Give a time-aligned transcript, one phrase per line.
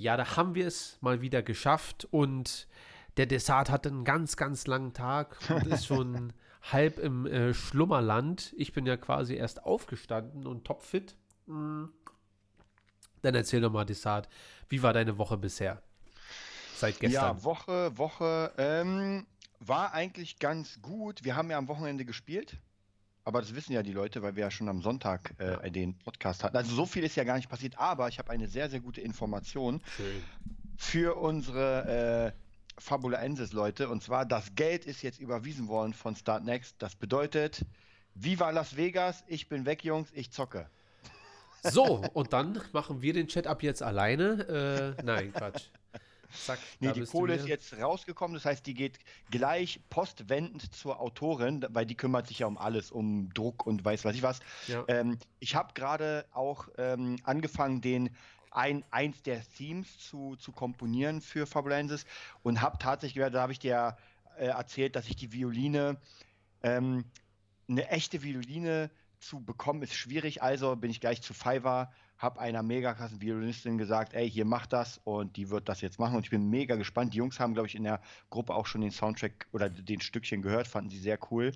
[0.00, 2.66] Ja, da haben wir es mal wieder geschafft und
[3.18, 6.32] der Dessert hatte einen ganz, ganz langen Tag und ist schon
[6.72, 8.54] halb im äh, Schlummerland.
[8.56, 11.16] Ich bin ja quasi erst aufgestanden und topfit.
[11.44, 11.84] Mm.
[13.20, 14.30] Dann erzähl doch mal, Dessert,
[14.70, 15.82] wie war deine Woche bisher?
[16.76, 17.36] Seit gestern.
[17.36, 19.26] Ja, Woche, Woche ähm,
[19.58, 21.24] war eigentlich ganz gut.
[21.24, 22.56] Wir haben ja am Wochenende gespielt.
[23.24, 26.42] Aber das wissen ja die Leute, weil wir ja schon am Sonntag äh, den Podcast
[26.42, 26.56] hatten.
[26.56, 29.00] Also so viel ist ja gar nicht passiert, aber ich habe eine sehr, sehr gute
[29.00, 30.22] Information Schön.
[30.76, 33.88] für unsere äh, Fabulaensis-Leute.
[33.88, 36.76] Und zwar, das Geld ist jetzt überwiesen worden von Startnext.
[36.78, 37.64] Das bedeutet,
[38.14, 40.68] Viva Las Vegas, ich bin weg, Jungs, ich zocke.
[41.62, 44.96] So, und dann machen wir den Chat ab jetzt alleine.
[44.98, 45.68] Äh, nein, Quatsch.
[46.32, 48.98] Zack, nee, die Kohle ist jetzt rausgekommen, das heißt, die geht
[49.30, 54.04] gleich postwendend zur Autorin, weil die kümmert sich ja um alles, um Druck und weiß
[54.04, 54.40] was ich was.
[54.66, 54.84] Ja.
[54.88, 58.10] Ähm, ich habe gerade auch ähm, angefangen, den
[58.50, 62.04] ein, eins der Themes zu, zu komponieren für Fabulensis
[62.42, 63.96] und habe tatsächlich, da habe ich dir
[64.38, 65.98] äh, erzählt, dass ich die Violine,
[66.62, 67.04] ähm,
[67.68, 72.62] eine echte Violine zu bekommen, ist schwierig, also bin ich gleich zu Fiverr habe einer
[72.62, 76.24] mega krassen Violinistin gesagt, ey, hier mach das und die wird das jetzt machen und
[76.24, 77.14] ich bin mega gespannt.
[77.14, 80.42] Die Jungs haben, glaube ich, in der Gruppe auch schon den Soundtrack oder den Stückchen
[80.42, 81.52] gehört, fanden sie sehr cool.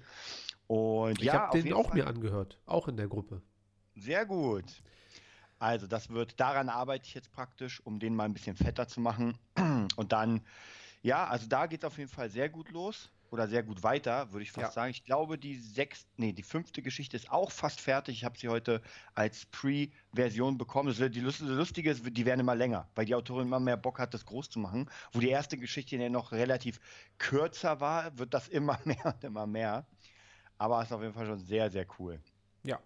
[0.67, 1.97] Und ich ja, habe den auch Fall.
[1.97, 3.43] mir angehört, auch in der Gruppe.
[3.95, 4.65] Sehr gut.
[5.59, 9.01] Also, das wird, daran arbeite ich jetzt praktisch, um den mal ein bisschen fetter zu
[9.01, 9.37] machen.
[9.97, 10.41] Und dann,
[11.03, 14.33] ja, also da geht es auf jeden Fall sehr gut los oder sehr gut weiter,
[14.33, 14.71] würde ich fast ja.
[14.71, 14.91] sagen.
[14.93, 18.17] Ich glaube, die sechste, nee, die fünfte Geschichte ist auch fast fertig.
[18.17, 18.81] Ich habe sie heute
[19.15, 20.89] als Pre-Version bekommen.
[20.89, 24.15] Das die Lustige ist, die werden immer länger, weil die Autorin immer mehr Bock hat,
[24.15, 24.89] das groß zu machen.
[25.13, 26.79] Wo die erste Geschichte ja noch relativ
[27.19, 29.85] kürzer war, wird das immer mehr und immer mehr.
[30.57, 32.21] Aber es ist auf jeden Fall schon sehr, sehr cool.
[32.63, 32.79] Ja,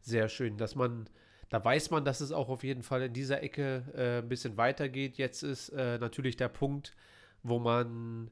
[0.00, 1.10] sehr schön, dass man
[1.50, 4.58] da weiß man, dass es auch auf jeden Fall in dieser Ecke äh, ein bisschen
[4.58, 5.16] weitergeht.
[5.16, 6.94] Jetzt ist äh, natürlich der Punkt,
[7.42, 8.30] wo man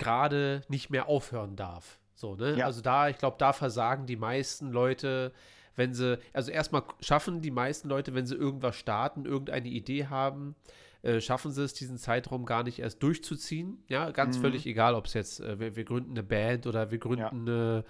[0.00, 2.00] gerade nicht mehr aufhören darf.
[2.14, 2.56] So, ne?
[2.56, 2.66] Ja.
[2.66, 5.32] Also da, ich glaube, da versagen die meisten Leute,
[5.76, 10.56] wenn sie, also erstmal schaffen die meisten Leute, wenn sie irgendwas starten, irgendeine Idee haben,
[11.02, 13.82] äh, schaffen sie es, diesen Zeitraum gar nicht erst durchzuziehen.
[13.88, 14.42] Ja, ganz mhm.
[14.42, 17.30] völlig egal, ob es jetzt, äh, wir, wir, gründen eine Band oder wir gründen ja.
[17.30, 17.84] eine,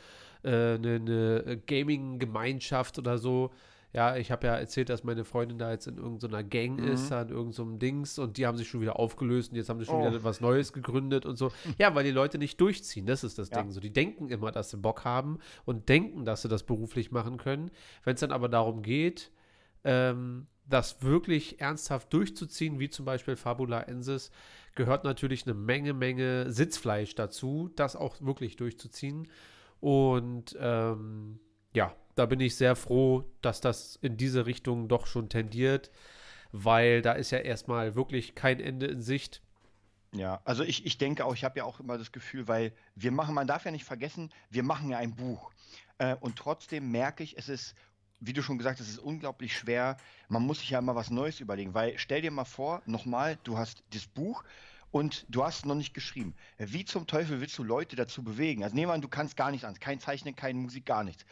[0.44, 3.50] äh, eine, eine Gaming-Gemeinschaft oder so.
[3.92, 6.88] Ja, ich habe ja erzählt, dass meine Freundin da jetzt in irgendeiner Gang mhm.
[6.88, 9.80] ist, da in irgendeinem Dings und die haben sich schon wieder aufgelöst und jetzt haben
[9.80, 10.06] sie schon oh.
[10.06, 11.50] wieder was Neues gegründet und so.
[11.78, 13.60] Ja, weil die Leute nicht durchziehen, das ist das ja.
[13.60, 13.72] Ding.
[13.72, 17.36] So, die denken immer, dass sie Bock haben und denken, dass sie das beruflich machen
[17.36, 17.70] können.
[18.04, 19.32] Wenn es dann aber darum geht,
[19.82, 24.30] ähm, das wirklich ernsthaft durchzuziehen, wie zum Beispiel Fabula Ensis,
[24.76, 29.28] gehört natürlich eine Menge, Menge Sitzfleisch dazu, das auch wirklich durchzuziehen.
[29.80, 31.40] Und ähm,
[31.74, 35.90] ja, da bin ich sehr froh, dass das in diese Richtung doch schon tendiert,
[36.52, 39.40] weil da ist ja erstmal wirklich kein Ende in Sicht.
[40.12, 43.10] Ja, also ich, ich denke auch, ich habe ja auch immer das Gefühl, weil wir
[43.10, 45.50] machen, man darf ja nicht vergessen, wir machen ja ein Buch.
[45.96, 47.74] Äh, und trotzdem merke ich, es ist,
[48.20, 49.96] wie du schon gesagt hast, es ist unglaublich schwer.
[50.28, 53.56] Man muss sich ja immer was Neues überlegen, weil stell dir mal vor, nochmal, du
[53.56, 54.44] hast das Buch
[54.90, 56.34] und du hast noch nicht geschrieben.
[56.58, 58.62] Wie zum Teufel willst du Leute dazu bewegen?
[58.62, 61.24] Also nehmen wir an, du kannst gar nichts an, kein Zeichnen, keine Musik, gar nichts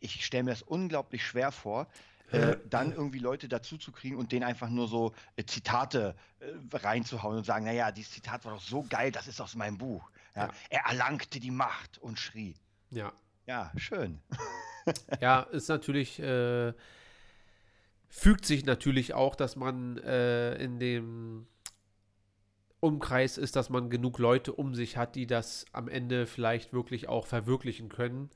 [0.00, 1.88] ich stelle mir das unglaublich schwer vor,
[2.30, 6.76] äh, dann irgendwie Leute dazu zu kriegen und denen einfach nur so äh, Zitate äh,
[6.76, 10.10] reinzuhauen und sagen, naja, dieses Zitat war doch so geil, das ist aus meinem Buch.
[10.34, 10.46] Ja?
[10.46, 10.52] Ja.
[10.68, 12.54] Er erlangte die Macht und schrie.
[12.90, 13.12] Ja.
[13.46, 14.20] Ja, schön.
[15.22, 16.74] ja, ist natürlich, äh,
[18.10, 21.46] fügt sich natürlich auch, dass man äh, in dem
[22.80, 27.08] Umkreis ist, dass man genug Leute um sich hat, die das am Ende vielleicht wirklich
[27.08, 28.28] auch verwirklichen können.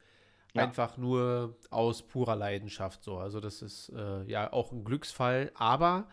[0.55, 0.65] Ja.
[0.65, 3.17] Einfach nur aus purer Leidenschaft so.
[3.17, 5.51] Also das ist äh, ja auch ein Glücksfall.
[5.55, 6.09] Aber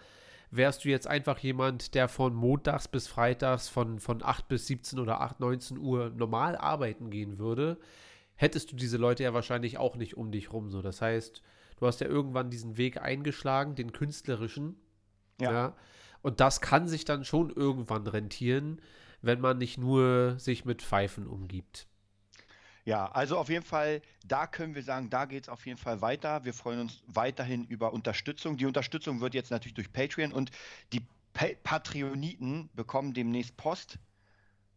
[0.51, 4.99] wärst du jetzt einfach jemand, der von montags bis freitags von, von 8 bis 17
[4.99, 7.78] oder 8, 19 Uhr normal arbeiten gehen würde,
[8.35, 10.72] hättest du diese Leute ja wahrscheinlich auch nicht um dich rum.
[10.72, 10.81] So.
[10.81, 11.41] Das heißt,
[11.78, 14.78] du hast ja irgendwann diesen Weg eingeschlagen, den künstlerischen.
[15.41, 15.51] Ja.
[15.51, 15.75] ja.
[16.22, 18.81] Und das kann sich dann schon irgendwann rentieren,
[19.22, 21.89] wenn man nicht nur sich mit Pfeifen umgibt.
[22.90, 26.02] Ja, also auf jeden Fall, da können wir sagen, da geht es auf jeden Fall
[26.02, 26.44] weiter.
[26.44, 28.58] Wir freuen uns weiterhin über Unterstützung.
[28.58, 30.50] Die Unterstützung wird jetzt natürlich durch Patreon und
[30.91, 34.00] die pa Patreoniten bekommen demnächst Post.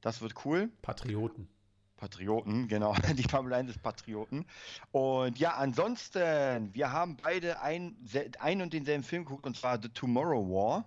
[0.03, 0.69] Das wird cool.
[0.82, 1.49] Patrioten.
[1.97, 2.94] Patrioten, genau.
[3.17, 4.44] Die Formel 1 ist Patrioten.
[4.91, 7.97] Und ja, ansonsten, wir haben beide ein,
[8.41, 10.85] ein und denselben Film geguckt, und zwar The Tomorrow War.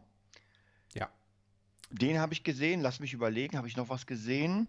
[0.93, 1.09] Ja.
[1.89, 2.81] Den habe ich gesehen.
[2.81, 4.67] Lass mich überlegen, habe ich noch was gesehen?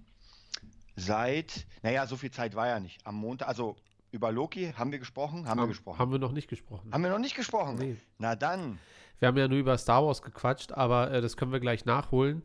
[0.96, 3.06] Seit, naja, so viel Zeit war ja nicht.
[3.06, 3.76] Am Montag, also
[4.10, 5.40] über Loki haben wir gesprochen?
[5.40, 5.98] Haben, haben wir gesprochen?
[5.98, 6.90] Haben wir noch nicht gesprochen.
[6.92, 7.76] Haben wir noch nicht gesprochen?
[7.76, 7.96] Nee.
[8.18, 8.78] Na dann.
[9.18, 12.44] Wir haben ja nur über Star Wars gequatscht, aber äh, das können wir gleich nachholen.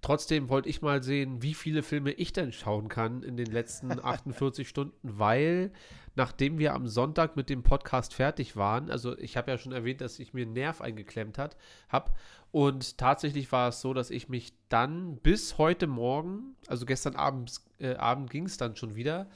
[0.00, 3.98] Trotzdem wollte ich mal sehen, wie viele Filme ich denn schauen kann in den letzten
[4.04, 5.72] 48 Stunden, weil
[6.14, 10.00] nachdem wir am Sonntag mit dem Podcast fertig waren, also ich habe ja schon erwähnt,
[10.00, 12.10] dass ich mir einen Nerv eingeklemmt habe
[12.52, 17.60] und tatsächlich war es so, dass ich mich dann bis heute Morgen, also gestern Abend,
[17.78, 19.28] äh, Abend ging es dann schon wieder,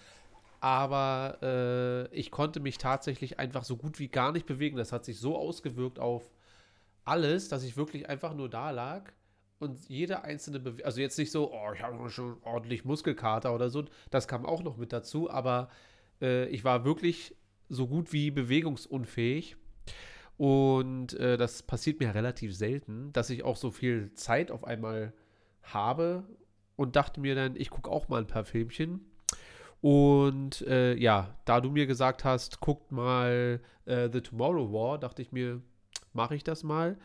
[0.60, 4.76] aber äh, ich konnte mich tatsächlich einfach so gut wie gar nicht bewegen.
[4.76, 6.30] Das hat sich so ausgewirkt auf
[7.04, 9.12] alles, dass ich wirklich einfach nur da lag
[9.62, 13.70] und jede einzelne Bewegung, also jetzt nicht so, oh, ich habe schon ordentlich Muskelkater oder
[13.70, 15.68] so, das kam auch noch mit dazu, aber
[16.20, 17.36] äh, ich war wirklich
[17.68, 19.56] so gut wie bewegungsunfähig.
[20.36, 25.12] Und äh, das passiert mir relativ selten, dass ich auch so viel Zeit auf einmal
[25.62, 26.24] habe
[26.74, 29.06] und dachte mir dann, ich gucke auch mal ein paar Filmchen.
[29.80, 35.22] Und äh, ja, da du mir gesagt hast, guckt mal äh, The Tomorrow War, dachte
[35.22, 35.60] ich mir,
[36.12, 36.98] mache ich das mal.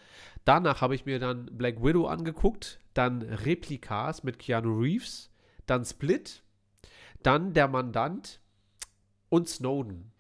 [0.46, 5.30] Danach habe ich mir dann Black Widow angeguckt, dann Replikas mit Keanu Reeves,
[5.66, 6.44] dann Split,
[7.24, 8.40] dann Der Mandant
[9.30, 10.12] und Snowden.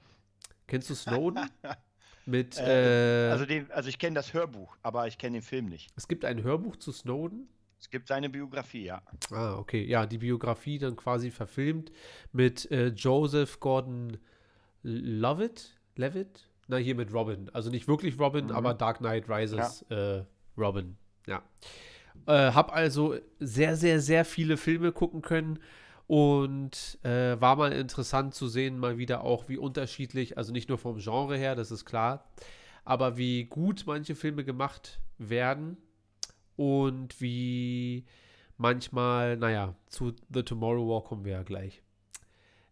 [0.67, 1.49] Kennst du Snowden?
[2.25, 5.67] mit, äh, äh, also, den, also ich kenne das Hörbuch, aber ich kenne den Film
[5.67, 5.89] nicht.
[5.95, 7.47] Es gibt ein Hörbuch zu Snowden.
[7.79, 9.01] Es gibt seine Biografie, ja.
[9.31, 9.85] Ah, okay.
[9.85, 11.91] Ja, die Biografie dann quasi verfilmt
[12.31, 14.17] mit äh, Joseph Gordon
[14.81, 17.49] Lovett, Levitt, na, hier mit Robin.
[17.53, 18.51] Also nicht wirklich Robin, mhm.
[18.51, 20.17] aber Dark Knight Rises ja.
[20.17, 20.25] äh,
[20.57, 20.97] Robin.
[21.27, 21.41] Ja.
[22.25, 25.59] Äh, hab also sehr, sehr, sehr viele Filme gucken können
[26.07, 30.77] und äh, war mal interessant zu sehen, mal wieder auch, wie unterschiedlich, also nicht nur
[30.77, 32.25] vom Genre her, das ist klar,
[32.85, 35.77] aber wie gut manche Filme gemacht werden
[36.55, 38.05] und wie
[38.57, 41.83] manchmal, naja, zu The Tomorrow War kommen wir ja gleich.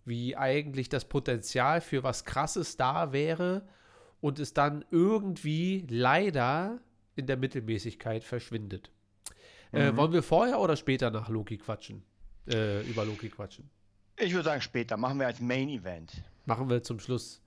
[0.06, 3.68] Wie eigentlich das Potenzial für was Krasses da wäre
[4.22, 6.80] und es dann irgendwie leider
[7.16, 8.92] in der Mittelmäßigkeit verschwindet.
[9.72, 9.96] Äh, mhm.
[9.96, 12.04] Äh, wollen wir vorher oder später nach Loki quatschen?
[12.48, 13.70] Äh, über Loki quatschen?
[14.18, 14.98] Ich würde sagen später.
[14.98, 16.24] Machen wir als Main Event.
[16.46, 17.42] Machen wir zum Schluss.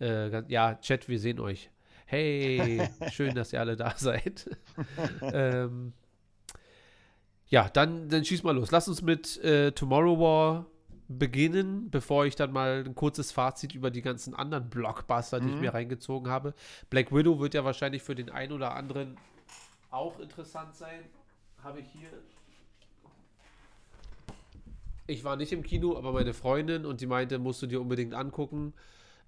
[0.00, 1.70] Äh, ja, Chat, wir sehen euch.
[2.06, 4.50] Hey, schön, dass ihr alle da seid.
[5.22, 5.92] ähm,
[7.46, 8.70] ja, dann, dann schieß mal los.
[8.70, 10.66] Lass uns mit äh, Tomorrow War
[11.08, 15.54] beginnen, bevor ich dann mal ein kurzes Fazit über die ganzen anderen Blockbuster, die mhm.
[15.54, 16.54] ich mir reingezogen habe.
[16.90, 19.16] Black Widow wird ja wahrscheinlich für den einen oder anderen
[19.90, 21.04] auch interessant sein.
[21.62, 22.08] Habe ich hier.
[25.06, 28.14] Ich war nicht im Kino, aber meine Freundin und die meinte, musst du dir unbedingt
[28.14, 28.72] angucken.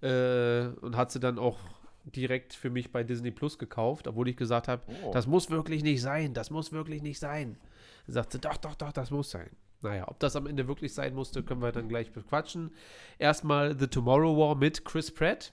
[0.02, 1.58] Äh, und hat sie dann auch
[2.04, 5.10] direkt für mich bei Disney Plus gekauft, obwohl ich gesagt habe, oh.
[5.12, 7.56] das muss wirklich nicht sein, das muss wirklich nicht sein.
[8.06, 9.50] Dann sagt sie, doch, doch, doch, das muss sein.
[9.82, 12.72] Naja, ob das am Ende wirklich sein musste, können wir dann gleich bequatschen.
[13.18, 15.52] Erstmal The Tomorrow War mit Chris Pratt.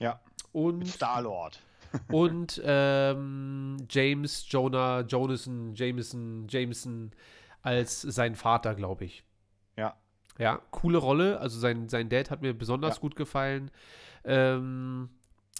[0.00, 0.20] Ja.
[0.52, 1.60] Und Star-Lord.
[2.08, 7.12] und ähm, James Jonah Jonathan Jameson Jameson
[7.62, 9.24] als sein Vater, glaube ich.
[9.76, 9.96] Ja.
[10.38, 11.40] Ja, coole Rolle.
[11.40, 13.00] Also sein, sein Dad hat mir besonders ja.
[13.00, 13.70] gut gefallen.
[14.24, 15.08] Ähm,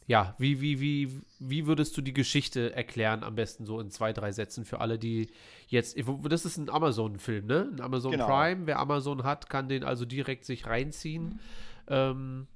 [0.06, 4.12] ja, wie, wie, wie, wie würdest du die Geschichte erklären, am besten so in zwei,
[4.12, 5.30] drei Sätzen für alle, die
[5.68, 5.96] jetzt.
[6.24, 7.70] Das ist ein Amazon-Film, ne?
[7.72, 8.26] Ein Amazon genau.
[8.26, 8.66] Prime.
[8.66, 11.40] Wer Amazon hat, kann den also direkt sich reinziehen.
[11.88, 12.46] Ähm,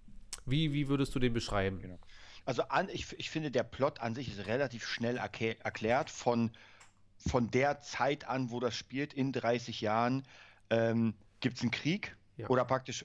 [0.44, 1.81] wie, wie würdest du den beschreiben?
[1.81, 1.99] Genau.
[2.44, 6.50] Also an, ich, ich finde, der Plot an sich ist relativ schnell erklärt von,
[7.19, 10.22] von der Zeit an, wo das spielt, in 30 Jahren,
[10.70, 12.48] ähm, gibt es einen Krieg ja.
[12.48, 13.05] oder praktisch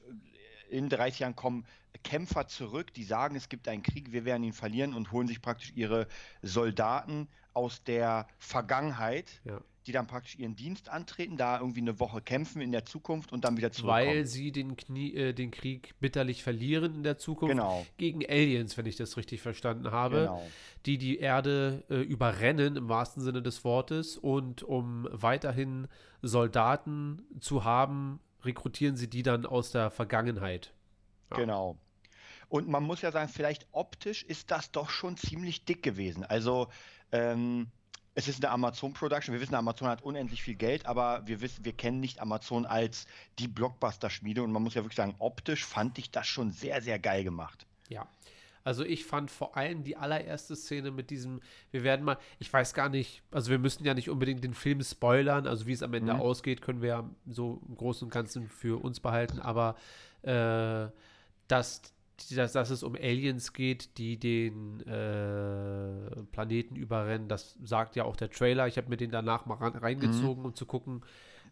[0.74, 1.66] in 30 Jahren kommen
[2.04, 5.42] Kämpfer zurück, die sagen, es gibt einen Krieg, wir werden ihn verlieren und holen sich
[5.42, 6.08] praktisch ihre
[6.42, 9.62] Soldaten aus der Vergangenheit, ja.
[9.86, 13.46] die dann praktisch ihren Dienst antreten, da irgendwie eine Woche kämpfen in der Zukunft und
[13.46, 14.08] dann wieder zurückkommen.
[14.08, 17.86] Weil sie den, Knie, äh, den Krieg bitterlich verlieren in der Zukunft genau.
[17.98, 20.42] gegen Aliens, wenn ich das richtig verstanden habe, genau.
[20.88, 25.88] die die Erde äh, überrennen im wahrsten Sinne des Wortes und um weiterhin
[26.24, 30.74] Soldaten zu haben, rekrutieren sie die dann aus der Vergangenheit.
[31.32, 31.38] Ja.
[31.38, 31.78] Genau.
[32.50, 36.24] Und man muss ja sagen, vielleicht optisch ist das doch schon ziemlich dick gewesen.
[36.24, 36.68] Also
[37.12, 37.68] ähm,
[38.16, 39.34] es ist eine Amazon-Production.
[39.34, 43.08] Wir wissen, Amazon hat unendlich viel Geld, aber wir wissen, wir kennen nicht Amazon als
[43.40, 44.44] die Blockbuster-Schmiede.
[44.44, 47.66] Und man muss ja wirklich sagen, optisch fand ich das schon sehr, sehr geil gemacht.
[47.90, 48.08] Ja.
[48.64, 51.42] Also ich fand vor allem die allererste Szene mit diesem,
[51.72, 54.82] wir werden mal, ich weiß gar nicht, also wir müssen ja nicht unbedingt den Film
[54.82, 56.22] spoilern, also wie es am Ende mhm.
[56.22, 59.76] ausgeht, können wir ja so im Großen und Ganzen für uns behalten, aber
[60.22, 60.88] äh,
[61.48, 61.82] dass,
[62.32, 68.16] dass, dass es um Aliens geht, die den äh, Planeten überrennen, das sagt ja auch
[68.16, 68.68] der Trailer.
[68.68, 70.48] Ich habe mir den danach mal reingezogen, mhm.
[70.48, 71.02] um zu gucken,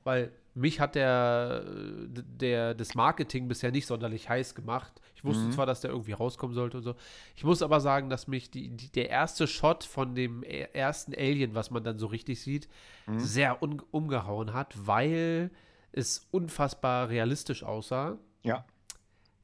[0.04, 1.64] weil mich hat der,
[2.08, 5.02] der das Marketing bisher nicht sonderlich heiß gemacht.
[5.16, 5.52] Ich wusste mhm.
[5.52, 6.96] zwar, dass der irgendwie rauskommen sollte und so.
[7.36, 11.14] Ich muss aber sagen, dass mich die, die der erste Shot von dem e, ersten
[11.14, 12.68] Alien, was man dann so richtig sieht,
[13.08, 13.20] mhm.
[13.20, 15.52] sehr umgehauen hat, weil
[15.92, 18.18] es unfassbar realistisch aussah.
[18.44, 18.66] Ja.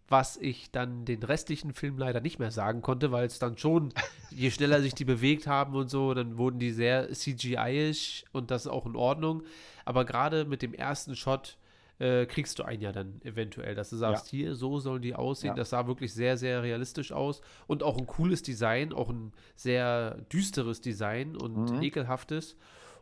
[0.09, 3.93] Was ich dann den restlichen Film leider nicht mehr sagen konnte, weil es dann schon,
[4.29, 8.65] je schneller sich die bewegt haben und so, dann wurden die sehr CGI-isch und das
[8.65, 9.43] ist auch in Ordnung.
[9.85, 11.57] Aber gerade mit dem ersten Shot
[11.99, 14.37] äh, kriegst du einen ja dann eventuell, dass du sagst, ja.
[14.37, 15.51] hier, so sollen die aussehen.
[15.51, 15.55] Ja.
[15.55, 20.21] Das sah wirklich sehr, sehr realistisch aus und auch ein cooles Design, auch ein sehr
[20.31, 21.81] düsteres Design und mhm.
[21.81, 22.55] ekelhaftes.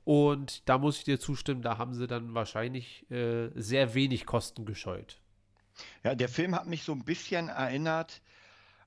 [0.06, 4.66] Und da muss ich dir zustimmen, da haben sie dann wahrscheinlich äh, sehr wenig Kosten
[4.66, 5.20] gescheut.
[6.04, 8.22] Ja, der Film hat mich so ein bisschen erinnert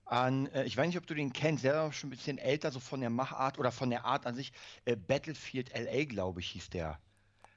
[0.07, 2.71] an, äh, ich weiß nicht, ob du den kennst, der ist schon ein bisschen älter,
[2.71, 4.53] so von der Machart oder von der Art an sich.
[4.85, 6.99] Äh, Battlefield LA, glaube ich, hieß der.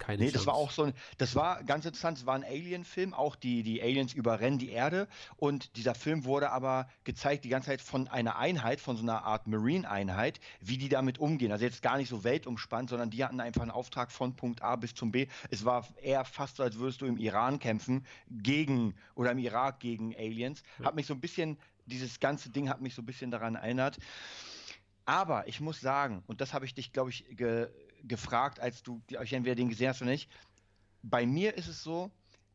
[0.01, 3.13] Keine nee, das war auch so ein, das war ganz interessant, es war ein Alien-Film,
[3.13, 7.67] auch die, die Aliens überrennen die Erde und dieser Film wurde aber gezeigt die ganze
[7.67, 11.51] Zeit von einer Einheit, von so einer Art Marine-Einheit, wie die damit umgehen.
[11.51, 14.75] Also jetzt gar nicht so weltumspannt, sondern die hatten einfach einen Auftrag von Punkt A
[14.75, 15.27] bis zum B.
[15.51, 19.81] Es war eher fast so, als würdest du im Iran kämpfen gegen oder im Irak
[19.81, 20.63] gegen Aliens.
[20.79, 20.85] Ja.
[20.85, 23.99] Hat mich so ein bisschen, dieses ganze Ding hat mich so ein bisschen daran erinnert.
[25.05, 27.67] Aber ich muss sagen, und das habe ich dich, glaube ich, ge
[28.03, 30.29] gefragt, als du euch entweder den gesehen hast oder nicht.
[31.03, 32.11] Bei mir ist es so,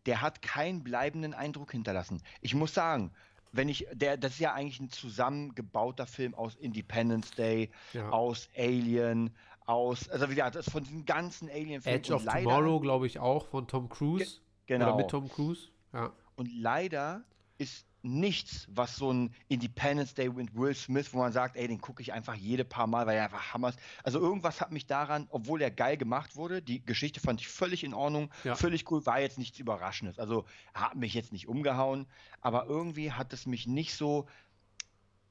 [0.06, 2.22] der hat keinen bleibenden Eindruck hinterlassen.
[2.40, 3.12] Ich muss sagen,
[3.52, 8.08] wenn ich, der, das ist ja eigentlich ein zusammengebauter Film aus Independence Day, ja.
[8.10, 9.34] aus Alien,
[9.66, 11.98] aus, also wie gesagt, von diesen ganzen Alien-Filmen.
[11.98, 14.40] Edge of leider, Tomorrow, glaube ich, auch von Tom Cruise.
[14.66, 14.88] Ge genau.
[14.88, 15.68] Oder mit Tom Cruise.
[15.92, 16.12] Ja.
[16.36, 17.24] Und leider
[17.58, 21.80] ist nichts, was so ein Independence Day mit Will Smith, wo man sagt, ey, den
[21.80, 23.78] gucke ich einfach jede paar Mal, weil er einfach Hammer ist.
[24.04, 27.84] Also irgendwas hat mich daran, obwohl er geil gemacht wurde, die Geschichte fand ich völlig
[27.84, 28.54] in Ordnung, ja.
[28.54, 30.18] völlig cool, war jetzt nichts Überraschendes.
[30.18, 30.44] Also
[30.74, 32.06] hat mich jetzt nicht umgehauen,
[32.40, 34.26] aber irgendwie hat es mich nicht so,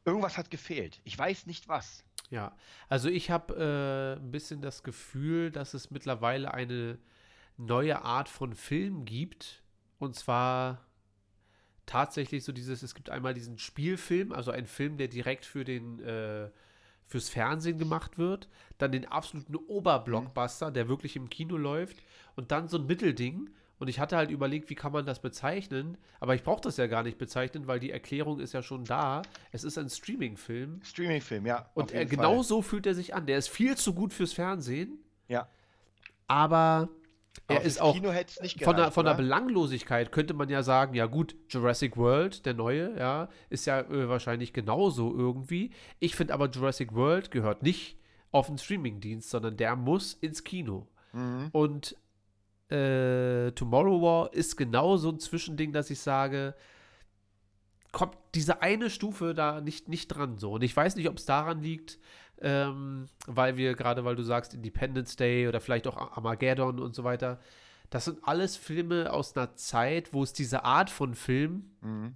[0.04, 1.02] irgendwas hat gefehlt.
[1.04, 2.04] Ich weiß nicht was.
[2.30, 2.56] Ja,
[2.90, 6.98] also ich habe äh, ein bisschen das Gefühl, dass es mittlerweile eine
[7.58, 9.64] neue Art von Film gibt.
[10.00, 10.85] Und zwar
[11.86, 16.00] tatsächlich so dieses, es gibt einmal diesen Spielfilm, also ein Film, der direkt für den
[16.00, 16.50] äh,
[17.08, 21.98] fürs Fernsehen gemacht wird, dann den absoluten Oberblockbuster, der wirklich im Kino läuft
[22.36, 23.50] und dann so ein Mittelding.
[23.78, 26.88] Und ich hatte halt überlegt, wie kann man das bezeichnen, aber ich brauche das ja
[26.88, 29.22] gar nicht bezeichnen, weil die Erklärung ist ja schon da.
[29.52, 30.80] Es ist ein Streaming-Film.
[30.82, 31.70] Streaming-Film, ja.
[31.74, 33.26] Und er, genau so fühlt er sich an.
[33.26, 35.00] Der ist viel zu gut fürs Fernsehen.
[35.28, 35.50] Ja.
[36.28, 36.90] Aber
[37.48, 41.36] er ist auch gereicht, von, der, von der Belanglosigkeit könnte man ja sagen, ja gut,
[41.50, 45.72] Jurassic World, der neue, ja, ist ja äh, wahrscheinlich genauso irgendwie.
[46.00, 47.98] Ich finde aber Jurassic World gehört nicht
[48.32, 50.88] auf den Streamingdienst, sondern der muss ins Kino.
[51.14, 51.50] Mhm.
[51.52, 51.96] Und
[52.70, 56.56] äh, Tomorrow War ist genau so ein Zwischending, dass ich sage,
[57.92, 60.54] kommt diese eine Stufe da nicht, nicht dran so.
[60.54, 62.00] Und ich weiß nicht, ob es daran liegt,
[62.42, 67.04] ähm, weil wir gerade, weil du sagst, Independence Day oder vielleicht auch Armageddon und so
[67.04, 67.40] weiter,
[67.90, 72.14] das sind alles Filme aus einer Zeit, wo es diese Art von Film mhm.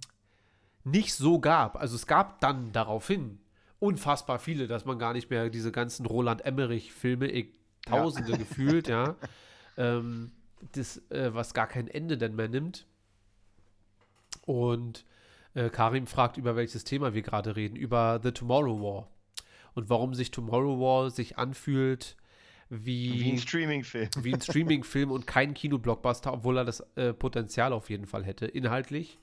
[0.84, 1.76] nicht so gab.
[1.76, 3.38] Also es gab dann daraufhin
[3.78, 7.46] unfassbar viele, dass man gar nicht mehr diese ganzen Roland Emmerich-Filme,
[7.86, 8.36] Tausende ja.
[8.38, 9.16] gefühlt, ja,
[9.78, 10.32] ähm,
[10.72, 12.86] das, äh, was gar kein Ende denn mehr nimmt.
[14.44, 15.06] Und
[15.54, 19.08] äh, Karim fragt, über welches Thema wir gerade reden, über The Tomorrow War
[19.74, 22.16] und warum sich Tomorrow War sich anfühlt
[22.68, 24.08] wie, wie ein Streaming-Film.
[24.22, 28.46] Wie ein Streaming-Film und kein Kino-Blockbuster, obwohl er das äh, Potenzial auf jeden Fall hätte,
[28.46, 29.18] inhaltlich.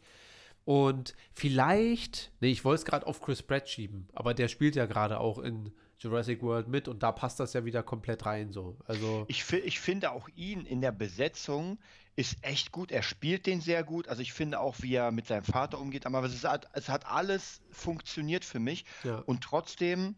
[0.65, 4.85] Und vielleicht, nee, ich wollte es gerade auf Chris Pratt schieben, aber der spielt ja
[4.85, 8.77] gerade auch in Jurassic World mit und da passt das ja wieder komplett rein so.
[8.85, 11.79] Also ich, ich finde auch ihn in der Besetzung
[12.17, 12.91] ist echt gut.
[12.91, 14.07] Er spielt den sehr gut.
[14.07, 16.05] Also ich finde auch, wie er mit seinem Vater umgeht.
[16.07, 18.85] Aber es hat, es hat alles funktioniert für mich.
[19.03, 19.19] Ja.
[19.19, 20.15] Und trotzdem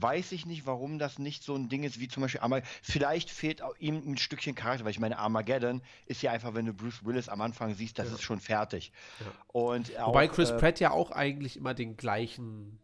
[0.00, 2.70] weiß ich nicht, warum das nicht so ein Ding ist wie zum Beispiel Armageddon.
[2.82, 6.72] Vielleicht fehlt ihm ein Stückchen Charakter, weil ich meine, Armageddon ist ja einfach, wenn du
[6.72, 8.14] Bruce Willis am Anfang siehst, das ja.
[8.14, 8.92] ist schon fertig.
[9.20, 9.26] Ja.
[9.48, 12.78] Und Wobei Chris äh, Pratt ja auch eigentlich immer den gleichen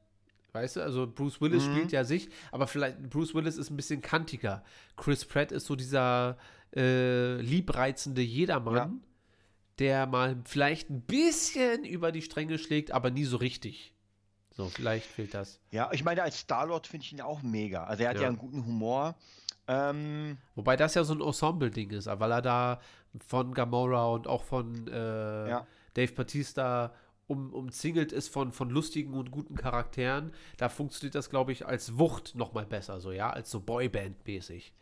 [0.54, 1.73] Weißt du, also Bruce Willis mhm.
[1.73, 4.62] spielt ja sich, aber vielleicht Bruce Willis ist ein bisschen kantiger.
[4.97, 6.38] Chris Pratt ist so dieser
[6.76, 8.92] äh, liebreizende Jedermann, ja.
[9.80, 13.93] der mal vielleicht ein bisschen über die Stränge schlägt, aber nie so richtig.
[14.56, 15.61] So, vielleicht fehlt das.
[15.70, 17.84] Ja, ich meine, als Star-Lord finde ich ihn auch mega.
[17.84, 19.16] Also er hat ja, ja einen guten Humor.
[19.66, 22.80] Ähm, Wobei das ja so ein Ensemble-Ding ist, weil er da
[23.26, 25.66] von Gamora und auch von äh, ja.
[25.94, 26.92] Dave Batista
[27.26, 31.99] um, umzingelt ist von, von lustigen und guten Charakteren, da funktioniert das, glaube ich, als
[31.99, 34.73] Wucht noch mal besser, so, ja, als so Boyband-mäßig.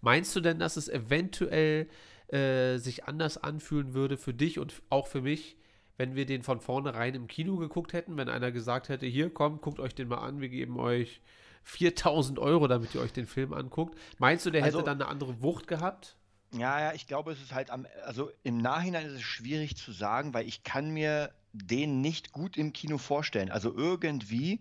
[0.00, 1.88] Meinst du denn, dass es eventuell
[2.28, 5.56] äh, sich anders anfühlen würde für dich und auch für mich,
[5.96, 9.62] wenn wir den von vornherein im Kino geguckt hätten, wenn einer gesagt hätte, hier kommt,
[9.62, 11.20] guckt euch den mal an, wir geben euch
[11.64, 13.98] 4000 Euro, damit ihr euch den Film anguckt.
[14.18, 16.16] Meinst du, der also, hätte dann eine andere Wucht gehabt?
[16.52, 19.92] Ja, ja, ich glaube, es ist halt am, also im Nachhinein ist es schwierig zu
[19.92, 23.50] sagen, weil ich kann mir den nicht gut im Kino vorstellen.
[23.50, 24.60] Also irgendwie,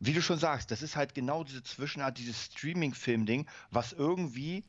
[0.00, 4.64] wie du schon sagst, das ist halt genau diese Zwischenart, dieses Streaming-Film-Ding, was irgendwie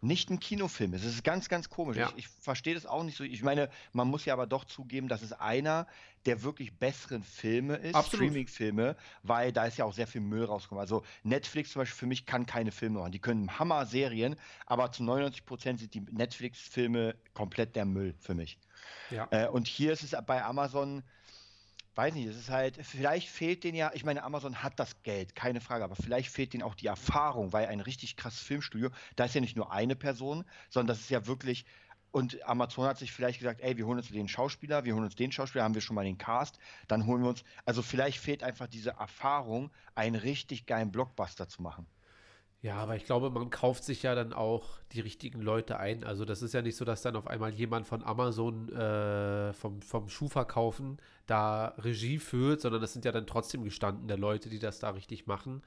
[0.00, 1.04] nicht ein Kinofilm ist.
[1.04, 1.96] Es ist ganz, ganz komisch.
[1.96, 2.08] Ja.
[2.16, 3.24] Ich, ich verstehe das auch nicht so.
[3.24, 5.86] Ich meine, man muss ja aber doch zugeben, dass es einer
[6.26, 10.80] der wirklich besseren Filme ist, Streaming-Filme, weil da ist ja auch sehr viel Müll rausgekommen.
[10.80, 13.12] Also Netflix zum Beispiel für mich kann keine Filme machen.
[13.12, 14.36] Die können Hammer-Serien,
[14.66, 18.58] aber zu 99 Prozent sind die Netflix-Filme komplett der Müll für mich.
[19.10, 19.28] Ja.
[19.30, 21.02] Äh, und hier ist es bei Amazon
[21.96, 25.34] weiß nicht, es ist halt, vielleicht fehlt denen ja, ich meine, Amazon hat das Geld,
[25.34, 29.24] keine Frage, aber vielleicht fehlt denen auch die Erfahrung, weil ein richtig krasses Filmstudio, da
[29.24, 31.64] ist ja nicht nur eine Person, sondern das ist ja wirklich,
[32.10, 35.16] und Amazon hat sich vielleicht gesagt, ey, wir holen uns den Schauspieler, wir holen uns
[35.16, 38.42] den Schauspieler, haben wir schon mal den Cast, dann holen wir uns, also vielleicht fehlt
[38.42, 41.86] einfach diese Erfahrung, einen richtig geilen Blockbuster zu machen.
[42.66, 46.02] Ja, aber ich glaube, man kauft sich ja dann auch die richtigen Leute ein.
[46.02, 49.80] Also das ist ja nicht so, dass dann auf einmal jemand von Amazon äh, vom,
[49.82, 54.80] vom Schuhverkaufen da Regie führt, sondern das sind ja dann trotzdem gestandene Leute, die das
[54.80, 55.62] da richtig machen.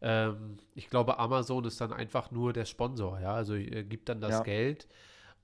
[0.00, 3.34] Ähm, ich glaube, Amazon ist dann einfach nur der Sponsor, ja.
[3.34, 4.42] Also äh, gibt dann das ja.
[4.44, 4.86] Geld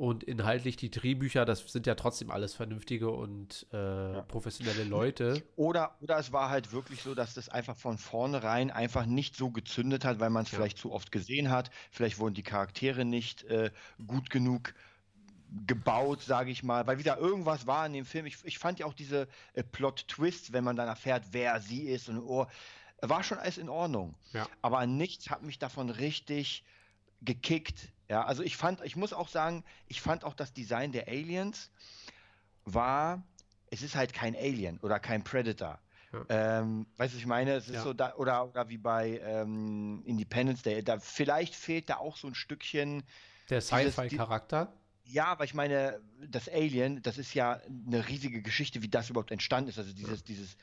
[0.00, 4.22] und inhaltlich die Drehbücher, das sind ja trotzdem alles vernünftige und äh, ja.
[4.22, 5.42] professionelle Leute.
[5.56, 9.50] Oder, oder es war halt wirklich so, dass das einfach von vornherein einfach nicht so
[9.50, 10.56] gezündet hat, weil man es ja.
[10.56, 11.70] vielleicht zu oft gesehen hat.
[11.90, 13.70] Vielleicht wurden die Charaktere nicht äh,
[14.06, 14.72] gut genug
[15.66, 18.24] gebaut, sage ich mal, weil wieder irgendwas war in dem Film.
[18.24, 22.08] Ich, ich fand ja auch diese äh, Plot-Twists, wenn man dann erfährt, wer sie ist
[22.08, 22.46] und oh,
[23.02, 24.14] war schon alles in Ordnung.
[24.32, 24.48] Ja.
[24.62, 26.64] Aber nichts hat mich davon richtig
[27.20, 31.06] gekickt ja, also ich fand, ich muss auch sagen, ich fand auch das Design der
[31.06, 31.70] Aliens
[32.64, 33.22] war,
[33.70, 35.78] es ist halt kein Alien oder kein Predator.
[36.12, 36.58] Ja.
[36.58, 37.82] Ähm, weißt du, ich meine, es ist ja.
[37.84, 42.26] so da, oder, oder wie bei ähm, Independence Day, da vielleicht fehlt da auch so
[42.26, 43.04] ein Stückchen
[43.48, 44.72] der Sci-Fi-Charakter.
[45.04, 49.30] Ja, weil ich meine, das Alien, das ist ja eine riesige Geschichte, wie das überhaupt
[49.30, 49.78] entstanden ist.
[49.78, 50.24] Also dieses, ja.
[50.26, 50.56] dieses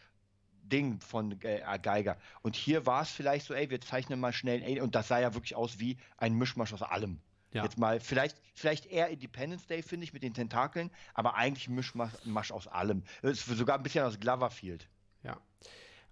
[0.64, 2.18] Ding von äh, Geiger.
[2.42, 4.82] Und hier war es vielleicht so, ey, wir zeichnen mal schnell ein Alien.
[4.82, 7.22] Und das sah ja wirklich aus wie ein Mischmasch aus allem.
[7.54, 7.64] Ja.
[7.64, 12.52] Jetzt mal, vielleicht, vielleicht eher Independence Day, finde ich, mit den Tentakeln, aber eigentlich Mischmasch
[12.52, 13.04] aus allem.
[13.22, 14.88] sogar ein bisschen aus Gloverfield.
[15.24, 15.40] Ja.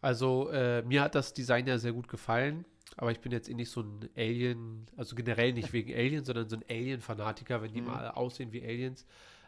[0.01, 2.65] Also, äh, mir hat das Design ja sehr gut gefallen,
[2.97, 6.47] aber ich bin jetzt eh nicht so ein Alien, also generell nicht wegen Alien, sondern
[6.47, 7.87] so ein Alien-Fanatiker, wenn die mhm.
[7.87, 9.05] mal aussehen wie Aliens.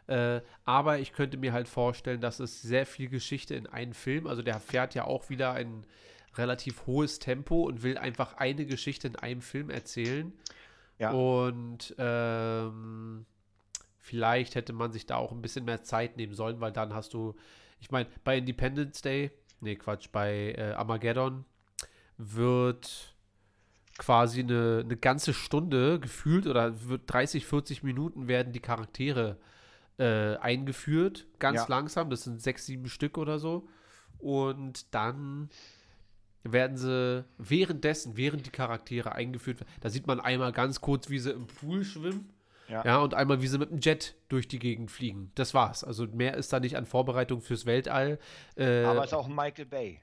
[0.08, 4.26] Äh, aber ich könnte mir halt vorstellen, dass es sehr viel Geschichte in einen Film,
[4.26, 5.84] also der fährt ja auch wieder ein
[6.36, 10.32] relativ hohes Tempo und will einfach eine Geschichte in einem Film erzählen.
[10.98, 11.12] Ja.
[11.12, 13.26] Und ähm,
[13.98, 17.14] vielleicht hätte man sich da auch ein bisschen mehr Zeit nehmen sollen, weil dann hast
[17.14, 17.34] du,
[17.80, 19.30] ich meine, bei Independence Day,
[19.60, 21.44] nee, Quatsch, bei äh, Armageddon
[22.16, 23.14] wird
[23.98, 29.38] quasi eine, eine ganze Stunde gefühlt oder wird 30, 40 Minuten werden die Charaktere
[29.98, 31.66] äh, eingeführt, ganz ja.
[31.68, 33.68] langsam, das sind sechs, sieben Stück oder so.
[34.18, 35.50] Und dann
[36.44, 41.18] werden sie währenddessen, während die Charaktere eingeführt werden, da sieht man einmal ganz kurz, wie
[41.18, 42.30] sie im Pool schwimmen.
[42.68, 42.84] Ja.
[42.84, 42.98] ja.
[42.98, 45.32] und einmal, wie sie mit dem Jet durch die Gegend fliegen.
[45.34, 45.84] Das war's.
[45.84, 48.18] Also mehr ist da nicht an Vorbereitung fürs Weltall.
[48.56, 50.00] Äh, Aber es ist auch ein Michael Bay.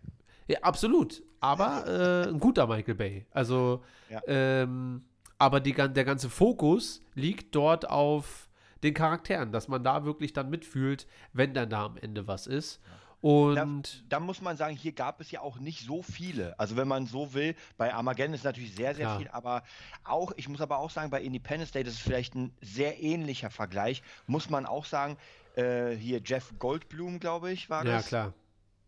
[0.47, 1.23] Ja, absolut.
[1.39, 3.25] Aber äh, ein guter Michael Bay.
[3.31, 4.21] Also, ja.
[4.27, 5.03] ähm,
[5.37, 8.49] aber die, der ganze Fokus liegt dort auf
[8.83, 12.81] den Charakteren, dass man da wirklich dann mitfühlt, wenn dann da am Ende was ist.
[12.83, 13.04] Ja.
[13.25, 13.65] Und da,
[14.09, 16.53] da, muss man sagen, hier gab es ja auch nicht so viele.
[16.59, 19.17] Also wenn man so will, bei Armageddon ist natürlich sehr, sehr Klar.
[19.17, 19.63] viel, aber
[20.03, 23.49] auch, ich muss aber auch sagen, bei Independence Day, das ist vielleicht ein sehr ähnlicher
[23.49, 25.17] Vergleich, muss man auch sagen,
[25.55, 28.03] äh, hier Jeff Goldblum, glaube ich, war das.
[28.03, 28.33] Ja, klar.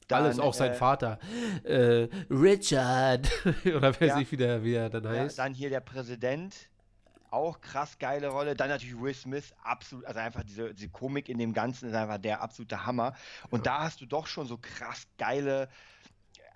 [0.08, 1.18] Dann, Alles, auch sein äh, Vater.
[1.64, 3.28] Äh, Richard.
[3.66, 5.40] Oder wer ja, sich wieder, wie er dann heißt.
[5.40, 6.70] Ja, dann hier der Präsident,
[7.32, 8.56] auch krass geile Rolle.
[8.56, 12.18] Dann natürlich Will Smith, absolut, also einfach diese, diese Komik in dem Ganzen ist einfach
[12.18, 13.14] der absolute Hammer.
[13.50, 13.74] Und ja.
[13.74, 15.70] da hast du doch schon so krass geile,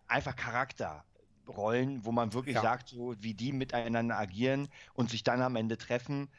[0.07, 2.61] einfach Charakterrollen, wo man wirklich ja.
[2.61, 6.29] sagt, so wie die miteinander agieren und sich dann am Ende treffen.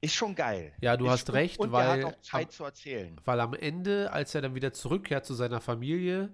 [0.00, 0.72] Ist schon geil.
[0.80, 2.00] Ja, du ist hast recht, und weil.
[2.00, 3.16] Er hat auch Zeit am, zu erzählen.
[3.24, 6.30] Weil am Ende, als er dann wieder zurückkehrt zu seiner Familie,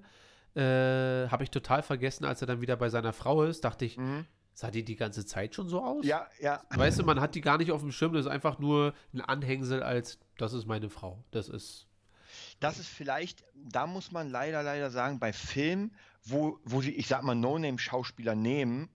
[0.54, 3.98] äh, habe ich total vergessen, als er dann wieder bei seiner Frau ist, dachte ich,
[3.98, 4.24] mhm.
[4.58, 6.04] Sah die die ganze Zeit schon so aus?
[6.04, 6.60] Ja, ja.
[6.70, 9.20] Weißt du, man hat die gar nicht auf dem Schirm, das ist einfach nur ein
[9.20, 11.22] Anhängsel als, das ist meine Frau.
[11.30, 11.86] Das ist.
[12.58, 15.94] Das ist vielleicht, da muss man leider, leider sagen, bei Filmen,
[16.24, 18.88] wo, wo sie, ich sag mal, No-Name-Schauspieler nehmen,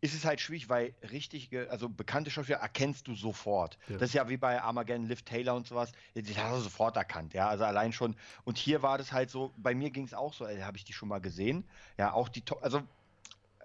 [0.00, 3.76] ist es halt schwierig, weil richtige, also bekannte Schauspieler erkennst du sofort.
[3.88, 3.98] Ja.
[3.98, 7.34] Das ist ja wie bei Armageddon, Liv Taylor und sowas, die hast du sofort erkannt,
[7.34, 8.16] ja, also allein schon.
[8.44, 10.94] Und hier war das halt so, bei mir ging es auch so, habe ich die
[10.94, 12.80] schon mal gesehen, ja, auch die, also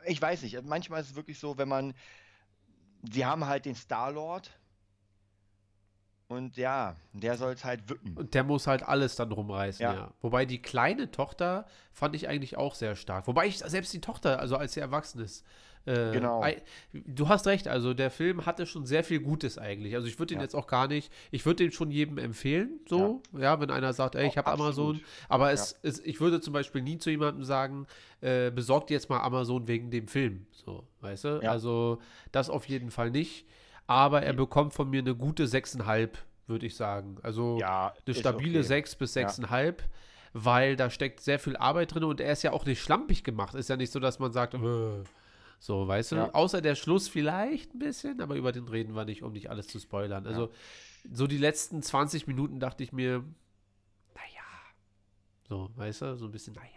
[0.06, 1.94] ich weiß nicht, manchmal ist es wirklich so, wenn man,
[3.04, 4.52] sie haben halt den Star-Lord,
[6.28, 8.18] und ja, der soll es halt wippen.
[8.18, 9.94] Und der muss halt alles dann rumreißen, ja.
[9.94, 10.14] ja.
[10.22, 13.28] Wobei die kleine Tochter fand ich eigentlich auch sehr stark.
[13.28, 15.46] Wobei ich selbst die Tochter, also als sie erwachsen ist,
[15.86, 16.46] äh, genau.
[16.94, 19.96] Du hast recht, also der Film hatte schon sehr viel Gutes eigentlich.
[19.96, 20.44] Also ich würde den ja.
[20.44, 23.92] jetzt auch gar nicht, ich würde den schon jedem empfehlen, so, ja, ja wenn einer
[23.92, 25.90] sagt, ey, ich habe Amazon, aber es, ja.
[25.90, 27.86] es, ich würde zum Beispiel nie zu jemandem sagen,
[28.22, 31.40] äh, besorgt jetzt mal Amazon wegen dem Film, so, weißt du?
[31.50, 32.00] Also
[32.32, 33.46] das auf jeden Fall nicht,
[33.88, 36.10] aber er bekommt von mir eine gute 6,5,
[36.48, 37.18] würde ich sagen.
[37.22, 38.68] Also eine stabile okay.
[38.68, 39.76] 6 bis 6,5
[40.34, 43.54] weil da steckt sehr viel Arbeit drin und er ist ja auch nicht schlampig gemacht.
[43.54, 45.04] Ist ja nicht so, dass man sagt, äh,
[45.60, 46.16] so, weißt du?
[46.18, 46.34] Ja.
[46.34, 49.68] Außer der Schluss vielleicht ein bisschen, aber über den reden wir nicht, um nicht alles
[49.68, 50.26] zu spoilern.
[50.26, 51.10] Also, ja.
[51.14, 53.24] so die letzten 20 Minuten dachte ich mir,
[54.16, 54.44] naja.
[55.48, 56.18] So, weißt du?
[56.18, 56.68] So ein bisschen, naja.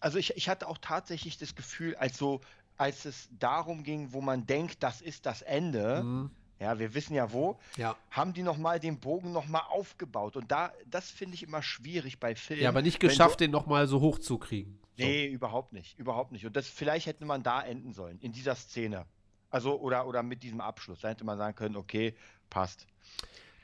[0.00, 2.40] Also, ich, ich hatte auch tatsächlich das Gefühl, als, so,
[2.76, 6.02] als es darum ging, wo man denkt, das ist das Ende.
[6.02, 6.30] Mhm
[6.60, 7.96] ja, wir wissen ja wo, ja.
[8.10, 10.36] haben die nochmal den Bogen nochmal aufgebaut.
[10.36, 12.62] Und da, das finde ich immer schwierig bei Filmen.
[12.62, 14.78] Ja, aber nicht geschafft, so, den nochmal so hoch zu kriegen.
[14.96, 15.04] So.
[15.04, 16.44] Nee, überhaupt nicht, überhaupt nicht.
[16.46, 19.06] Und das vielleicht hätte man da enden sollen, in dieser Szene.
[19.50, 21.00] Also, oder, oder mit diesem Abschluss.
[21.00, 22.14] Da hätte man sagen können, okay,
[22.50, 22.86] passt.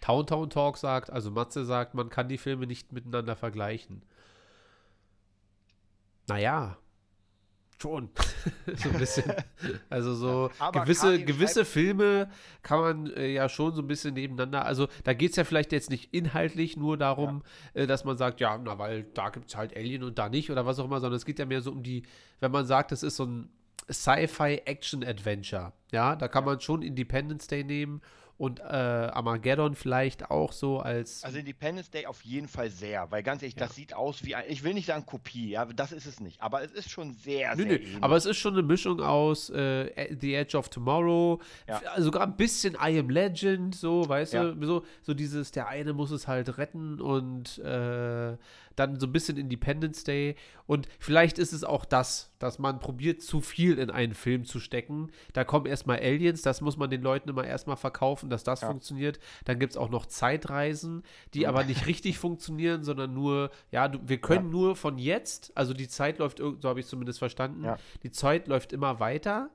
[0.01, 4.03] Town Town Talk sagt, also Matze sagt, man kann die Filme nicht miteinander vergleichen.
[6.27, 6.79] Naja,
[7.81, 8.09] Schon.
[8.77, 9.33] so ein bisschen.
[9.91, 12.31] Also so Aber gewisse, gewisse Filme
[12.63, 14.65] kann man äh, ja schon so ein bisschen nebeneinander.
[14.65, 17.43] Also da geht es ja vielleicht jetzt nicht inhaltlich nur darum,
[17.75, 17.83] ja.
[17.83, 20.51] äh, dass man sagt, ja, na, weil da gibt es halt Alien und da nicht
[20.51, 22.05] oder was auch immer, sondern es geht ja mehr so um die,
[22.41, 23.51] wenn man sagt, das ist so ein
[23.91, 25.73] Sci-Fi-Action-Adventure.
[25.93, 28.01] Ja, da kann man schon Independence Day nehmen
[28.37, 31.23] und äh, Armageddon vielleicht auch so als.
[31.23, 33.67] Also Independence Day auf jeden Fall sehr, weil ganz ehrlich, ja.
[33.67, 36.41] das sieht aus wie ein, ich will nicht sagen Kopie, ja, das ist es nicht,
[36.43, 37.79] aber es ist schon sehr, nö, sehr.
[37.79, 41.81] Nö, aber es ist schon eine Mischung aus äh, The Edge of Tomorrow, ja.
[42.01, 44.51] sogar ein bisschen I Am Legend, so, weißt ja.
[44.51, 48.37] du, so, so dieses, der eine muss es halt retten und äh,
[48.77, 50.37] dann so ein bisschen Independence Day.
[50.67, 54.61] Und vielleicht ist es auch das, dass man probiert, zu viel in einen Film zu
[54.61, 55.11] stecken.
[55.33, 58.69] Da kommen erstmal Aliens, das muss man den Leuten immer erstmal verkaufen, dass das ja.
[58.69, 59.19] funktioniert.
[59.45, 61.03] Dann gibt es auch noch Zeitreisen,
[61.35, 61.47] die mhm.
[61.47, 64.53] aber nicht richtig funktionieren, sondern nur, ja, du, wir können ja.
[64.53, 67.77] nur von jetzt, also die Zeit läuft, so habe ich zumindest verstanden, ja.
[68.03, 69.51] die Zeit läuft immer weiter.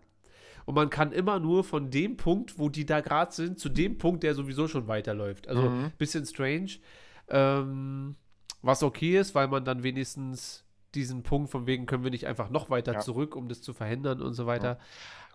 [0.65, 3.97] Und man kann immer nur von dem Punkt, wo die da gerade sind, zu dem
[3.97, 5.47] Punkt, der sowieso schon weiterläuft.
[5.47, 5.91] Also mhm.
[5.97, 6.73] bisschen strange.
[7.27, 8.15] Ähm,
[8.61, 12.49] was okay ist, weil man dann wenigstens diesen Punkt von wegen können wir nicht einfach
[12.49, 12.99] noch weiter ja.
[12.99, 14.79] zurück, um das zu verhindern und so weiter.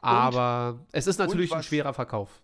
[0.02, 0.08] Ja.
[0.08, 2.42] Aber und, es ist natürlich was, ein schwerer Verkauf.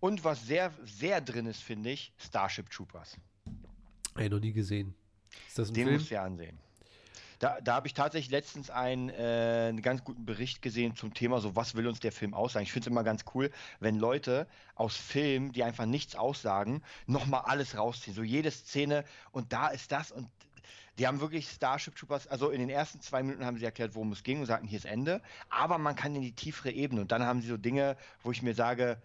[0.00, 3.16] Und was sehr, sehr drin ist, finde ich, Starship Troopers.
[4.16, 4.94] Ey, noch nie gesehen.
[5.46, 5.96] Ist das ein Den Film?
[5.96, 6.58] musst du ja ansehen.
[7.44, 11.40] Da, da habe ich tatsächlich letztens einen, äh, einen ganz guten Bericht gesehen zum Thema,
[11.40, 12.62] so was will uns der Film aussagen.
[12.62, 17.42] Ich finde es immer ganz cool, wenn Leute aus Filmen, die einfach nichts aussagen, nochmal
[17.44, 18.16] alles rausziehen.
[18.16, 20.26] So jede Szene und da ist das und
[20.98, 24.12] die haben wirklich Starship Troopers, also in den ersten zwei Minuten haben sie erklärt, worum
[24.12, 25.20] es ging und sagten, hier ist Ende.
[25.50, 28.40] Aber man kann in die tiefere Ebene und dann haben sie so Dinge, wo ich
[28.40, 29.02] mir sage,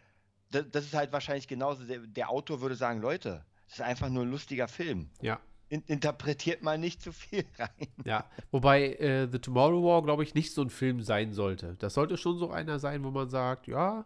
[0.52, 4.08] das, das ist halt wahrscheinlich genauso, der, der Autor würde sagen, Leute, das ist einfach
[4.08, 5.10] nur ein lustiger Film.
[5.20, 7.88] Ja in, interpretiert mal nicht zu viel rein.
[8.04, 11.76] Ja, wobei äh, The Tomorrow War, glaube ich, nicht so ein Film sein sollte.
[11.80, 14.06] Das sollte schon so einer sein, wo man sagt, ja,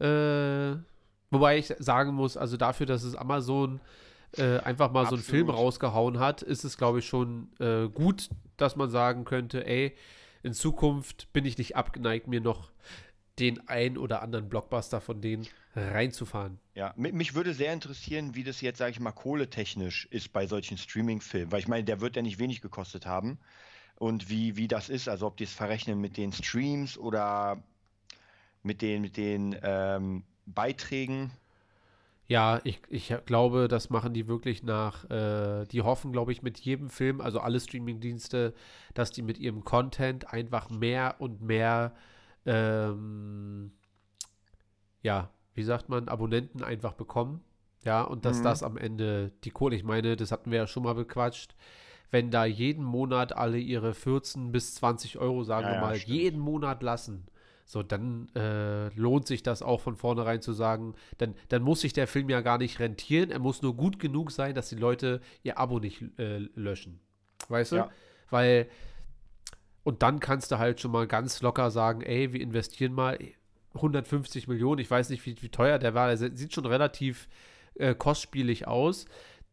[0.00, 0.76] äh,
[1.30, 3.80] wobei ich sagen muss, also dafür, dass es Amazon
[4.36, 5.24] äh, einfach mal Absolut.
[5.24, 9.24] so einen Film rausgehauen hat, ist es, glaube ich, schon äh, gut, dass man sagen
[9.24, 9.94] könnte, ey,
[10.42, 12.70] in Zukunft bin ich nicht abgeneigt, mir noch
[13.38, 16.58] den ein oder anderen Blockbuster von denen reinzufahren.
[16.74, 20.78] Ja, mich würde sehr interessieren, wie das jetzt, sage ich mal, kohletechnisch ist bei solchen
[20.78, 23.38] Streaming-Filmen, weil ich meine, der wird ja nicht wenig gekostet haben.
[23.96, 27.62] Und wie, wie das ist, also ob die es verrechnen mit den Streams oder
[28.62, 31.30] mit den, mit den ähm, Beiträgen.
[32.26, 36.58] Ja, ich, ich glaube, das machen die wirklich nach, äh, die hoffen, glaube ich, mit
[36.60, 38.54] jedem Film, also alle Streaming-Dienste,
[38.94, 41.94] dass die mit ihrem Content einfach mehr und mehr
[42.46, 43.72] ähm,
[45.02, 47.42] ja, wie sagt man, Abonnenten einfach bekommen.
[47.84, 48.44] Ja, und dass mhm.
[48.44, 51.54] das am Ende die Kohle, ich meine, das hatten wir ja schon mal bequatscht,
[52.10, 56.04] wenn da jeden Monat alle ihre 14 bis 20 Euro, sagen ja, wir mal, ja,
[56.06, 57.26] jeden Monat lassen,
[57.66, 61.92] so, dann äh, lohnt sich das auch von vornherein zu sagen, dann, dann muss sich
[61.92, 65.20] der Film ja gar nicht rentieren, er muss nur gut genug sein, dass die Leute
[65.42, 67.00] ihr Abo nicht äh, löschen.
[67.48, 67.76] Weißt du?
[67.76, 67.90] Ja.
[68.30, 68.68] Weil
[69.84, 73.18] und dann kannst du halt schon mal ganz locker sagen, ey, wir investieren mal
[73.74, 74.80] 150 Millionen.
[74.80, 76.08] Ich weiß nicht, wie, wie teuer der war.
[76.08, 77.28] Der sieht schon relativ
[77.74, 79.04] äh, kostspielig aus.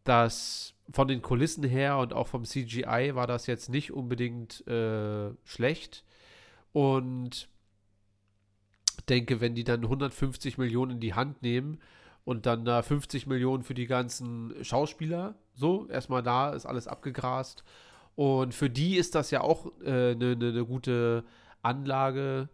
[0.03, 5.31] Das von den Kulissen her und auch vom CGI war das jetzt nicht unbedingt äh,
[5.43, 6.03] schlecht.
[6.71, 7.49] Und
[9.09, 11.79] denke, wenn die dann 150 Millionen in die Hand nehmen
[12.23, 17.63] und dann da 50 Millionen für die ganzen Schauspieler, so, erstmal da ist alles abgegrast.
[18.15, 21.23] Und für die ist das ja auch eine äh, ne, ne, ne gute
[21.61, 22.49] Anlage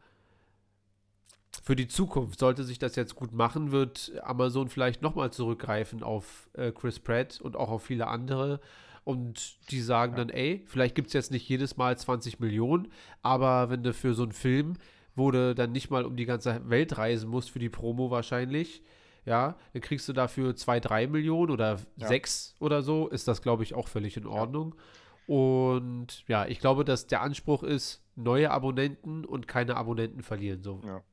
[1.64, 2.40] für die Zukunft.
[2.40, 7.42] Sollte sich das jetzt gut machen, wird Amazon vielleicht nochmal zurückgreifen auf äh, Chris Pratt
[7.42, 8.60] und auch auf viele andere.
[9.04, 10.18] Und die sagen ja.
[10.18, 12.92] dann, ey, vielleicht gibt es jetzt nicht jedes Mal 20 Millionen,
[13.22, 14.74] aber wenn du für so einen Film,
[15.16, 18.84] wo du dann nicht mal um die ganze Welt reisen musst für die Promo wahrscheinlich,
[19.26, 22.08] ja, dann kriegst du dafür 2, 3 Millionen oder ja.
[22.08, 24.76] 6 oder so, ist das, glaube ich, auch völlig in Ordnung.
[24.76, 24.82] Ja.
[25.28, 30.64] Und ja, ich glaube, dass der Anspruch ist, neue Abonnenten und keine Abonnenten verlieren.
[30.64, 30.82] So.
[30.86, 31.04] Ja.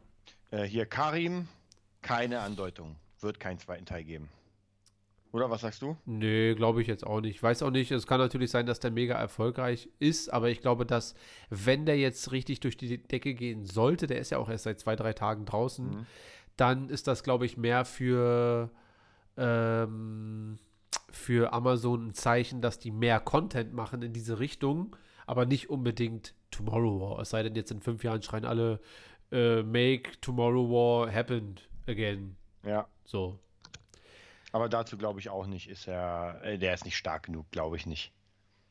[0.51, 1.49] Äh, hier Karim,
[2.01, 2.97] keine Andeutung.
[3.21, 4.29] Wird keinen zweiten Teil geben.
[5.33, 5.97] Oder was sagst du?
[6.07, 7.35] Nee, glaube ich jetzt auch nicht.
[7.35, 10.61] Ich weiß auch nicht, es kann natürlich sein, dass der mega erfolgreich ist, aber ich
[10.61, 11.17] glaube, dass,
[11.51, 14.79] wenn der jetzt richtig durch die Decke gehen sollte, der ist ja auch erst seit
[14.79, 16.07] zwei, drei Tagen draußen, mhm.
[16.57, 18.71] dann ist das, glaube ich, mehr für,
[19.37, 20.61] ähm,
[21.15, 24.97] für Amazon ein Zeichen, dass die mehr Content machen in diese Richtung,
[25.27, 27.19] aber nicht unbedingt Tomorrow War.
[27.21, 28.81] Es sei denn, jetzt in fünf Jahren schreien alle,
[29.33, 32.37] äh, make Tomorrow War happen again.
[32.65, 32.87] Ja.
[33.05, 33.39] So.
[34.53, 37.77] Aber dazu glaube ich auch nicht, ist er, äh, der ist nicht stark genug, glaube
[37.77, 38.13] ich nicht.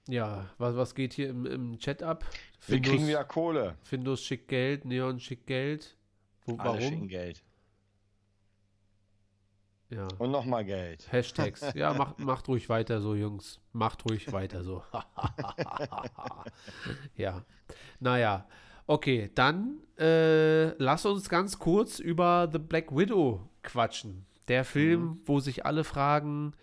[0.07, 2.25] Ja, was, was geht hier im, im Chat ab?
[2.67, 3.75] Wir Findus, kriegen wieder Kohle.
[3.83, 5.95] Findus schickt Geld, Neon schickt Geld.
[6.45, 6.81] Wo, Alle warum?
[6.81, 7.41] schicken Geld.
[9.95, 10.07] Ja.
[10.17, 11.11] Und nochmal Geld.
[11.11, 11.61] Hashtags.
[11.75, 13.59] Ja, macht, macht ruhig weiter so, Jungs.
[13.71, 14.83] Macht ruhig weiter so.
[17.15, 17.43] ja.
[17.99, 18.47] Naja.
[18.85, 24.25] Okay, dann äh, lass uns ganz kurz über The Black Widow quatschen.
[24.47, 25.21] Der Film, mhm.
[25.25, 26.53] wo sich alle fragen,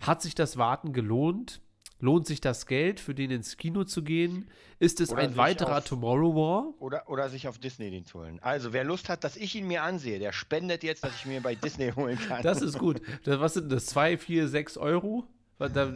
[0.00, 1.60] hat sich das Warten gelohnt?
[1.98, 4.50] Lohnt sich das Geld, für den ins Kino zu gehen?
[4.78, 6.74] Ist es oder ein weiterer auf, Tomorrow War?
[6.78, 8.38] Oder, oder sich auf Disney den zu holen.
[8.42, 11.40] Also, wer Lust hat, dass ich ihn mir ansehe, der spendet jetzt, dass ich mir
[11.40, 12.42] bei Disney holen kann.
[12.42, 13.00] Das ist gut.
[13.24, 13.86] Was sind das?
[13.86, 15.24] Zwei, vier, sechs Euro?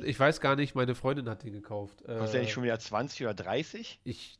[0.04, 2.02] Ich weiß gar nicht, meine Freundin hat den gekauft.
[2.06, 4.00] Kostet der nicht schon wieder 20 oder 30?
[4.04, 4.38] Ich,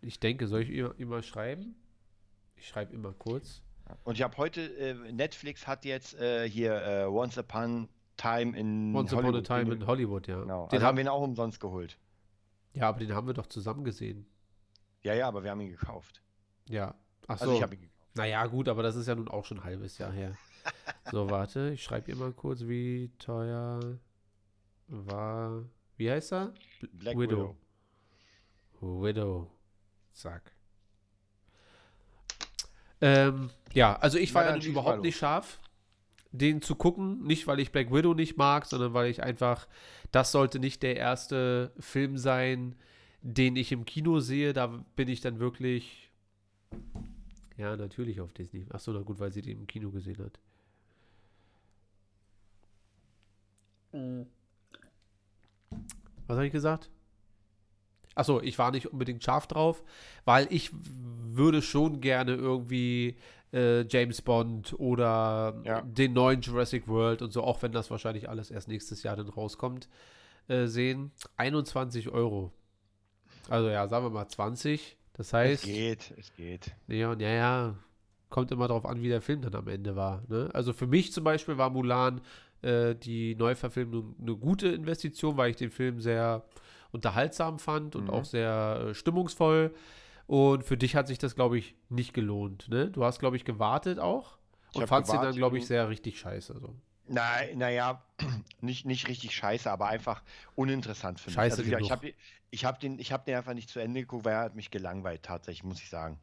[0.00, 1.74] ich denke, soll ich ihm mal schreiben?
[2.56, 3.60] Ich schreibe immer kurz.
[4.04, 7.88] Und ich habe heute, äh, Netflix hat jetzt äh, hier äh, Once Upon
[8.20, 9.34] Time in Once Hollywood.
[9.46, 10.40] Upon a Time in Hollywood, ja.
[10.40, 10.66] Genau.
[10.66, 11.98] Den also haben wir ihn auch umsonst geholt.
[12.74, 14.26] Ja, aber den haben wir doch zusammen gesehen.
[15.02, 16.22] Ja, ja, aber wir haben ihn gekauft.
[16.68, 16.94] Ja.
[17.26, 17.50] Ach also so.
[17.50, 18.14] Also ich habe ihn gekauft.
[18.14, 20.36] Naja, gut, aber das ist ja nun auch schon ein halbes Jahr her.
[21.10, 23.80] so, warte, ich schreibe hier mal kurz, wie teuer
[24.88, 25.64] war.
[25.96, 26.52] Wie heißt er?
[26.92, 27.56] Black Widow.
[28.80, 29.02] Widow.
[29.02, 29.50] Widow.
[30.12, 30.52] Zack.
[33.00, 35.59] Ähm, ja, also ich war ja überhaupt nicht scharf,
[36.32, 37.22] den zu gucken.
[37.22, 39.66] Nicht, weil ich Black Widow nicht mag, sondern weil ich einfach,
[40.12, 42.74] das sollte nicht der erste Film sein,
[43.22, 44.52] den ich im Kino sehe.
[44.52, 44.66] Da
[44.96, 46.10] bin ich dann wirklich,
[47.56, 48.66] ja, natürlich auf Disney.
[48.70, 50.38] Achso, na gut, weil sie den im Kino gesehen hat.
[56.26, 56.90] Was habe ich gesagt?
[58.14, 59.82] Achso, ich war nicht unbedingt scharf drauf,
[60.24, 63.16] weil ich würde schon gerne irgendwie
[63.52, 65.80] äh, James Bond oder ja.
[65.82, 69.28] den neuen Jurassic World und so, auch wenn das wahrscheinlich alles erst nächstes Jahr dann
[69.28, 69.88] rauskommt,
[70.48, 71.12] äh, sehen.
[71.36, 72.52] 21 Euro.
[73.48, 74.96] Also ja, sagen wir mal 20.
[75.14, 75.64] Das heißt.
[75.64, 76.72] Es geht, es geht.
[76.88, 77.74] Ja, ja, ja.
[78.28, 80.22] Kommt immer darauf an, wie der Film dann am Ende war.
[80.28, 80.48] Ne?
[80.52, 82.20] Also für mich zum Beispiel war Mulan
[82.62, 86.44] äh, die Neuverfilmung eine gute Investition, weil ich den Film sehr
[86.92, 88.10] unterhaltsam fand und mhm.
[88.10, 89.74] auch sehr äh, stimmungsvoll.
[90.26, 92.68] Und für dich hat sich das, glaube ich, nicht gelohnt.
[92.68, 92.88] Ne?
[92.90, 94.38] Du hast, glaube ich, gewartet auch
[94.74, 96.58] und fandst den dann, glaube ich, sehr richtig scheiße.
[96.60, 96.76] So.
[97.08, 98.04] Nein, naja,
[98.60, 100.22] nicht, nicht richtig scheiße, aber einfach
[100.54, 101.34] uninteressant für mich.
[101.34, 102.14] Scheiße also, ich habe
[102.52, 105.22] ich hab den, hab den einfach nicht zu Ende geguckt, weil er hat mich gelangweilt,
[105.22, 106.18] tatsächlich, muss ich sagen.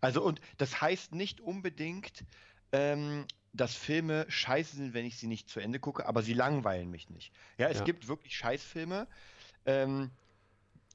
[0.00, 2.24] Also, und das heißt nicht unbedingt,
[2.72, 6.90] ähm, dass Filme scheiße sind, wenn ich sie nicht zu Ende gucke, aber sie langweilen
[6.90, 7.32] mich nicht.
[7.56, 7.84] Ja, es ja.
[7.84, 9.06] gibt wirklich Scheißfilme,
[9.66, 10.10] ähm,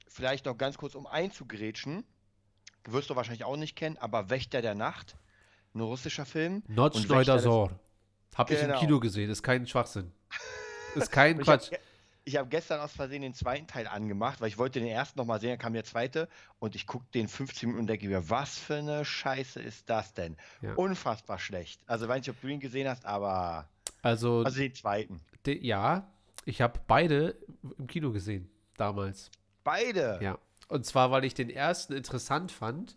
[0.08, 2.04] vielleicht noch ganz kurz, um einzugrätschen.
[2.84, 5.16] Wirst du wahrscheinlich auch nicht kennen, aber Wächter der Nacht,
[5.74, 6.62] ein russischer Film.
[6.66, 7.34] Notschneider
[8.34, 8.80] Hab ich im genau.
[8.80, 10.12] Kino gesehen, ist kein Schwachsinn.
[10.96, 11.70] Ist kein Quatsch.
[12.24, 15.40] Ich habe gestern aus Versehen den zweiten Teil angemacht, weil ich wollte den ersten nochmal
[15.40, 16.28] sehen, dann kam der zweite
[16.58, 20.14] und ich gucke den 15 Minuten und denke mir, was für eine Scheiße ist das
[20.14, 20.36] denn?
[20.60, 20.74] Ja.
[20.74, 21.80] Unfassbar schlecht.
[21.86, 23.68] Also weiß nicht, ob du ihn gesehen hast, aber
[24.02, 25.20] also, also den zweiten.
[25.46, 26.10] De, ja,
[26.44, 27.36] ich habe beide
[27.78, 28.50] im Kino gesehen
[28.80, 29.30] damals.
[29.62, 30.18] Beide?
[30.22, 30.38] Ja.
[30.68, 32.96] Und zwar, weil ich den ersten interessant fand.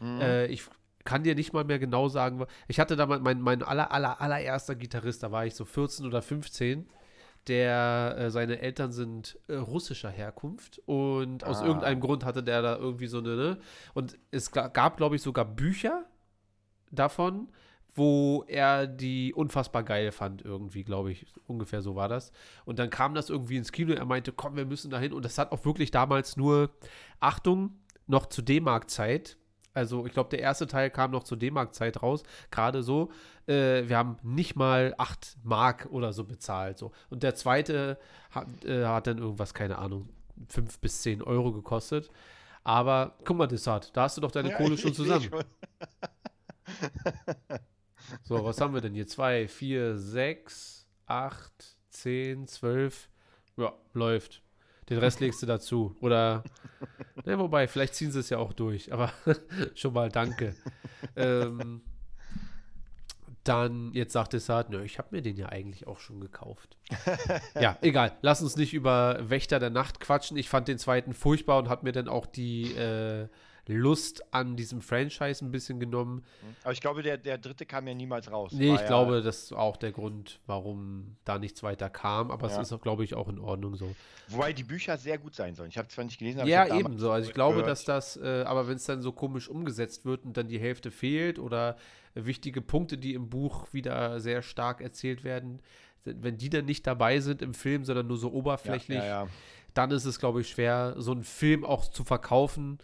[0.00, 0.20] Mhm.
[0.20, 0.64] Äh, ich
[1.04, 2.44] kann dir nicht mal mehr genau sagen.
[2.68, 6.22] Ich hatte damals mein, mein aller, aller, allererster Gitarrist, da war ich so 14 oder
[6.22, 6.88] 15
[7.46, 11.48] der äh, seine Eltern sind äh, russischer Herkunft und ah.
[11.48, 13.58] aus irgendeinem Grund hatte der da irgendwie so eine, ne?
[13.94, 16.04] Und es gab, glaube ich, sogar Bücher
[16.90, 17.48] davon,
[17.94, 21.26] wo er die unfassbar geil fand, irgendwie, glaube ich.
[21.46, 22.32] Ungefähr so war das.
[22.64, 23.92] Und dann kam das irgendwie ins Kino.
[23.92, 25.12] Er meinte, komm, wir müssen dahin.
[25.12, 26.70] Und das hat auch wirklich damals nur,
[27.18, 29.36] Achtung, noch zu D-Mark-Zeit.
[29.72, 33.10] Also, ich glaube, der erste Teil kam noch zur D-Mark-Zeit raus, gerade so.
[33.46, 36.78] Äh, wir haben nicht mal 8 Mark oder so bezahlt.
[36.78, 36.92] So.
[37.08, 37.98] Und der zweite
[38.30, 40.08] hat, äh, hat dann irgendwas, keine Ahnung,
[40.48, 42.10] 5 bis 10 Euro gekostet.
[42.64, 45.30] Aber guck mal, Dessart, da hast du doch deine ja, Kohle schon zusammen.
[45.30, 45.44] Schon.
[48.22, 49.06] so, was haben wir denn hier?
[49.06, 53.08] 2, 4, 6, 8, 10, 12.
[53.56, 54.42] Ja, läuft.
[54.88, 55.96] Den Rest legst du dazu.
[56.00, 56.42] Oder,
[57.24, 58.92] ne, wobei, vielleicht ziehen sie es ja auch durch.
[58.92, 59.12] Aber
[59.74, 60.54] schon mal danke.
[61.16, 61.82] ähm,
[63.44, 66.76] dann, jetzt sagt es halt, nö, ich habe mir den ja eigentlich auch schon gekauft.
[67.60, 68.16] ja, egal.
[68.20, 70.36] Lass uns nicht über Wächter der Nacht quatschen.
[70.36, 73.28] Ich fand den zweiten furchtbar und hat mir dann auch die äh,
[73.74, 76.24] Lust an diesem Franchise ein bisschen genommen.
[76.62, 78.52] Aber ich glaube, der, der dritte kam ja niemals raus.
[78.52, 82.30] Nee, ich ja glaube, das ist auch der Grund, warum da nichts weiter kam.
[82.30, 82.54] Aber ja.
[82.54, 83.94] es ist auch, glaube ich, auch in Ordnung so.
[84.28, 85.68] Wobei die Bücher sehr gut sein sollen.
[85.68, 87.10] Ich habe zwar nicht gelesen, aber Ja, ebenso.
[87.10, 87.70] Also ich glaube, gehört.
[87.70, 90.90] dass das, äh, aber wenn es dann so komisch umgesetzt wird und dann die Hälfte
[90.90, 91.76] fehlt oder
[92.14, 95.60] wichtige Punkte, die im Buch wieder sehr stark erzählt werden,
[96.04, 99.28] wenn die dann nicht dabei sind im Film, sondern nur so oberflächlich, ja,
[99.74, 102.78] dann ist es, glaube ich, schwer, so einen Film auch zu verkaufen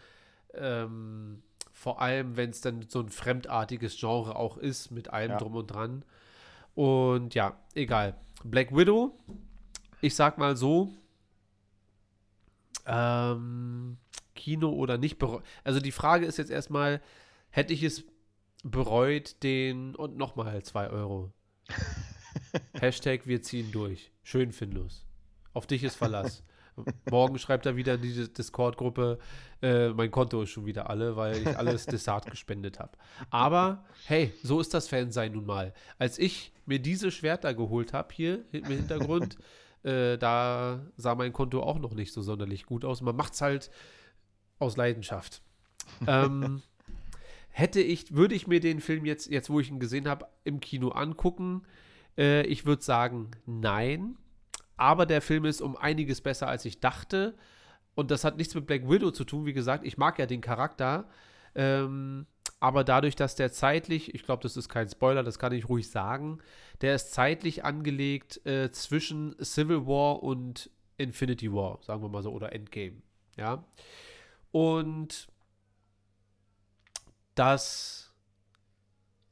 [0.58, 1.42] ähm,
[1.72, 5.36] vor allem, wenn es dann so ein fremdartiges Genre auch ist, mit allem ja.
[5.36, 6.04] drum und dran.
[6.74, 8.16] Und ja, egal.
[8.44, 9.18] Black Widow,
[10.00, 10.92] ich sag mal so,
[12.86, 13.98] ähm,
[14.34, 15.42] Kino oder nicht bereut.
[15.64, 17.02] Also die Frage ist jetzt erstmal,
[17.50, 18.04] hätte ich es
[18.62, 21.32] bereut, den und nochmal 2 Euro.
[22.80, 24.12] Hashtag wir ziehen durch.
[24.22, 25.06] Schön Findus.
[25.52, 26.42] Auf dich ist Verlass.
[27.10, 29.18] Morgen schreibt er wieder in die Discord-Gruppe,
[29.62, 32.92] äh, mein Konto ist schon wieder alle, weil ich alles Dessert gespendet habe.
[33.30, 35.72] Aber hey, so ist das Fansein nun mal.
[35.98, 39.38] Als ich mir diese Schwerter geholt habe, hier im Hintergrund,
[39.82, 43.00] äh, da sah mein Konto auch noch nicht so sonderlich gut aus.
[43.00, 43.70] Man macht es halt
[44.58, 45.42] aus Leidenschaft.
[46.06, 46.62] ähm,
[47.50, 50.60] hätte ich, würde ich mir den Film jetzt, jetzt wo ich ihn gesehen habe, im
[50.60, 51.62] Kino angucken?
[52.18, 54.16] Äh, ich würde sagen, nein.
[54.76, 57.34] Aber der Film ist um einiges besser, als ich dachte.
[57.94, 59.46] Und das hat nichts mit Black Widow zu tun.
[59.46, 61.08] Wie gesagt, ich mag ja den Charakter.
[61.54, 62.26] Ähm,
[62.60, 65.90] aber dadurch, dass der zeitlich, ich glaube, das ist kein Spoiler, das kann ich ruhig
[65.90, 66.38] sagen,
[66.80, 72.32] der ist zeitlich angelegt äh, zwischen Civil War und Infinity War, sagen wir mal so,
[72.32, 73.02] oder Endgame.
[73.36, 73.64] Ja.
[74.52, 75.28] Und
[77.34, 78.05] das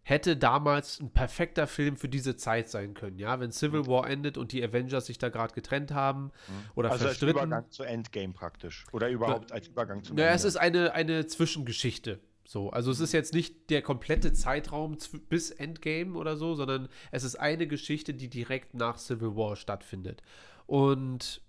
[0.04, 3.86] hätte damals ein perfekter Film für diese Zeit sein können, ja, wenn Civil mhm.
[3.86, 6.30] War endet und die Avengers sich da gerade getrennt haben mhm.
[6.74, 7.38] oder also verstritten.
[7.38, 10.14] als Übergang zu Endgame praktisch oder überhaupt Na, als Übergang zu.
[10.14, 12.20] Ja, es ist eine, eine Zwischengeschichte.
[12.46, 14.98] So, also es ist jetzt nicht der komplette Zeitraum
[15.30, 20.22] bis Endgame oder so, sondern es ist eine Geschichte, die direkt nach Civil War stattfindet.
[20.66, 21.40] Und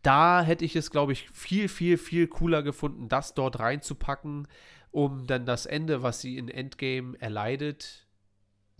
[0.00, 4.48] da hätte ich es, glaube ich, viel, viel, viel cooler gefunden, das dort reinzupacken
[4.96, 8.06] um dann das Ende, was sie in Endgame erleidet,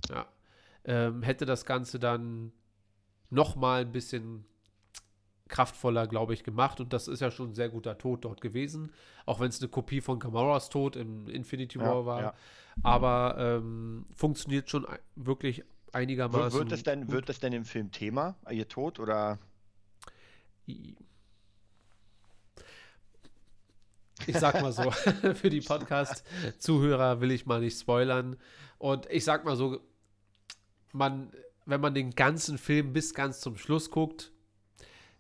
[0.08, 0.26] ja,
[0.86, 2.52] ähm, hätte das Ganze dann
[3.28, 4.46] noch mal ein bisschen
[5.48, 6.80] kraftvoller, glaube ich, gemacht.
[6.80, 8.92] Und das ist ja schon ein sehr guter Tod dort gewesen.
[9.26, 12.22] Auch wenn es eine Kopie von Gamoras Tod im Infinity War ja, war.
[12.22, 12.34] Ja.
[12.82, 16.58] Aber ähm, funktioniert schon wirklich einigermaßen.
[16.58, 19.38] Wird es, denn, wird es denn im Film Thema, ihr Tod, oder?
[24.26, 24.90] Ich sag mal so,
[25.34, 28.36] für die Podcast-Zuhörer will ich mal nicht spoilern.
[28.78, 29.80] Und ich sag mal so,
[30.92, 31.32] man,
[31.66, 34.32] wenn man den ganzen Film bis ganz zum Schluss guckt,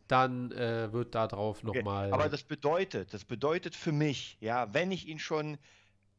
[0.08, 2.06] dann äh, wird da drauf nochmal.
[2.06, 2.14] Okay.
[2.14, 5.58] Aber das bedeutet, das bedeutet für mich, ja, wenn ich ihn schon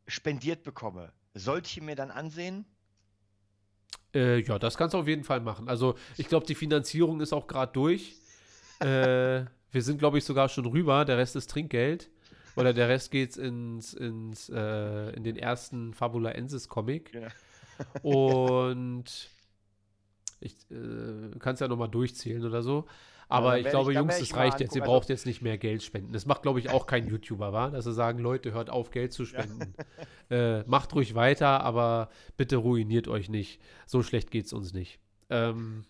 [0.07, 2.65] spendiert bekomme, sollte ich ihn mir dann ansehen?
[4.13, 5.69] Äh, ja, das kannst du auf jeden Fall machen.
[5.69, 8.15] Also ich glaube, die Finanzierung ist auch gerade durch.
[8.79, 11.05] äh, wir sind, glaube ich, sogar schon rüber.
[11.05, 12.09] Der Rest ist Trinkgeld.
[12.57, 17.13] Oder der Rest geht ins, ins, äh, in den ersten Fabula Ensis Comic.
[17.13, 17.27] Ja.
[18.01, 19.29] Und
[20.39, 22.85] ich äh, kann es ja nochmal durchzählen oder so.
[23.29, 24.75] Aber ja, ich glaube, ich, Jungs, das reicht jetzt.
[24.75, 26.13] Ihr also braucht jetzt nicht mehr Geld spenden.
[26.13, 27.69] Das macht, glaube ich, auch kein YouTuber, wa?
[27.69, 29.73] Dass sie sagen, Leute, hört auf, Geld zu spenden.
[29.77, 29.85] Ja.
[30.29, 33.61] Äh, macht ruhig weiter, aber bitte ruiniert euch nicht.
[33.85, 34.99] So schlecht geht es uns nicht.
[35.29, 35.85] Ähm,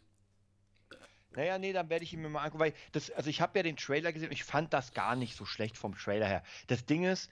[1.37, 3.63] naja, nee, dann werde ich ihn mir mal angucken, weil das, also ich habe ja
[3.63, 6.43] den Trailer gesehen und ich fand das gar nicht so schlecht vom Trailer her.
[6.65, 7.29] Das Ding ist,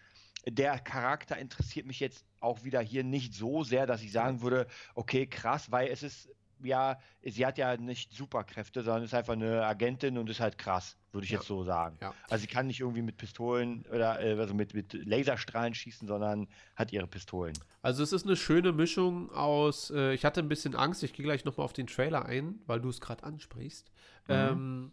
[0.47, 4.67] der Charakter interessiert mich jetzt auch wieder hier nicht so sehr, dass ich sagen würde,
[4.93, 6.29] okay, krass, weil es ist
[6.63, 10.95] ja, sie hat ja nicht Superkräfte, sondern ist einfach eine Agentin und ist halt krass,
[11.15, 11.39] würde ich ja.
[11.39, 11.97] jetzt so sagen.
[12.01, 12.13] Ja.
[12.29, 16.47] Also sie kann nicht irgendwie mit Pistolen oder äh, also mit, mit Laserstrahlen schießen, sondern
[16.75, 17.53] hat ihre Pistolen.
[17.81, 21.25] Also es ist eine schöne Mischung aus, äh, ich hatte ein bisschen Angst, ich gehe
[21.25, 23.89] gleich nochmal auf den Trailer ein, weil du es gerade ansprichst.
[24.27, 24.33] Mhm.
[24.33, 24.91] Ähm,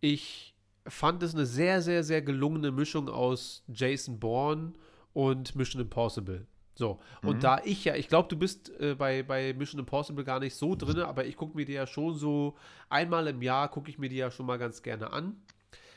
[0.00, 0.54] ich
[0.86, 4.74] fand es eine sehr, sehr, sehr gelungene Mischung aus Jason Bourne
[5.12, 6.46] und Mission Impossible.
[6.76, 7.40] So, und mhm.
[7.40, 10.74] da ich ja, ich glaube, du bist äh, bei, bei Mission Impossible gar nicht so
[10.76, 12.54] drin, aber ich gucke mir die ja schon so
[12.90, 15.40] einmal im Jahr, gucke ich mir die ja schon mal ganz gerne an.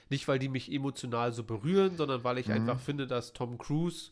[0.09, 2.53] Nicht, weil die mich emotional so berühren, sondern weil ich mhm.
[2.53, 4.11] einfach finde, dass Tom Cruise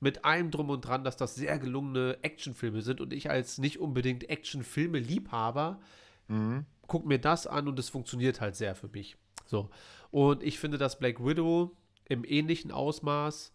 [0.00, 3.78] mit allem drum und dran, dass das sehr gelungene Actionfilme sind und ich als nicht
[3.78, 5.78] unbedingt Actionfilme-Liebhaber
[6.26, 6.66] mhm.
[6.88, 9.16] gucke mir das an und es funktioniert halt sehr für mich.
[9.46, 9.70] So,
[10.10, 13.52] und ich finde, dass Black Widow im ähnlichen Ausmaß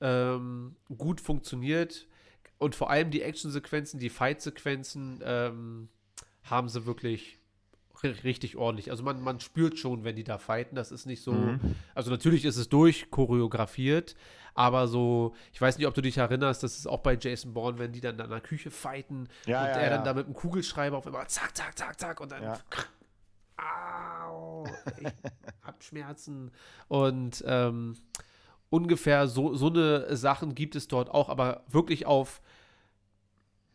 [0.00, 2.06] ähm, gut funktioniert.
[2.58, 5.88] Und vor allem die Actionsequenzen, die Fight-Sequenzen ähm,
[6.42, 7.38] haben sie wirklich
[8.02, 8.90] richtig ordentlich.
[8.90, 11.74] Also man, man spürt schon, wenn die da fighten, das ist nicht so, mhm.
[11.94, 14.14] also natürlich ist es durchchoreografiert,
[14.54, 17.78] aber so, ich weiß nicht, ob du dich erinnerst, das ist auch bei Jason Bourne,
[17.78, 19.96] wenn die dann in der Küche fighten ja, und ja, er ja.
[19.96, 22.58] dann da mit einem Kugelschreiber auf einmal zack, zack, zack, zack und dann
[23.56, 24.64] au,
[25.00, 25.08] ich
[25.62, 26.52] hab Schmerzen
[26.86, 27.96] und ähm,
[28.70, 32.40] ungefähr so, so eine Sachen gibt es dort auch, aber wirklich auf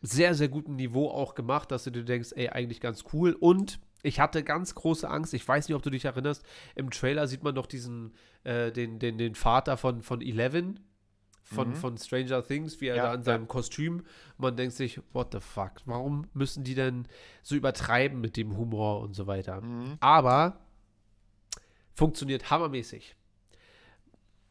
[0.02, 3.36] sehr, sehr gutem Niveau auch gemacht, dass du dir denkst, ey, eigentlich ganz cool.
[3.39, 6.44] Und ich hatte ganz große Angst, ich weiß nicht, ob du dich erinnerst,
[6.76, 8.14] im Trailer sieht man doch diesen,
[8.44, 10.82] äh, den, den, den Vater von, von Eleven,
[11.41, 11.76] von, mhm.
[11.76, 13.48] von Stranger Things, wie er ja, da in seinem ja.
[13.48, 14.04] Kostüm.
[14.38, 17.08] Man denkt sich, what the fuck, warum müssen die denn
[17.41, 19.62] so übertreiben mit dem Humor und so weiter?
[19.62, 19.98] Mhm.
[20.02, 20.60] Aber
[21.96, 23.16] funktioniert hammermäßig.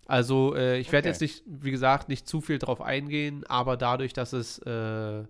[0.06, 1.12] Also äh, ich werde okay.
[1.12, 5.24] jetzt nicht, wie gesagt, nicht zu viel drauf eingehen, aber dadurch, dass es äh,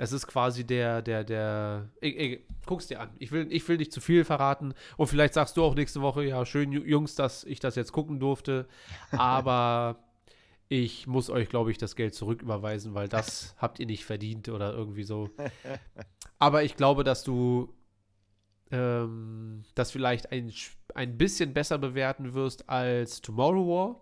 [0.00, 1.90] es ist quasi der, der, der.
[2.00, 3.10] Ich, ich, guck's dir an.
[3.18, 4.72] Ich will, ich will nicht zu viel verraten.
[4.96, 8.18] Und vielleicht sagst du auch nächste Woche, ja, schön, Jungs, dass ich das jetzt gucken
[8.18, 8.66] durfte.
[9.10, 9.98] Aber
[10.70, 14.72] ich muss euch, glaube ich, das Geld zurücküberweisen, weil das habt ihr nicht verdient oder
[14.72, 15.28] irgendwie so.
[16.38, 17.74] Aber ich glaube, dass du
[18.70, 20.50] ähm, das vielleicht ein,
[20.96, 24.00] ein bisschen besser bewerten wirst als Tomorrow War.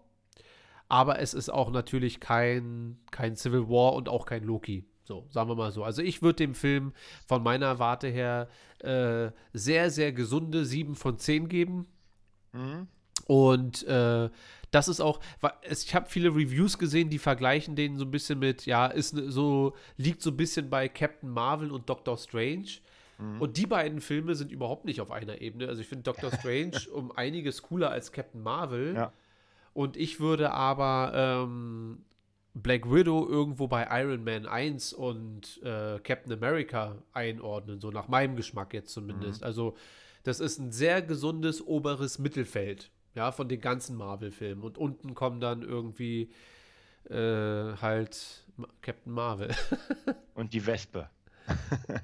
[0.88, 4.86] Aber es ist auch natürlich kein, kein Civil War und auch kein Loki.
[5.04, 5.84] So, sagen wir mal so.
[5.84, 6.92] Also ich würde dem Film
[7.26, 8.48] von meiner Warte her
[8.80, 11.86] äh, sehr, sehr gesunde 7 von 10 geben.
[12.52, 12.88] Mhm.
[13.26, 14.30] Und äh,
[14.70, 15.20] das ist auch,
[15.70, 19.30] ich habe viele Reviews gesehen, die vergleichen den so ein bisschen mit, ja, ist ne,
[19.30, 22.68] so, liegt so ein bisschen bei Captain Marvel und Doctor Strange.
[23.18, 23.40] Mhm.
[23.40, 25.68] Und die beiden Filme sind überhaupt nicht auf einer Ebene.
[25.68, 28.94] Also ich finde Doctor Strange um einiges cooler als Captain Marvel.
[28.94, 29.12] Ja.
[29.74, 32.04] Und ich würde aber ähm,
[32.54, 38.36] Black Widow irgendwo bei Iron Man 1 und äh, Captain America einordnen, so nach meinem
[38.36, 39.42] Geschmack jetzt zumindest.
[39.42, 39.46] Mhm.
[39.46, 39.76] Also
[40.24, 44.62] das ist ein sehr gesundes oberes Mittelfeld, ja, von den ganzen Marvel-Filmen.
[44.62, 46.30] Und unten kommen dann irgendwie
[47.08, 47.14] äh,
[47.80, 48.44] halt
[48.82, 49.54] Captain Marvel.
[50.34, 51.08] und die Wespe.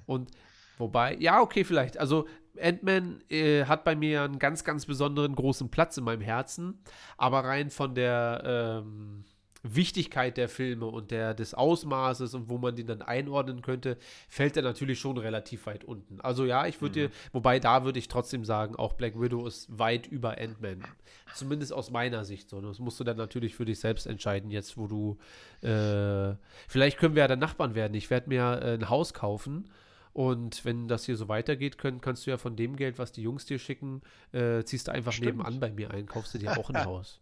[0.07, 0.31] und
[0.79, 1.99] Wobei, ja, okay, vielleicht.
[1.99, 2.27] Also
[2.61, 6.79] Ant-Man äh, hat bei mir einen ganz, ganz besonderen großen Platz in meinem Herzen.
[7.17, 9.25] Aber rein von der ähm,
[9.65, 13.97] Wichtigkeit der Filme und der, des Ausmaßes und wo man den dann einordnen könnte,
[14.29, 16.21] fällt er natürlich schon relativ weit unten.
[16.21, 17.09] Also ja, ich würde mhm.
[17.09, 20.85] dir, wobei da würde ich trotzdem sagen, auch Black Widow ist weit über Ant-Man.
[21.35, 22.61] Zumindest aus meiner Sicht so.
[22.61, 25.19] Das musst du dann natürlich für dich selbst entscheiden, jetzt wo du,
[25.67, 26.37] äh,
[26.69, 27.95] vielleicht können wir ja dann Nachbarn werden.
[27.95, 29.71] Ich werde mir äh, ein Haus kaufen
[30.15, 33.21] und wenn das hier so weitergeht, können, kannst du ja von dem Geld, was die
[33.21, 34.01] Jungs dir schicken,
[34.33, 35.39] äh, ziehst du einfach Stimmt.
[35.39, 37.21] nebenan bei mir ein, kaufst du dir auch ein Haus.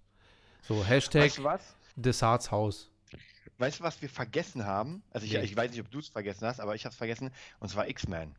[0.60, 1.74] So, Hashtag weißt du was?
[1.96, 2.90] Desarts Haus.
[3.56, 5.02] Weißt du, was wir vergessen haben?
[5.10, 5.42] Also ich, ja.
[5.42, 7.30] ich weiß nicht, ob du es vergessen hast, aber ich habe es vergessen,
[7.60, 8.34] und zwar X-Men.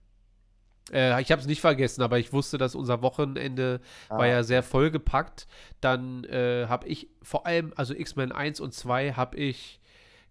[0.92, 4.20] Äh, ich habe es nicht vergessen, aber ich wusste, dass unser Wochenende ah.
[4.20, 5.48] war ja sehr vollgepackt.
[5.82, 9.80] Dann äh, habe ich vor allem, also X-Men 1 und 2 habe ich,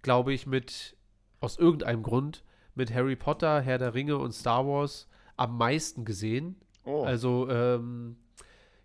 [0.03, 0.97] glaube ich, mit
[1.41, 2.45] aus irgendeinem Grund
[2.75, 6.57] mit Harry Potter, Herr der Ringe und Star Wars am meisten gesehen.
[6.85, 7.05] Oh.
[7.05, 8.16] Also, ähm,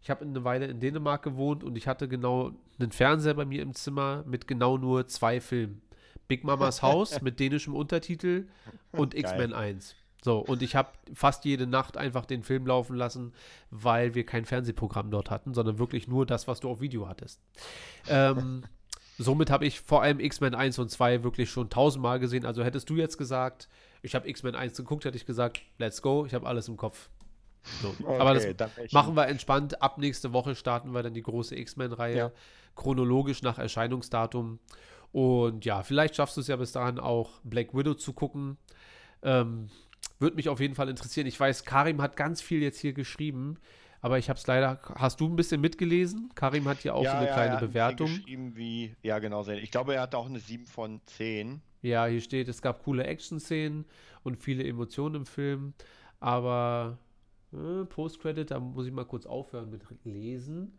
[0.01, 3.61] ich habe eine Weile in Dänemark gewohnt und ich hatte genau einen Fernseher bei mir
[3.61, 5.81] im Zimmer mit genau nur zwei Filmen.
[6.27, 8.47] Big Mamas Haus mit dänischem Untertitel
[8.91, 9.95] und X-Men 1.
[10.23, 13.33] So, und ich habe fast jede Nacht einfach den Film laufen lassen,
[13.69, 17.41] weil wir kein Fernsehprogramm dort hatten, sondern wirklich nur das, was du auf Video hattest.
[18.09, 18.63] Ähm,
[19.17, 22.45] somit habe ich vor allem X-Men 1 und 2 wirklich schon tausendmal gesehen.
[22.45, 23.67] Also hättest du jetzt gesagt,
[24.01, 27.09] ich habe X-Men 1 geguckt, hätte ich gesagt, let's go, ich habe alles im Kopf.
[27.81, 27.95] So.
[28.03, 29.81] Okay, Aber das machen wir entspannt.
[29.81, 32.31] Ab nächste Woche starten wir dann die große X-Men-Reihe, ja.
[32.75, 34.59] chronologisch nach Erscheinungsdatum.
[35.11, 38.57] Und ja, vielleicht schaffst du es ja bis dahin auch Black Widow zu gucken.
[39.23, 39.69] Ähm,
[40.19, 41.27] Würde mich auf jeden Fall interessieren.
[41.27, 43.57] Ich weiß, Karim hat ganz viel jetzt hier geschrieben,
[44.01, 44.79] aber ich habe es leider.
[44.95, 46.31] Hast du ein bisschen mitgelesen?
[46.35, 48.07] Karim hat hier auch ja, so eine ja, kleine ja, Bewertung.
[48.07, 49.45] geschrieben wie, ja, genau.
[49.47, 51.61] Ich glaube, er hat auch eine 7 von 10.
[51.81, 53.85] Ja, hier steht, es gab coole Action-Szenen
[54.23, 55.73] und viele Emotionen im Film,
[56.19, 56.97] aber
[57.53, 60.77] äh, Post-Credit, da muss ich mal kurz aufhören mit lesen.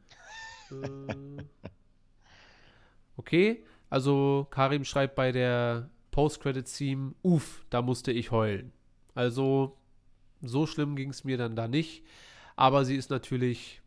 [0.70, 1.42] äh,
[3.16, 8.72] okay, also Karim schreibt bei der Post-Credit-Theme, uff, da musste ich heulen.
[9.14, 9.78] Also
[10.42, 12.04] so schlimm ging es mir dann da nicht,
[12.59, 13.80] aber sie ist natürlich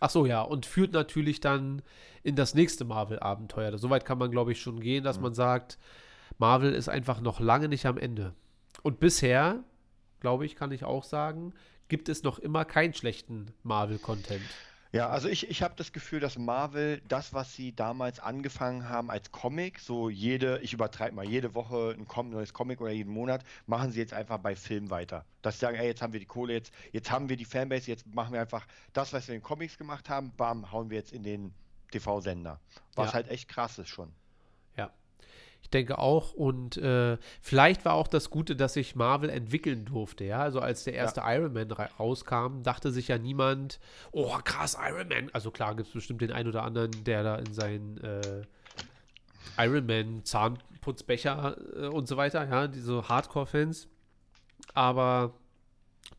[0.00, 1.82] Ach so, ja, und führt natürlich dann
[2.22, 3.76] in das nächste Marvel-Abenteuer.
[3.78, 5.24] Soweit kann man, glaube ich, schon gehen, dass mhm.
[5.24, 5.78] man sagt,
[6.38, 8.34] Marvel ist einfach noch lange nicht am Ende.
[8.82, 9.64] Und bisher,
[10.20, 11.52] glaube ich, kann ich auch sagen,
[11.88, 14.42] gibt es noch immer keinen schlechten Marvel-Content.
[14.90, 19.10] Ja, also ich, ich habe das Gefühl, dass Marvel das, was sie damals angefangen haben
[19.10, 23.44] als Comic, so jede, ich übertreibe mal, jede Woche ein neues Comic oder jeden Monat,
[23.66, 25.26] machen sie jetzt einfach bei Film weiter.
[25.42, 27.90] Dass sie sagen, ey, jetzt haben wir die Kohle, jetzt, jetzt haben wir die Fanbase,
[27.90, 30.96] jetzt machen wir einfach das, was wir in den Comics gemacht haben, bam, hauen wir
[30.96, 31.52] jetzt in den
[31.90, 32.58] TV-Sender.
[32.94, 33.14] Was ja.
[33.14, 34.10] halt echt krass ist schon.
[35.62, 36.32] Ich denke auch.
[36.32, 40.24] Und äh, vielleicht war auch das Gute, dass sich Marvel entwickeln durfte.
[40.24, 41.34] Ja, also als der erste ja.
[41.34, 43.78] Iron Man rauskam, dachte sich ja niemand,
[44.12, 45.30] oh krass, Iron Man.
[45.32, 48.42] Also klar gibt es bestimmt den einen oder anderen, der da in seinen äh,
[49.58, 53.88] Iron Man Zahnputzbecher äh, und so weiter, ja, diese Hardcore-Fans.
[54.74, 55.34] Aber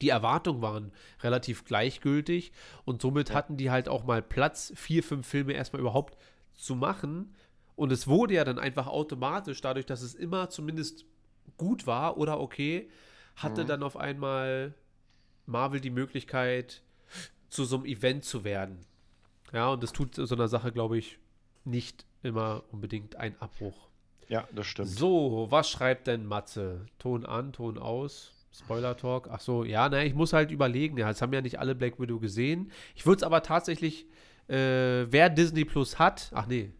[0.01, 2.51] die Erwartungen waren relativ gleichgültig
[2.85, 3.35] und somit ja.
[3.35, 6.17] hatten die halt auch mal Platz, vier, fünf Filme erstmal überhaupt
[6.53, 7.33] zu machen,
[7.79, 11.05] und es wurde ja dann einfach automatisch, dadurch, dass es immer zumindest
[11.55, 12.89] gut war oder okay,
[13.37, 13.67] hatte mhm.
[13.67, 14.73] dann auf einmal
[15.45, 16.81] Marvel die Möglichkeit,
[17.47, 18.79] zu so einem Event zu werden.
[19.53, 21.19] Ja, und das tut so einer Sache, glaube ich,
[21.63, 23.87] nicht immer unbedingt einen Abbruch.
[24.27, 24.89] Ja, das stimmt.
[24.89, 26.85] So, was schreibt denn Matze?
[26.99, 28.33] Ton an, Ton aus.
[28.51, 29.29] Spoiler Talk.
[29.31, 30.97] Ach so, ja, naja, ich muss halt überlegen.
[30.97, 32.73] Ja, jetzt haben ja nicht alle Black Widow gesehen.
[32.93, 34.05] Ich würde es aber tatsächlich,
[34.49, 36.73] äh, wer Disney Plus hat, ach nee,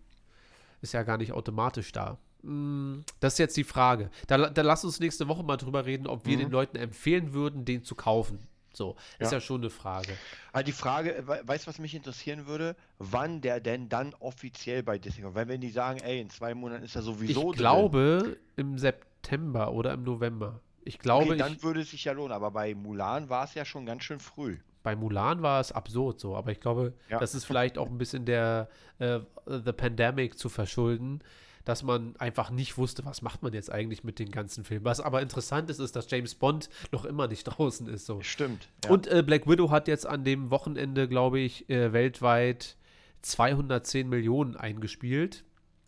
[0.82, 2.18] ist ja gar nicht automatisch da.
[2.42, 4.10] Mm, das ist jetzt die Frage.
[4.28, 6.42] Da, da lass uns nächste Woche mal drüber reden, ob wir mhm.
[6.42, 8.40] den Leuten empfehlen würden, den zu kaufen.
[8.72, 10.14] So, ist ja, ja schon eine Frage.
[10.54, 12.76] Aber die Frage, weißt du, was mich interessieren würde?
[13.00, 15.36] Wann der denn dann offiziell bei Disney kommt?
[15.36, 18.36] Weil wenn die sagen, ey, in zwei Monaten ist er sowieso Ich glaube drin.
[18.56, 20.62] im September oder im November.
[20.86, 23.54] Ich glaube, okay, dann ich, würde es sich ja lohnen, aber bei Mulan war es
[23.54, 24.60] ja schon ganz schön früh
[24.90, 27.20] bei Mulan war es absurd so, aber ich glaube, ja.
[27.20, 31.20] das ist vielleicht auch ein bisschen der äh, The Pandemic zu verschulden,
[31.64, 34.86] dass man einfach nicht wusste, was macht man jetzt eigentlich mit den ganzen Filmen.
[34.86, 38.08] Was aber interessant ist, ist, dass James Bond noch immer nicht draußen ist.
[38.08, 38.20] So.
[38.22, 38.68] Stimmt.
[38.84, 38.90] Ja.
[38.90, 42.76] Und äh, Black Widow hat jetzt an dem Wochenende, glaube ich, äh, weltweit
[43.22, 45.44] 210 Millionen eingespielt.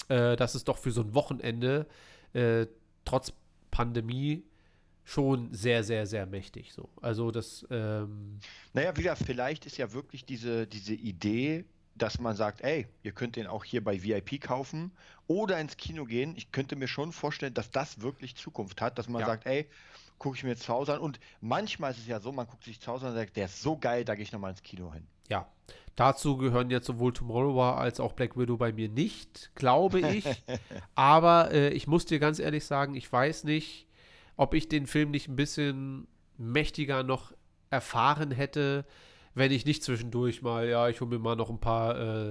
[0.09, 1.87] Äh, das ist doch für so ein Wochenende
[2.33, 2.67] äh,
[3.03, 3.33] trotz
[3.71, 4.43] Pandemie
[5.03, 6.73] schon sehr, sehr, sehr mächtig.
[6.73, 6.89] So.
[7.01, 7.65] Also das.
[7.69, 8.39] Ähm
[8.73, 13.35] naja, wieder, vielleicht ist ja wirklich diese, diese Idee, dass man sagt, ey, ihr könnt
[13.35, 14.91] den auch hier bei VIP kaufen
[15.27, 16.35] oder ins Kino gehen.
[16.35, 19.27] Ich könnte mir schon vorstellen, dass das wirklich Zukunft hat, dass man ja.
[19.27, 19.67] sagt, ey,
[20.17, 20.99] gucke ich mir zu Hause an.
[20.99, 23.45] Und manchmal ist es ja so, man guckt sich zu Hause an und sagt, der
[23.45, 25.05] ist so geil, da gehe ich nochmal ins Kino hin.
[25.29, 25.47] Ja,
[25.95, 30.25] dazu gehören jetzt sowohl Tomorrow War als auch Black Widow bei mir nicht, glaube ich.
[30.95, 33.87] Aber äh, ich muss dir ganz ehrlich sagen, ich weiß nicht,
[34.37, 36.07] ob ich den Film nicht ein bisschen
[36.37, 37.33] mächtiger noch
[37.69, 38.85] erfahren hätte,
[39.33, 42.29] wenn ich nicht zwischendurch mal, ja, ich hole mir mal noch ein paar äh,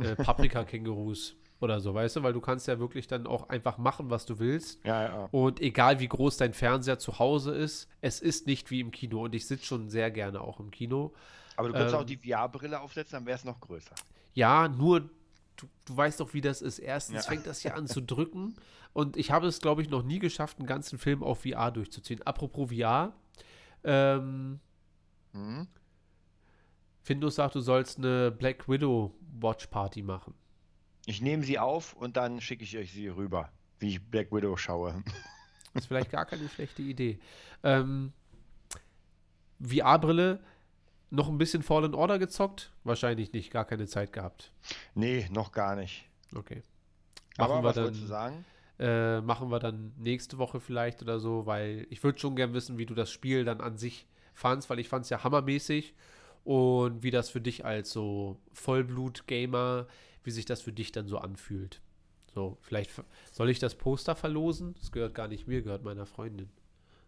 [0.00, 4.08] äh, Paprika-Kängurus oder so, weißt du, weil du kannst ja wirklich dann auch einfach machen,
[4.08, 4.82] was du willst.
[4.84, 5.28] Ja, ja.
[5.30, 9.24] Und egal wie groß dein Fernseher zu Hause ist, es ist nicht wie im Kino
[9.24, 11.12] und ich sitze schon sehr gerne auch im Kino.
[11.56, 13.94] Aber du könntest ähm, auch die VR-Brille aufsetzen, dann wäre es noch größer.
[14.32, 15.00] Ja, nur
[15.56, 16.78] du, du weißt doch, wie das ist.
[16.78, 17.30] Erstens ja.
[17.30, 18.56] fängt das ja an zu drücken
[18.92, 22.22] und ich habe es, glaube ich, noch nie geschafft, einen ganzen Film auf VR durchzuziehen.
[22.22, 23.12] Apropos VR,
[23.84, 24.60] ähm,
[25.32, 25.68] mhm.
[27.02, 30.34] Findus sagt, du sollst eine Black Widow Watch Party machen.
[31.06, 34.56] Ich nehme sie auf und dann schicke ich euch sie rüber, wie ich Black Widow
[34.56, 35.02] schaue.
[35.04, 35.14] Das
[35.82, 37.18] ist vielleicht gar keine schlechte Idee.
[37.62, 38.12] Ähm,
[39.60, 40.40] VR-Brille,
[41.10, 42.72] noch ein bisschen Fallen Order gezockt?
[42.84, 44.52] Wahrscheinlich nicht, gar keine Zeit gehabt.
[44.94, 46.08] Nee, noch gar nicht.
[46.34, 46.62] Okay.
[47.38, 48.44] Machen Aber was dann, wolltest du sagen?
[48.80, 52.78] Äh, machen wir dann nächste Woche vielleicht oder so, weil ich würde schon gern wissen,
[52.78, 55.94] wie du das Spiel dann an sich fandst, weil ich fand es ja hammermäßig
[56.44, 59.86] und wie das für dich als so Vollblut-Gamer,
[60.24, 61.82] wie sich das für dich dann so anfühlt.
[62.34, 62.90] So, vielleicht
[63.32, 64.74] soll ich das Poster verlosen?
[64.80, 66.48] Das gehört gar nicht mir, gehört meiner Freundin.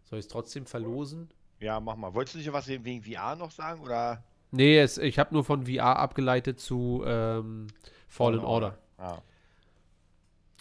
[0.05, 1.31] Soll ich es trotzdem verlosen?
[1.59, 2.12] Ja, mach mal.
[2.12, 4.23] Wolltest du nicht was wegen VR noch sagen oder?
[4.51, 7.68] Nee, es, ich habe nur von VR abgeleitet zu ähm,
[8.09, 8.77] Fallen Order.
[8.77, 8.79] Order.
[8.99, 9.23] Ah.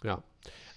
[0.04, 0.24] Ja.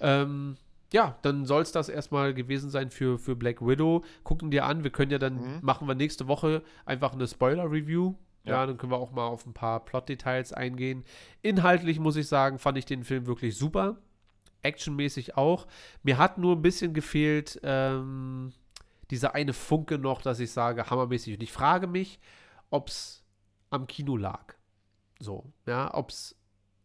[0.04, 0.56] Ähm,
[0.92, 4.04] ja, dann soll es das erstmal gewesen sein für, für Black Widow.
[4.22, 5.58] Gucken dir an, wir können ja dann, mhm.
[5.62, 8.14] machen wir nächste Woche einfach eine Spoiler-Review.
[8.44, 8.52] Ja.
[8.52, 8.66] ja.
[8.66, 11.04] dann können wir auch mal auf ein paar Plot-Details eingehen.
[11.42, 13.96] Inhaltlich muss ich sagen, fand ich den Film wirklich super.
[14.62, 15.66] Actionmäßig auch.
[16.02, 18.52] Mir hat nur ein bisschen gefehlt, ähm,
[19.10, 21.34] dieser eine Funke noch, dass ich sage, hammermäßig.
[21.34, 22.20] Und ich frage mich,
[22.70, 23.24] ob es
[23.70, 24.54] am Kino lag.
[25.18, 26.36] So, ja, ob es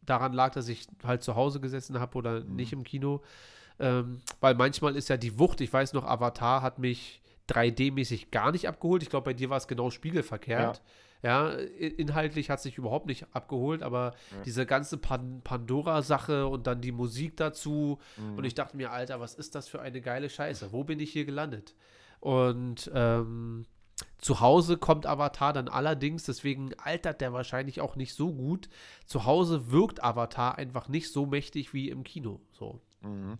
[0.09, 2.55] daran lag, dass ich halt zu Hause gesessen habe oder mhm.
[2.55, 3.21] nicht im Kino.
[3.79, 8.51] Ähm, weil manchmal ist ja die Wucht, ich weiß noch, Avatar hat mich 3D-mäßig gar
[8.51, 9.03] nicht abgeholt.
[9.03, 10.81] Ich glaube, bei dir war es genau spiegelverkehrt.
[11.23, 11.49] Ja.
[11.51, 11.57] ja.
[11.57, 14.41] inhaltlich hat sich überhaupt nicht abgeholt, aber ja.
[14.43, 17.99] diese ganze Pan Pandora-Sache und dann die Musik dazu.
[18.17, 18.37] Mhm.
[18.37, 20.71] Und ich dachte mir, Alter, was ist das für eine geile Scheiße?
[20.71, 21.73] Wo bin ich hier gelandet?
[22.19, 23.65] Und ähm,
[24.19, 28.69] zu Hause kommt Avatar dann allerdings, deswegen altert der wahrscheinlich auch nicht so gut.
[29.05, 32.39] Zu Hause wirkt Avatar einfach nicht so mächtig wie im Kino.
[32.51, 32.79] So.
[33.01, 33.37] Mhm.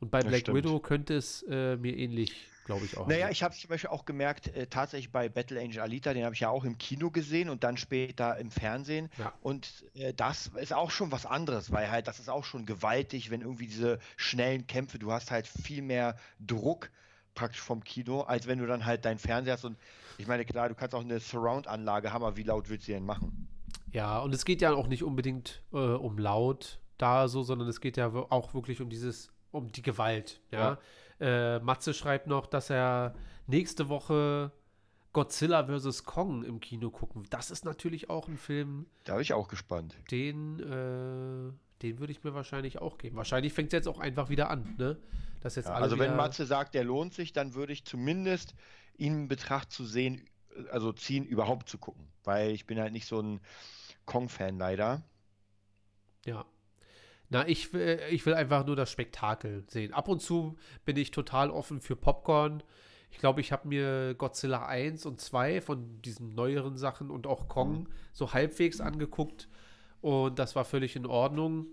[0.00, 2.32] Und bei Black Widow könnte es äh, mir ähnlich,
[2.66, 3.08] glaube ich, auch.
[3.08, 3.32] Naja, sein.
[3.32, 6.34] ich habe es zum Beispiel auch gemerkt, äh, tatsächlich bei Battle Angel Alita, den habe
[6.34, 9.08] ich ja auch im Kino gesehen und dann später im Fernsehen.
[9.18, 9.32] Ja.
[9.42, 13.30] Und äh, das ist auch schon was anderes, weil halt das ist auch schon gewaltig,
[13.30, 16.90] wenn irgendwie diese schnellen Kämpfe, du hast halt viel mehr Druck
[17.38, 19.78] praktisch vom Kino, als wenn du dann halt dein Fernseher hast und
[20.18, 23.06] ich meine, klar, du kannst auch eine Surround-Anlage haben, aber wie laut willst du denn
[23.06, 23.48] machen?
[23.92, 27.80] Ja, und es geht ja auch nicht unbedingt äh, um laut da so, sondern es
[27.80, 30.78] geht ja auch wirklich um dieses, um die Gewalt, ja.
[31.20, 31.56] ja.
[31.56, 33.14] Äh, Matze schreibt noch, dass er
[33.46, 34.50] nächste Woche
[35.12, 36.04] Godzilla vs.
[36.04, 37.24] Kong im Kino gucken.
[37.30, 38.86] Das ist natürlich auch ein Film.
[39.04, 39.96] Da bin ich auch gespannt.
[40.10, 41.52] Den, äh,
[41.82, 43.16] den würde ich mir wahrscheinlich auch geben.
[43.16, 44.96] Wahrscheinlich fängt es jetzt auch einfach wieder an, ne?
[45.40, 48.54] Dass jetzt ja, also wenn Matze sagt, der lohnt sich, dann würde ich zumindest
[48.96, 50.28] ihn in Betracht zu sehen,
[50.70, 52.08] also ziehen, überhaupt zu gucken.
[52.24, 53.40] Weil ich bin halt nicht so ein
[54.04, 55.02] Kong-Fan leider.
[56.26, 56.44] Ja.
[57.30, 59.92] Na, ich will, ich will einfach nur das Spektakel sehen.
[59.92, 62.62] Ab und zu bin ich total offen für Popcorn.
[63.10, 67.48] Ich glaube, ich habe mir Godzilla 1 und 2 von diesen neueren Sachen und auch
[67.48, 67.88] Kong mhm.
[68.12, 69.48] so halbwegs angeguckt.
[70.00, 71.66] Und das war völlig in Ordnung.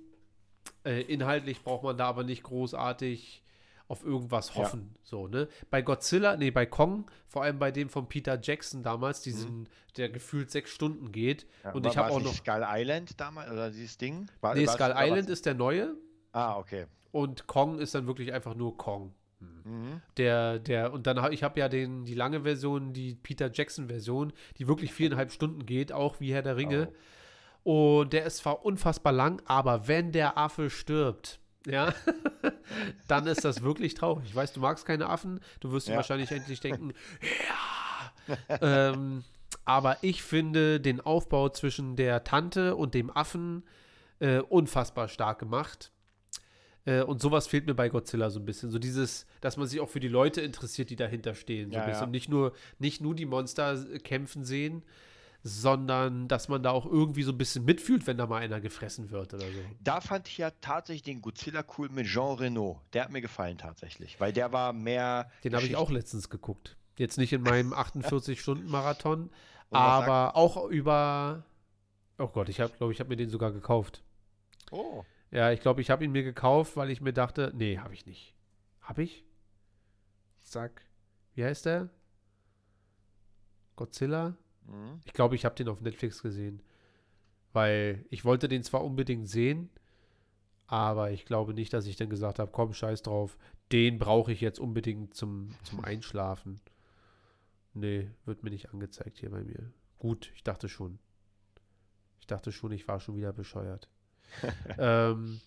[0.83, 3.43] Äh, inhaltlich braucht man da aber nicht großartig
[3.87, 4.91] auf irgendwas hoffen.
[4.93, 4.99] Ja.
[5.03, 5.47] So, ne?
[5.69, 9.67] Bei Godzilla, nee, bei Kong, vor allem bei dem von Peter Jackson damals, diesen, mhm.
[9.97, 11.45] der gefühlt sechs Stunden geht.
[11.63, 12.33] Ja, und ich habe auch noch.
[12.33, 14.25] Skull Island damals, oder dieses Ding?
[14.41, 15.95] War, nee, Skull Island ist der neue.
[16.31, 16.87] Ah, okay.
[17.11, 19.13] Und Kong ist dann wirklich einfach nur Kong.
[19.39, 20.01] Mhm.
[20.17, 24.33] Der, der, und dann habe ich habe ja den, die lange Version, die Peter Jackson-Version,
[24.57, 26.89] die wirklich viereinhalb Stunden geht, auch wie Herr der Ringe.
[26.91, 26.95] Oh.
[27.65, 31.95] Und der ist zwar unfassbar lang, aber wenn der Affe stirbt, ja,
[33.07, 34.25] dann ist das wirklich traurig.
[34.27, 35.95] Ich weiß, du magst keine Affen, du wirst ja.
[35.95, 36.93] wahrscheinlich endlich denken,
[38.27, 38.59] ja.
[38.61, 39.23] ähm,
[39.65, 43.63] aber ich finde den Aufbau zwischen der Tante und dem Affen
[44.19, 45.91] äh, unfassbar stark gemacht.
[46.85, 48.69] Äh, und sowas fehlt mir bei Godzilla so ein bisschen.
[48.69, 51.71] So dieses, dass man sich auch für die Leute interessiert, die dahinter stehen.
[51.71, 52.05] So ja, ein bisschen.
[52.05, 52.11] Ja.
[52.11, 54.83] Nicht, nur, nicht nur die Monster kämpfen sehen,
[55.47, 59.11] sondern dass man da auch irgendwie so ein bisschen mitfühlt, wenn da mal einer gefressen
[59.11, 59.59] wird oder so.
[59.83, 62.81] Da fand ich ja tatsächlich den Godzilla cool mit Jean Reno.
[62.93, 65.29] Der hat mir gefallen tatsächlich, weil der war mehr.
[65.43, 66.77] Den habe ich auch letztens geguckt.
[66.97, 69.29] Jetzt nicht in meinem 48-Stunden-Marathon,
[69.69, 70.35] aber sagt?
[70.35, 71.45] auch über.
[72.17, 74.03] Oh Gott, ich habe, glaube ich, habe mir den sogar gekauft.
[74.71, 75.03] Oh.
[75.29, 78.07] Ja, ich glaube, ich habe ihn mir gekauft, weil ich mir dachte, nee, habe ich
[78.07, 78.33] nicht.
[78.81, 79.23] Habe ich?
[80.39, 80.81] Sag,
[81.35, 81.89] wie heißt der?
[83.75, 84.37] Godzilla?
[84.67, 85.01] Mhm.
[85.05, 86.61] Ich glaube, ich habe den auf Netflix gesehen.
[87.53, 89.69] Weil ich wollte den zwar unbedingt sehen,
[90.67, 93.37] aber ich glaube nicht, dass ich dann gesagt habe, komm, scheiß drauf,
[93.71, 96.59] den brauche ich jetzt unbedingt zum, zum Einschlafen.
[97.73, 99.71] Nee, wird mir nicht angezeigt hier bei mir.
[99.99, 100.99] Gut, ich dachte schon.
[102.19, 103.89] Ich dachte schon, ich war schon wieder bescheuert.
[104.77, 105.39] ähm,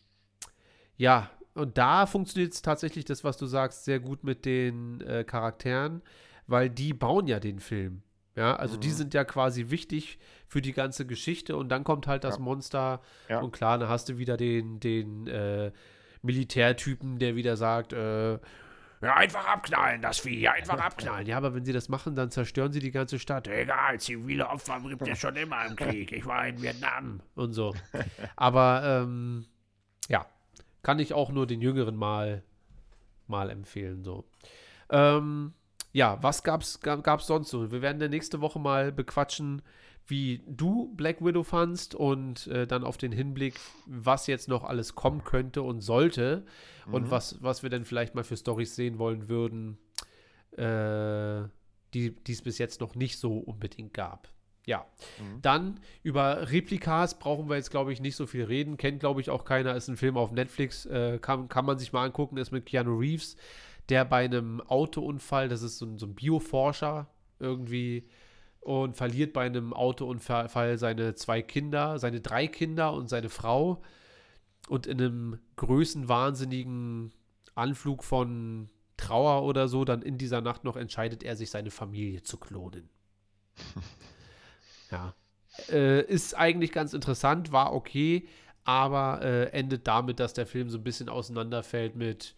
[0.97, 5.25] ja, und da funktioniert es tatsächlich das, was du sagst, sehr gut mit den äh,
[5.25, 6.03] Charakteren,
[6.47, 8.03] weil die bauen ja den Film.
[8.39, 8.81] Ja, also mhm.
[8.83, 12.41] die sind ja quasi wichtig für die ganze Geschichte und dann kommt halt das ja.
[12.41, 13.41] Monster ja.
[13.41, 15.73] und klar, dann hast du wieder den, den äh,
[16.23, 21.27] Militärtypen, der wieder sagt, äh, ja, einfach abknallen, das Vieh, einfach abknallen.
[21.27, 23.49] Ja, aber wenn sie das machen, dann zerstören sie die ganze Stadt.
[23.49, 26.13] Egal, zivile Opfer gibt es schon immer im Krieg.
[26.13, 27.75] Ich war in Vietnam und so.
[28.37, 29.47] Aber ähm,
[30.09, 30.27] ja,
[30.83, 32.45] kann ich auch nur den Jüngeren mal,
[33.27, 34.05] mal empfehlen.
[34.05, 34.25] So.
[34.91, 35.55] Ähm,
[35.93, 37.71] ja, was gab's, gab's sonst so?
[37.71, 39.63] Wir werden der nächste Woche mal bequatschen,
[40.07, 44.95] wie du Black Widow fandst und äh, dann auf den Hinblick, was jetzt noch alles
[44.95, 46.45] kommen könnte und sollte
[46.87, 46.95] mhm.
[46.95, 49.79] und was, was wir dann vielleicht mal für Stories sehen wollen würden,
[50.53, 51.49] äh,
[51.95, 54.29] die es bis jetzt noch nicht so unbedingt gab.
[54.69, 54.87] Ja.
[55.19, 55.41] Mhm.
[55.41, 58.77] Dann über Replikas brauchen wir jetzt, glaube ich, nicht so viel reden.
[58.77, 59.75] Kennt, glaube ich, auch keiner.
[59.75, 60.85] Ist ein Film auf Netflix.
[60.85, 62.37] Äh, kann, kann man sich mal angucken.
[62.37, 63.37] Ist mit Keanu Reeves,
[63.89, 67.09] der bei einem Autounfall, das ist so ein, so ein Bioforscher
[67.39, 68.09] irgendwie,
[68.61, 73.83] und verliert bei einem Autounfall seine zwei Kinder, seine drei Kinder und seine Frau.
[74.69, 77.15] Und in einem größenwahnsinnigen
[77.55, 78.69] Anflug von
[78.99, 82.91] Trauer oder so, dann in dieser Nacht noch entscheidet er sich, seine Familie zu klonen.
[84.91, 85.15] ja.
[85.71, 88.29] Äh, ist eigentlich ganz interessant, war okay,
[88.65, 92.35] aber äh, endet damit, dass der Film so ein bisschen auseinanderfällt mit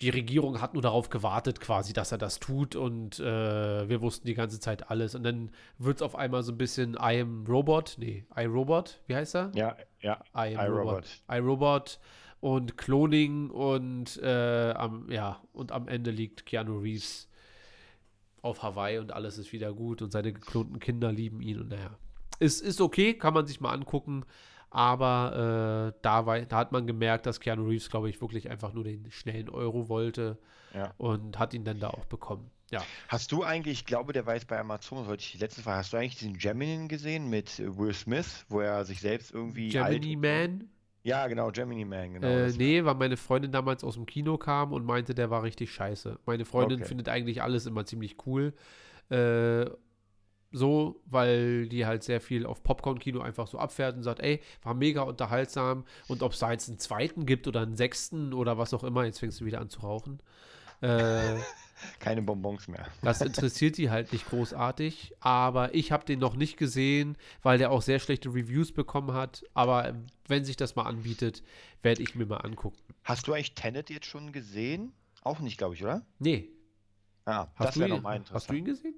[0.00, 4.26] die Regierung hat nur darauf gewartet, quasi, dass er das tut und äh, wir wussten
[4.26, 5.14] die ganze Zeit alles.
[5.14, 9.00] Und dann wird es auf einmal so ein bisschen I am Robot, nee, I Robot,
[9.06, 9.52] wie heißt er?
[9.54, 10.20] Ja, ja.
[10.36, 10.86] I am I Robot.
[10.86, 11.04] Robot.
[11.30, 11.98] I Robot
[12.40, 17.28] und Cloning und äh, am, ja, und am Ende liegt Keanu Reeves
[18.42, 21.96] auf Hawaii und alles ist wieder gut und seine geklonten Kinder lieben ihn und naja.
[22.40, 24.24] Ist, ist okay, kann man sich mal angucken.
[24.74, 28.72] Aber äh, da, war, da hat man gemerkt, dass Keanu Reeves, glaube ich, wirklich einfach
[28.72, 30.36] nur den schnellen Euro wollte
[30.74, 30.92] ja.
[30.98, 32.50] und hat ihn dann da auch bekommen.
[32.72, 32.82] Ja.
[33.06, 35.78] Hast du eigentlich, ich glaube, der war jetzt bei Amazon, sollte ich die letzte Frage,
[35.78, 39.68] hast du eigentlich diesen Gemini gesehen mit Will Smith, wo er sich selbst irgendwie.
[39.68, 40.68] Gemini Man?
[41.04, 42.26] Ja, genau, Gemini Man, genau.
[42.26, 45.72] Äh, nee, weil meine Freundin damals aus dem Kino kam und meinte, der war richtig
[45.72, 46.18] scheiße.
[46.26, 46.88] Meine Freundin okay.
[46.88, 48.54] findet eigentlich alles immer ziemlich cool.
[49.08, 49.66] Äh,
[50.54, 54.74] so, weil die halt sehr viel auf Popcorn-Kino einfach so abfährt und sagt, ey, war
[54.74, 58.72] mega unterhaltsam und ob es da jetzt einen zweiten gibt oder einen sechsten oder was
[58.72, 60.20] auch immer, jetzt fängst du wieder an zu rauchen.
[60.80, 61.34] Äh,
[61.98, 62.86] Keine Bonbons mehr.
[63.02, 67.72] Das interessiert die halt nicht großartig, aber ich habe den noch nicht gesehen, weil der
[67.72, 69.94] auch sehr schlechte Reviews bekommen hat, aber
[70.28, 71.42] wenn sich das mal anbietet,
[71.82, 72.78] werde ich mir mal angucken.
[73.02, 74.92] Hast du eigentlich Tenet jetzt schon gesehen?
[75.22, 76.06] Auch nicht, glaube ich, oder?
[76.20, 76.48] Nee.
[77.24, 78.42] Ah, hast das wäre nochmal interessant.
[78.42, 78.94] Hast du ihn gesehen?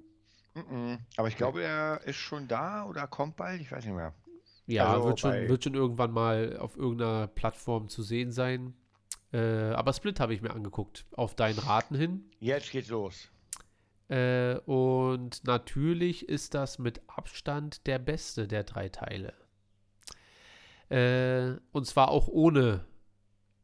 [1.17, 4.13] Aber ich glaube, er ist schon da oder kommt bald, ich weiß nicht mehr.
[4.67, 8.73] Ja, also wird, schon, wird schon irgendwann mal auf irgendeiner Plattform zu sehen sein.
[9.31, 12.29] Äh, aber Split habe ich mir angeguckt, auf deinen Raten hin.
[12.39, 13.29] Jetzt geht's los.
[14.09, 19.33] Äh, und natürlich ist das mit Abstand der beste der drei Teile.
[20.89, 22.85] Äh, und zwar auch ohne,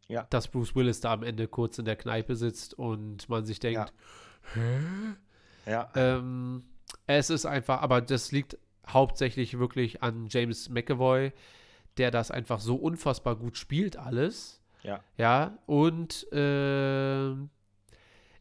[0.07, 0.25] ja.
[0.29, 3.93] dass Bruce Willis da am Ende kurz in der Kneipe sitzt und man sich denkt,
[4.55, 4.61] ja.
[4.61, 4.79] hä?
[5.65, 5.89] Ja.
[5.95, 6.65] Ähm,
[7.07, 11.31] es ist einfach, aber das liegt hauptsächlich wirklich an James McAvoy,
[11.97, 14.61] der das einfach so unfassbar gut spielt, alles.
[14.83, 15.01] Ja.
[15.17, 17.31] Ja, und äh,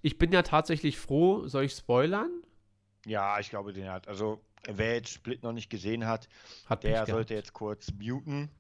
[0.03, 2.31] ich bin ja tatsächlich froh, soll ich spoilern?
[3.07, 4.09] Ja, ich glaube, den hat.
[4.09, 6.29] Also, wer jetzt Split noch nicht gesehen hat,
[6.67, 8.51] hat der sollte jetzt kurz muten.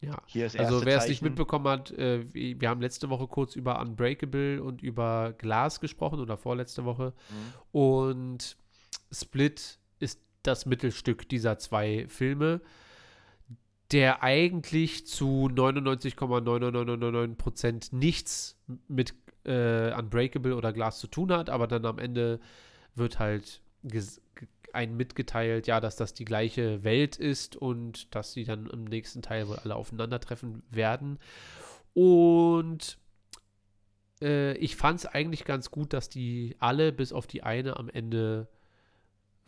[0.00, 0.22] Ja,
[0.56, 4.80] also wer es nicht mitbekommen hat, äh, wir haben letzte Woche kurz über Unbreakable und
[4.80, 7.12] über Glas gesprochen oder vorletzte Woche.
[7.28, 7.78] Mhm.
[7.78, 8.56] Und
[9.12, 12.60] Split ist das Mittelstück dieser zwei Filme,
[13.92, 18.56] der eigentlich zu 99,9999% nichts
[18.88, 22.40] mit äh, Unbreakable oder Glass zu tun hat, aber dann am Ende
[22.94, 23.60] wird halt
[24.72, 29.22] ein mitgeteilt, ja, dass das die gleiche Welt ist und dass sie dann im nächsten
[29.22, 31.18] Teil wohl alle aufeinandertreffen werden.
[31.92, 32.98] Und
[34.22, 37.88] äh, ich fand es eigentlich ganz gut, dass die alle bis auf die eine am
[37.88, 38.48] Ende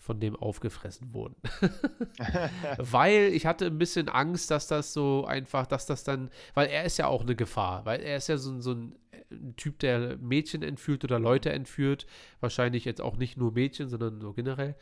[0.03, 1.37] von dem aufgefressen wurden.
[2.79, 6.85] weil ich hatte ein bisschen Angst, dass das so einfach, dass das dann, weil er
[6.85, 8.97] ist ja auch eine Gefahr, weil er ist ja so, so ein,
[9.31, 12.07] ein Typ, der Mädchen entführt oder Leute entführt,
[12.41, 14.75] wahrscheinlich jetzt auch nicht nur Mädchen, sondern so generell.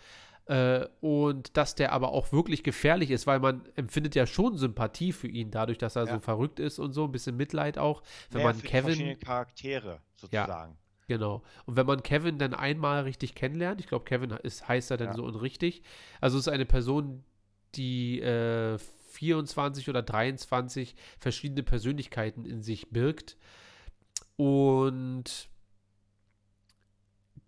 [0.46, 5.12] Äh, und dass der aber auch wirklich gefährlich ist, weil man empfindet ja schon Sympathie
[5.12, 6.14] für ihn, dadurch, dass er ja.
[6.14, 8.02] so verrückt ist und so, ein bisschen Mitleid auch.
[8.30, 8.84] Wenn ja, man Kevin.
[8.84, 10.72] Verschiedene Charaktere sozusagen.
[10.72, 10.79] Ja.
[11.10, 11.42] Genau.
[11.66, 15.08] Und wenn man Kevin dann einmal richtig kennenlernt, ich glaube, Kevin ist, heißt er dann
[15.08, 15.14] ja.
[15.14, 15.82] so und richtig.
[16.20, 17.24] Also es ist eine Person,
[17.74, 23.36] die äh, 24 oder 23 verschiedene Persönlichkeiten in sich birgt.
[24.36, 25.48] Und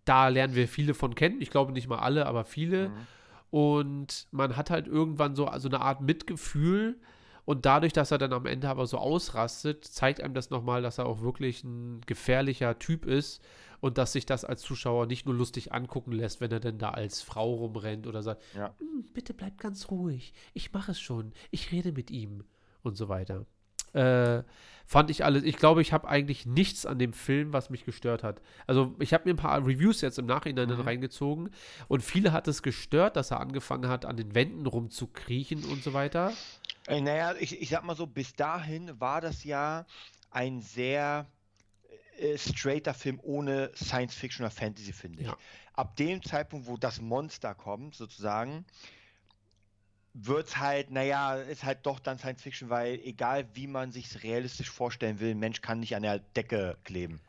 [0.05, 1.41] da lernen wir viele von kennen.
[1.41, 2.89] Ich glaube nicht mal alle, aber viele.
[2.89, 3.07] Mhm.
[3.53, 6.99] Und man hat halt irgendwann so also eine Art Mitgefühl
[7.45, 10.99] und dadurch, dass er dann am Ende aber so ausrastet, zeigt einem das nochmal, dass
[10.99, 13.43] er auch wirklich ein gefährlicher Typ ist
[13.81, 16.91] und dass sich das als Zuschauer nicht nur lustig angucken lässt, wenn er denn da
[16.91, 18.75] als Frau rumrennt oder sagt, ja.
[18.79, 22.45] Hm, bitte bleib ganz ruhig, ich mache es schon, ich rede mit ihm
[22.83, 23.47] und so weiter.
[23.93, 24.43] Äh,
[24.87, 25.43] fand ich alles.
[25.43, 28.41] Ich glaube, ich habe eigentlich nichts an dem Film, was mich gestört hat.
[28.67, 30.81] Also, ich habe mir ein paar Reviews jetzt im Nachhinein mhm.
[30.81, 31.51] reingezogen
[31.89, 35.93] und viele hat es gestört, dass er angefangen hat, an den Wänden rumzukriechen und so
[35.93, 36.33] weiter.
[36.87, 39.87] Äh, naja, ich, ich sag mal so, bis dahin war das ja
[40.31, 41.27] ein sehr
[42.19, 45.27] äh, straighter Film ohne Science Fiction oder Fantasy, finde ich.
[45.27, 45.37] Ja.
[45.75, 48.65] Ab dem Zeitpunkt, wo das Monster kommt, sozusagen,
[50.15, 54.23] wird es halt, naja, ist halt doch dann Science Fiction, weil egal wie man sich
[54.23, 57.21] realistisch vorstellen will, ein Mensch kann nicht an der Decke kleben.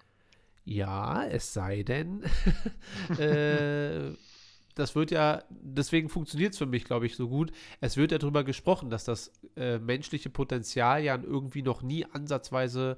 [0.65, 2.23] Ja, es sei denn,
[3.19, 4.13] äh,
[4.75, 7.51] das wird ja, deswegen funktioniert es für mich, glaube ich, so gut.
[7.81, 12.97] Es wird ja darüber gesprochen, dass das äh, menschliche Potenzial ja irgendwie noch nie ansatzweise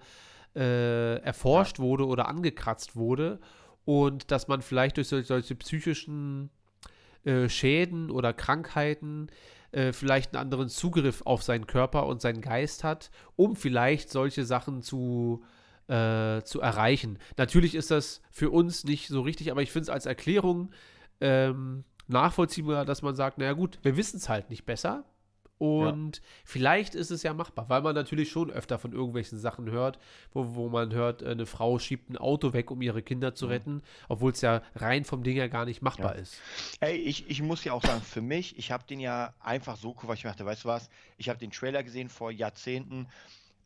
[0.55, 1.83] äh, erforscht ja.
[1.83, 3.39] wurde oder angekratzt wurde
[3.83, 6.49] und dass man vielleicht durch solche, solche psychischen
[7.23, 9.27] äh, Schäden oder Krankheiten
[9.71, 14.45] äh, vielleicht einen anderen Zugriff auf seinen Körper und seinen Geist hat, um vielleicht solche
[14.45, 15.43] Sachen zu,
[15.87, 17.19] äh, zu erreichen.
[17.37, 20.71] Natürlich ist das für uns nicht so richtig, aber ich finde es als Erklärung
[21.21, 25.03] ähm, nachvollziehbar, dass man sagt, naja gut, wir wissen es halt nicht besser.
[25.57, 26.23] Und ja.
[26.43, 29.99] vielleicht ist es ja machbar, weil man natürlich schon öfter von irgendwelchen Sachen hört,
[30.33, 33.45] wo, wo man hört, äh, eine Frau schiebt ein Auto weg, um ihre Kinder zu
[33.45, 36.21] retten, obwohl es ja rein vom Ding her gar nicht machbar ja.
[36.21, 36.41] ist.
[36.81, 39.95] Ey, ich, ich muss ja auch sagen, für mich, ich habe den ja einfach so
[40.01, 43.07] weil ich dachte, weißt du was, ich habe den Trailer gesehen vor Jahrzehnten,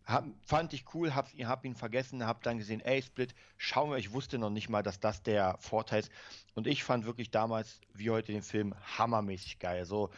[0.10, 4.00] hab, fand ich cool, hab, hab ihn vergessen, hab dann gesehen, ey, Split, schau mal,
[4.00, 6.12] ich wusste noch nicht mal, dass das der Vorteil ist.
[6.56, 9.86] Und ich fand wirklich damals, wie heute den Film, hammermäßig geil.
[9.86, 10.10] So,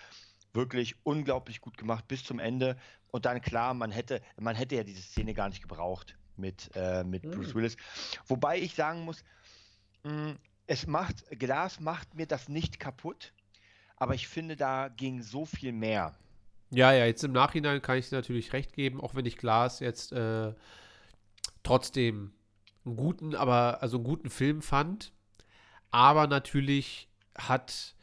[0.54, 2.78] wirklich unglaublich gut gemacht bis zum Ende.
[3.12, 7.04] Und dann klar, man hätte, man hätte ja diese Szene gar nicht gebraucht mit, äh,
[7.04, 7.32] mit mhm.
[7.32, 7.76] Bruce Willis.
[8.28, 9.24] Wobei ich sagen muss,
[10.04, 10.38] mh, mm,
[10.68, 13.34] es macht, Glas macht mir das nicht kaputt,
[13.98, 16.16] aber ich finde, da ging so viel mehr.
[16.72, 19.80] Ja, ja, jetzt im Nachhinein kann ich dir natürlich recht geben, auch wenn ich Glas
[19.80, 20.54] jetzt äh,
[21.64, 22.32] trotzdem
[22.86, 25.12] einen guten, aber also einen guten Film fand.
[25.92, 27.96] Aber natürlich hat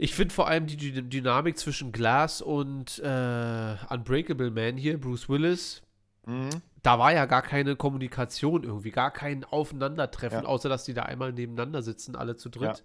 [0.00, 5.28] ich finde vor allem die D Dynamik zwischen Glass und äh, Unbreakable Man hier, Bruce
[5.28, 5.82] Willis,
[6.24, 6.50] mhm.
[6.84, 10.48] da war ja gar keine Kommunikation irgendwie, gar kein Aufeinandertreffen, ja.
[10.48, 12.84] außer dass die da einmal nebeneinander sitzen, alle zu dritt.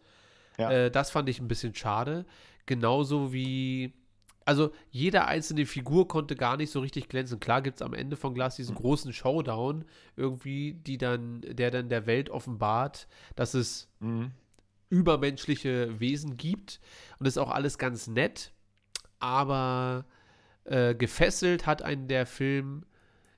[0.57, 0.71] Ja.
[0.71, 0.71] Ja.
[0.71, 2.25] Äh, das fand ich ein bisschen schade.
[2.65, 3.93] Genauso wie,
[4.45, 7.39] also jede einzelne Figur konnte gar nicht so richtig glänzen.
[7.39, 9.85] Klar gibt es am Ende von Glass diesen großen Showdown,
[10.15, 14.31] irgendwie, die dann, der dann der Welt offenbart, dass es mhm
[14.93, 16.79] übermenschliche Wesen gibt.
[17.17, 18.51] Und das ist auch alles ganz nett.
[19.19, 20.05] Aber
[20.65, 22.85] äh, gefesselt hat einen der Film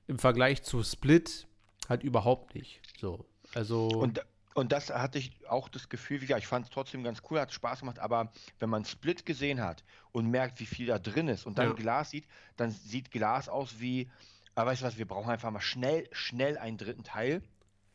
[0.06, 1.46] im Vergleich zu Split
[1.88, 2.82] halt überhaupt nicht.
[3.00, 3.24] So.
[3.54, 3.88] Also.
[3.88, 4.20] Und,
[4.56, 7.38] und das hatte ich auch das Gefühl, wie gesagt, ich fand es trotzdem ganz cool,
[7.38, 11.28] hat Spaß gemacht, aber wenn man Split gesehen hat und merkt, wie viel da drin
[11.28, 11.74] ist und dann ja.
[11.74, 12.26] Glas sieht,
[12.56, 14.10] dann sieht Glas aus wie,
[14.54, 17.42] aber weißt du was, wir brauchen einfach mal schnell, schnell einen dritten Teil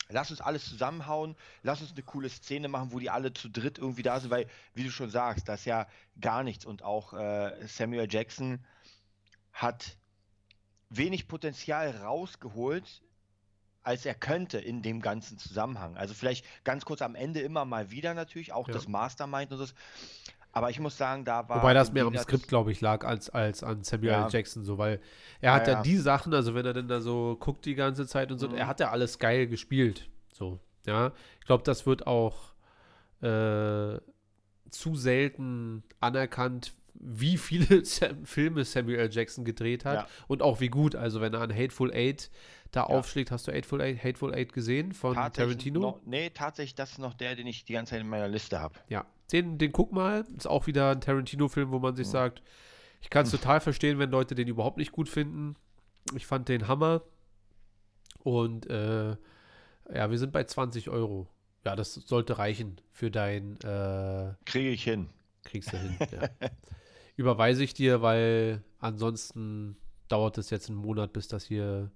[0.10, 3.78] lass uns alles zusammenhauen, lass uns eine coole Szene machen, wo die alle zu dritt
[3.78, 5.88] irgendwie da sind, weil, wie du schon sagst, das ist ja
[6.20, 6.66] gar nichts.
[6.66, 8.60] Und auch äh, Samuel Jackson
[9.54, 9.98] hat
[10.90, 13.02] wenig Potenzial rausgeholt,
[13.84, 15.98] als er könnte in dem ganzen Zusammenhang.
[15.98, 18.74] Also vielleicht ganz kurz am Ende immer mal wieder natürlich, auch ja.
[18.74, 19.66] das Mastermind und so.
[20.54, 21.58] Aber ich muss sagen, da war.
[21.58, 24.28] Wobei das mehr am Skript, glaube ich, lag als, als an Samuel ja.
[24.28, 25.00] Jackson, so, weil
[25.40, 28.06] er hat ja, ja, die Sachen, also wenn er denn da so guckt die ganze
[28.06, 28.56] Zeit und so, mhm.
[28.56, 30.10] er hat ja alles geil gespielt.
[30.34, 31.14] So, ja.
[31.40, 32.52] Ich glaube, das wird auch
[33.22, 34.00] äh,
[34.70, 39.10] zu selten anerkannt, wie viele Sam Filme Samuel L.
[39.12, 40.08] Jackson gedreht hat ja.
[40.28, 40.96] und auch wie gut.
[40.96, 42.30] Also, wenn er an Hateful Eight
[42.72, 42.86] da ja.
[42.88, 45.80] aufschlägt, hast du Hateful Eight, Hateful Eight gesehen von Tarantino?
[45.80, 48.60] Noch, nee, tatsächlich, das ist noch der, den ich die ganze Zeit in meiner Liste
[48.60, 48.76] habe.
[48.88, 50.26] Ja, den, den guck mal.
[50.38, 52.12] Ist auch wieder ein Tarantino-Film, wo man sich ja.
[52.12, 52.42] sagt,
[53.02, 55.56] ich kann es total verstehen, wenn Leute den überhaupt nicht gut finden.
[56.16, 57.02] Ich fand den Hammer.
[58.24, 59.16] Und äh,
[59.94, 61.28] ja, wir sind bei 20 Euro.
[61.66, 63.60] Ja, das sollte reichen für dein.
[63.62, 65.10] Äh, Kriege ich hin.
[65.44, 66.30] Kriegst du hin, ja.
[67.22, 71.92] Überweise ich dir, weil ansonsten dauert es jetzt einen Monat, bis das hier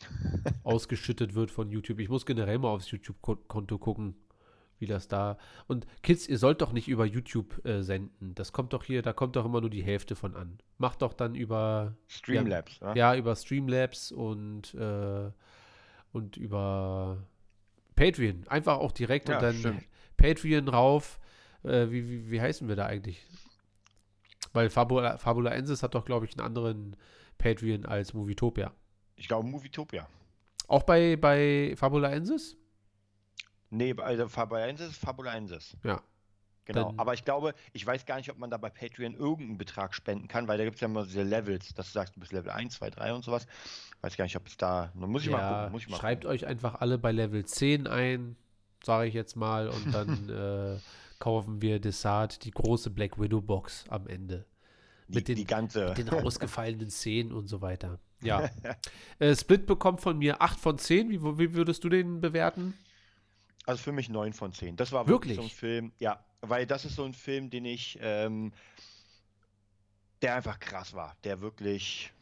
[0.62, 2.00] ausgeschüttet wird von YouTube.
[2.00, 4.14] Ich muss generell mal aufs YouTube-Konto gucken,
[4.78, 5.38] wie das da.
[5.68, 8.34] Und Kids, ihr sollt doch nicht über YouTube äh, senden.
[8.34, 10.58] Das kommt doch hier, da kommt doch immer nur die Hälfte von an.
[10.76, 12.78] Macht doch dann über Streamlabs.
[12.80, 15.30] Ja, ja über Streamlabs und, äh,
[16.12, 17.26] und über
[17.96, 18.46] Patreon.
[18.48, 19.88] Einfach auch direkt ja, und dann stimmt.
[20.18, 21.18] Patreon rauf.
[21.62, 23.24] Äh, wie, wie, wie heißen wir da eigentlich?
[24.52, 26.96] Weil Fabula, Fabula Ensis hat doch, glaube ich, einen anderen
[27.38, 28.72] Patreon als Movietopia.
[29.16, 30.06] Ich glaube Movietopia.
[30.68, 32.56] Auch bei, bei Fabula Ensis?
[33.72, 35.76] Nee, also Fabulensis ist Fabulensis.
[35.82, 36.02] Ja.
[36.66, 39.58] Genau, Dann, aber ich glaube, ich weiß gar nicht, ob man da bei Patreon irgendeinen
[39.58, 42.20] Betrag spenden kann, weil da gibt es ja immer diese Levels, dass du sagst, du
[42.20, 43.46] bist Level 1, 2, 3 und sowas.
[44.02, 44.92] Weiß gar nicht, ob es da.
[44.94, 45.72] Muss ich ja, mal gucken.
[45.72, 46.34] Muss ich mal schreibt gucken.
[46.36, 48.36] euch einfach alle bei Level 10 ein,
[48.84, 50.78] sage ich jetzt mal, und dann äh,
[51.22, 54.44] kaufen wir Desart, die große Black Widow Box am Ende.
[55.06, 55.90] Mit, die, den, die ganze.
[55.90, 58.00] mit den ausgefallenen Szenen und so weiter.
[58.22, 58.50] Ja.
[59.20, 61.10] äh, Split bekommt von mir 8 von 10.
[61.10, 62.74] Wie, wie würdest du den bewerten?
[63.66, 64.74] Also für mich 9 von 10.
[64.74, 65.52] Das war wirklich, wirklich?
[65.52, 68.52] so ein Film, ja, weil das ist so ein Film, den ich, ähm,
[70.22, 71.16] der einfach krass war.
[71.22, 72.12] Der wirklich,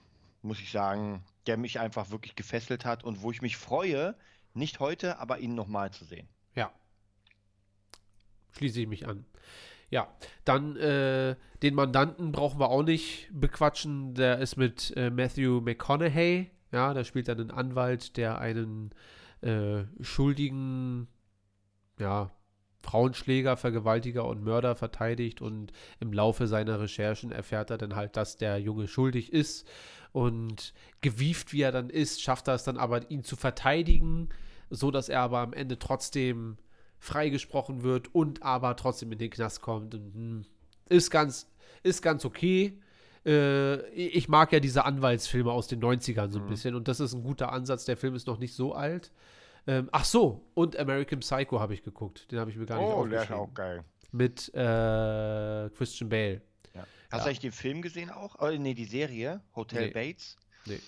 [0.43, 4.15] muss ich sagen, der mich einfach wirklich gefesselt hat und wo ich mich freue,
[4.53, 6.29] nicht heute, aber ihn nochmal zu sehen.
[6.55, 6.71] Ja.
[8.53, 9.25] Schließe ich mich an.
[9.91, 10.09] Ja,
[10.45, 14.15] dann äh, den Mandanten brauchen wir auch nicht bequatschen.
[14.15, 16.51] Der ist mit äh, Matthew McConaughey.
[16.73, 18.93] Ja, da spielt dann ein Anwalt, der einen
[19.41, 21.09] äh, schuldigen,
[21.99, 22.31] ja,
[22.83, 28.37] Frauenschläger, Vergewaltiger und Mörder verteidigt und im Laufe seiner Recherchen erfährt er dann halt, dass
[28.37, 29.69] der Junge schuldig ist
[30.13, 34.31] und gewieft wie er dann ist, schafft er es dann aber, ihn zu verteidigen,
[34.71, 36.57] so dass er aber am Ende trotzdem
[37.01, 39.95] freigesprochen wird und aber trotzdem in den Knast kommt.
[39.95, 40.45] Und, hm,
[40.89, 41.51] ist ganz,
[41.83, 42.79] ist ganz okay.
[43.27, 46.49] Äh, ich mag ja diese Anwaltsfilme aus den 90ern so ein mhm.
[46.49, 47.87] bisschen und das ist ein guter Ansatz.
[47.87, 49.11] Der Film ist noch nicht so alt.
[49.67, 52.31] Ähm, ach so, und American Psycho habe ich geguckt.
[52.31, 53.23] Den habe ich mir gar nicht oh, aufgeschrieben.
[53.23, 53.85] Oh, der ist auch geil.
[54.13, 56.43] Mit äh, Christian Bale.
[56.75, 56.81] Ja.
[56.81, 57.19] Hast ja.
[57.19, 58.37] du eigentlich den Film gesehen auch?
[58.41, 59.93] Oh, nee, die Serie, Hotel nee.
[59.93, 60.37] Bates?
[60.67, 60.81] Nee.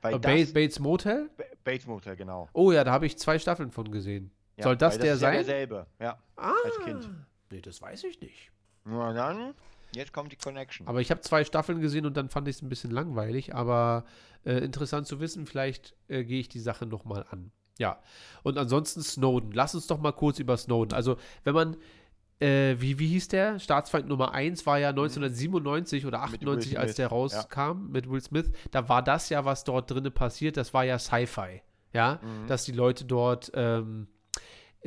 [0.00, 1.30] Weil Bates, Bates Motel?
[1.64, 2.48] Bates Motel, genau.
[2.52, 4.30] Oh ja, da habe ich zwei Staffeln von gesehen.
[4.58, 5.34] Ja, Soll das, das der sein?
[5.34, 6.18] Ja derselbe, ja.
[6.36, 7.08] Ah, als Kind.
[7.50, 8.50] Nee, das weiß ich nicht.
[8.84, 9.54] Na dann,
[9.94, 10.86] jetzt kommt die Connection.
[10.88, 13.54] Aber ich habe zwei Staffeln gesehen und dann fand ich es ein bisschen langweilig.
[13.54, 14.04] Aber
[14.44, 17.52] äh, interessant zu wissen, vielleicht äh, gehe ich die Sache nochmal an.
[17.78, 18.00] Ja.
[18.42, 19.52] Und ansonsten Snowden.
[19.52, 20.94] Lass uns doch mal kurz über Snowden.
[20.94, 21.76] Also, wenn man.
[22.40, 23.58] Äh, wie, wie hieß der?
[23.58, 26.08] Staatsfeind Nummer 1 war ja 1997 mhm.
[26.08, 27.74] oder 98, als der rauskam ja.
[27.74, 28.52] mit Will Smith.
[28.70, 31.62] Da war das ja, was dort drinnen passiert, das war ja Sci-Fi.
[31.92, 32.46] Ja, mhm.
[32.46, 34.06] dass die Leute dort ähm,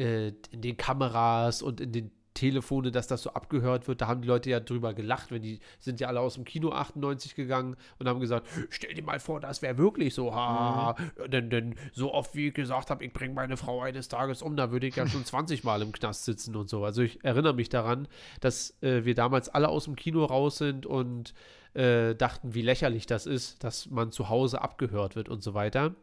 [0.02, 4.02] äh, in den Kameras und in den Telefone, dass das so abgehört wird.
[4.02, 6.72] Da haben die Leute ja drüber gelacht, wenn die sind ja alle aus dem Kino
[6.72, 10.34] 98 gegangen und haben gesagt, stell dir mal vor, das wäre wirklich so.
[10.34, 11.30] Ha, mhm.
[11.32, 14.56] denn, denn so oft wie ich gesagt habe, ich bringe meine Frau eines Tages um,
[14.56, 16.86] da würde ich ja schon 20 Mal im Knast sitzen und so.
[16.86, 18.08] Also ich erinnere mich daran,
[18.40, 21.34] dass äh, wir damals alle aus dem Kino raus sind und
[21.74, 25.96] äh, dachten, wie lächerlich das ist, dass man zu Hause abgehört wird und so weiter.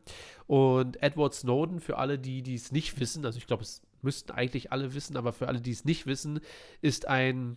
[0.46, 4.72] Und Edward Snowden, für alle, die es nicht wissen, also ich glaube, es müssten eigentlich
[4.72, 6.40] alle wissen, aber für alle, die es nicht wissen,
[6.80, 7.57] ist ein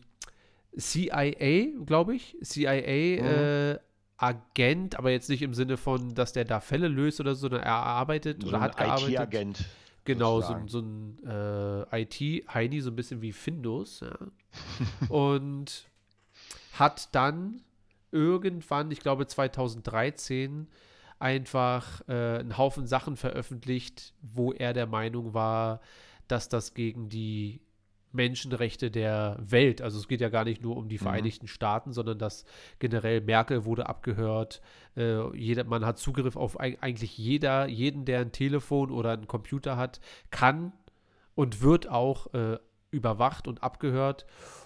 [0.78, 3.28] CIA, glaube ich, CIA, mhm.
[3.28, 3.80] äh,
[4.18, 7.64] Agent, aber jetzt nicht im Sinne von, dass der da Fälle löst oder so, sondern
[7.64, 9.14] er arbeitet so oder hat gearbeitet.
[9.14, 9.66] IT-Agent.
[10.04, 14.18] Genau, so, so, ein äh, IT-Heini, so ein bisschen wie Findus, ja.
[15.10, 15.86] und
[16.74, 17.62] hat dann
[18.12, 20.68] irgendwann, ich glaube 2013,
[21.20, 25.82] einfach äh, einen Haufen Sachen veröffentlicht, wo er der Meinung war,
[26.32, 27.62] dass das gegen die
[28.14, 31.04] Menschenrechte der Welt, also es geht ja gar nicht nur um die mhm.
[31.04, 31.48] Vereinigten.
[31.48, 32.46] Staaten, sondern dass
[32.80, 34.62] generell Merkel wurde abgehört,
[34.98, 39.78] äh, jeder, man hat Zugriff auf eigentlich jeder, jeden, der ein Telefon oder einen Computer
[39.78, 40.74] hat, kann
[41.36, 42.58] und wird auch äh,
[42.92, 44.26] überwacht und abgehört.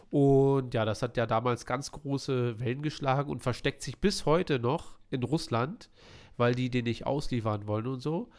[0.09, 4.59] Und ja, das hat ja damals ganz große Wellen geschlagen und versteckt sich bis heute
[4.59, 5.89] noch in Russland,
[6.37, 8.29] weil die den nicht ausliefern wollen und so.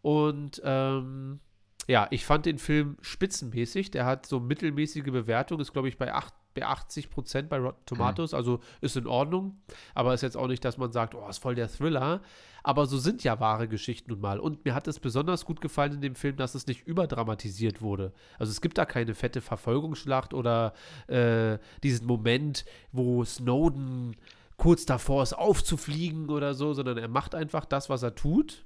[0.00, 1.40] Und ähm,
[1.86, 3.90] ja, ich fand den Film spitzenmäßig.
[3.90, 7.84] Der hat so mittelmäßige Bewertung, ist glaube ich bei, 8, bei 80 Prozent bei Rotten
[7.86, 8.36] Tomatoes, mhm.
[8.36, 9.58] also ist in Ordnung.
[9.94, 12.22] Aber ist jetzt auch nicht, dass man sagt, oh, ist voll der Thriller.
[12.62, 14.40] Aber so sind ja wahre Geschichten nun mal.
[14.40, 18.12] Und mir hat es besonders gut gefallen in dem Film, dass es nicht überdramatisiert wurde.
[18.38, 20.72] Also es gibt da keine fette Verfolgungsschlacht oder
[21.06, 24.16] äh, diesen Moment, wo Snowden
[24.56, 28.64] kurz davor ist, aufzufliegen oder so, sondern er macht einfach das, was er tut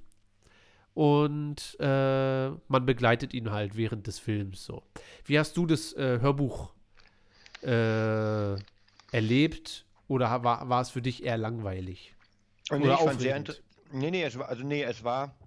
[0.99, 4.83] und äh, man begleitet ihn halt während des Films so.
[5.23, 6.73] Wie hast du das äh, Hörbuch
[7.61, 8.55] äh,
[9.13, 12.13] erlebt oder war, war es für dich eher langweilig?
[12.69, 13.41] Nee, oder ich sehr
[13.93, 15.37] nee, nee, es war, also nee, es war,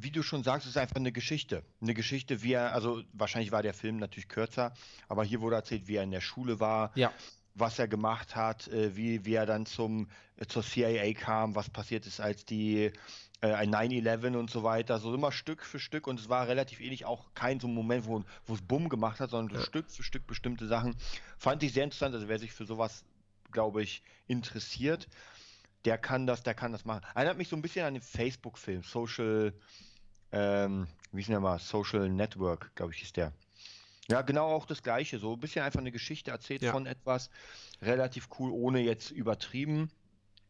[0.00, 1.64] wie du schon sagst, es ist einfach eine Geschichte.
[1.82, 4.72] Eine Geschichte, wie er, also wahrscheinlich war der Film natürlich kürzer,
[5.06, 6.92] aber hier wurde erzählt, wie er in der Schule war.
[6.94, 7.12] Ja
[7.60, 11.68] was er gemacht hat, äh, wie, wie er dann zum, äh, zur CIA kam, was
[11.68, 12.92] passiert ist, als die
[13.40, 16.80] äh, ein 9-11 und so weiter, so immer Stück für Stück und es war relativ
[16.80, 19.66] ähnlich, auch kein so Moment, wo, wo es Bumm gemacht hat, sondern so ja.
[19.66, 20.96] Stück für Stück bestimmte Sachen.
[21.36, 23.04] Fand ich sehr interessant, also wer sich für sowas,
[23.52, 25.08] glaube ich, interessiert,
[25.84, 27.02] der kann das, der kann das machen.
[27.14, 29.54] Erinnert mich so ein bisschen an den Facebook-Film, Social,
[30.32, 33.32] ähm, wie ist denn der mal, Social Network, glaube ich, ist der.
[34.10, 35.18] Ja, genau auch das Gleiche.
[35.18, 36.72] So ein bisschen einfach eine Geschichte erzählt ja.
[36.72, 37.30] von etwas.
[37.82, 39.90] Relativ cool, ohne jetzt übertrieben.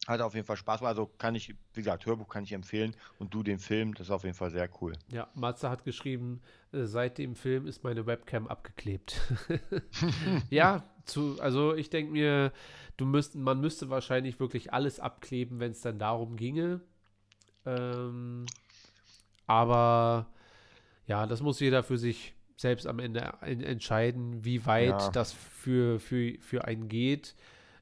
[0.07, 0.83] Hat auf jeden Fall Spaß.
[0.83, 4.11] Also kann ich, wie gesagt, Hörbuch kann ich empfehlen und du den Film, das ist
[4.11, 4.95] auf jeden Fall sehr cool.
[5.11, 6.41] Ja, Matze hat geschrieben,
[6.73, 9.21] äh, seit dem Film ist meine Webcam abgeklebt.
[10.51, 12.53] ja, zu, also ich denke mir,
[12.97, 16.81] du müsst, man müsste wahrscheinlich wirklich alles abkleben, wenn es dann darum ginge.
[17.67, 18.47] Ähm,
[19.47, 20.27] aber
[21.07, 25.11] ja, das muss jeder für sich selbst am Ende entscheiden, wie weit ja.
[25.11, 27.35] das für, für, für einen geht.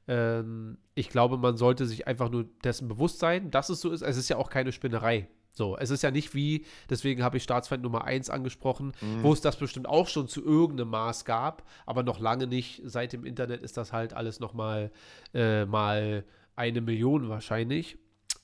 [0.07, 4.01] Ähm, ich glaube, man sollte sich einfach nur dessen bewusst sein, dass es so ist.
[4.01, 5.27] Es ist ja auch keine Spinnerei.
[5.57, 9.23] So, es ist ja nicht wie, deswegen habe ich Staatsfeind Nummer 1 angesprochen, mhm.
[9.23, 12.83] wo es das bestimmt auch schon zu irgendeinem Maß gab, aber noch lange nicht.
[12.85, 14.91] Seit dem Internet ist das halt alles nochmal
[15.33, 17.97] äh, mal eine Million wahrscheinlich.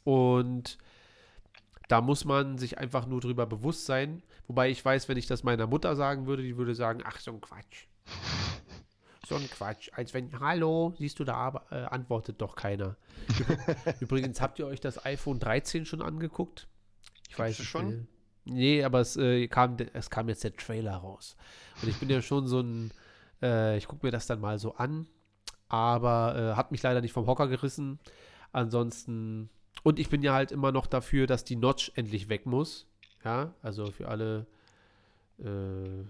[0.03, 0.79] Und
[1.87, 4.23] da muss man sich einfach nur drüber bewusst sein.
[4.47, 7.31] Wobei ich weiß, wenn ich das meiner Mutter sagen würde, die würde sagen, ach, so
[7.31, 7.85] ein Quatsch.
[9.33, 9.89] So ein Quatsch.
[9.93, 12.97] Als wenn, hallo, siehst du da, äh, antwortet doch keiner.
[13.99, 16.67] Übrigens, habt ihr euch das iPhone 13 schon angeguckt?
[17.29, 18.07] Ich weiß es schon.
[18.45, 21.35] Nee, aber es, äh, kam, es kam jetzt der Trailer raus.
[21.81, 22.91] Und ich bin ja schon so ein,
[23.41, 25.07] äh, ich gucke mir das dann mal so an,
[25.67, 27.97] aber äh, hat mich leider nicht vom Hocker gerissen.
[28.51, 29.49] Ansonsten,
[29.81, 32.85] und ich bin ja halt immer noch dafür, dass die Notch endlich weg muss.
[33.25, 34.45] Ja, also für alle
[35.39, 36.03] äh,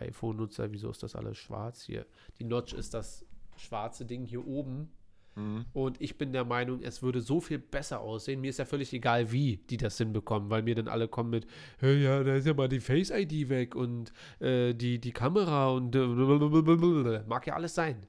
[0.00, 2.06] iPhone-Nutzer, wieso ist das alles schwarz hier?
[2.38, 3.24] Die Notch ist das
[3.56, 4.90] schwarze Ding hier oben
[5.38, 5.64] Mhm.
[5.72, 8.40] Und ich bin der Meinung, es würde so viel besser aussehen.
[8.40, 11.46] Mir ist ja völlig egal, wie die das hinbekommen, weil mir dann alle kommen mit,
[11.78, 15.94] hey, ja, da ist ja mal die Face-ID weg und äh, die, die Kamera und
[15.94, 18.06] äh, mag ja alles sein.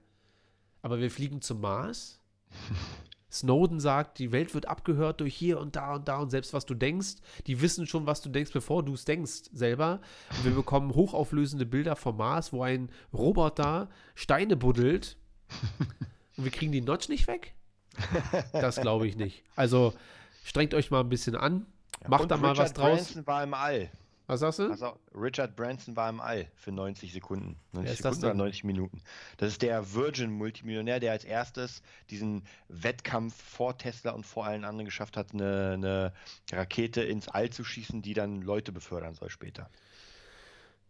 [0.82, 2.20] Aber wir fliegen zum Mars.
[3.32, 6.66] Snowden sagt, die Welt wird abgehört durch hier und da und da und selbst was
[6.66, 7.16] du denkst,
[7.48, 10.02] die wissen schon, was du denkst, bevor du es denkst selber.
[10.32, 15.18] Und wir bekommen hochauflösende Bilder vom Mars, wo ein Roboter Steine buddelt.
[16.38, 17.54] Und wir kriegen die Notch nicht weg?
[18.54, 19.44] das glaube ich nicht.
[19.56, 19.94] Also
[20.44, 21.66] strengt euch mal ein bisschen an.
[22.08, 22.98] Macht da mal Richard was draus.
[22.98, 23.90] Branson war im All.
[24.30, 24.70] Was sagst du?
[24.70, 27.56] Also Richard Branson war im All für 90 Sekunden.
[27.72, 29.02] 90 Sekunden oder 90 Minuten.
[29.38, 34.86] Das ist der Virgin-Multimillionär, der als erstes diesen Wettkampf vor Tesla und vor allen anderen
[34.86, 36.14] geschafft hat, eine, eine
[36.52, 39.68] Rakete ins All zu schießen, die dann Leute befördern soll später.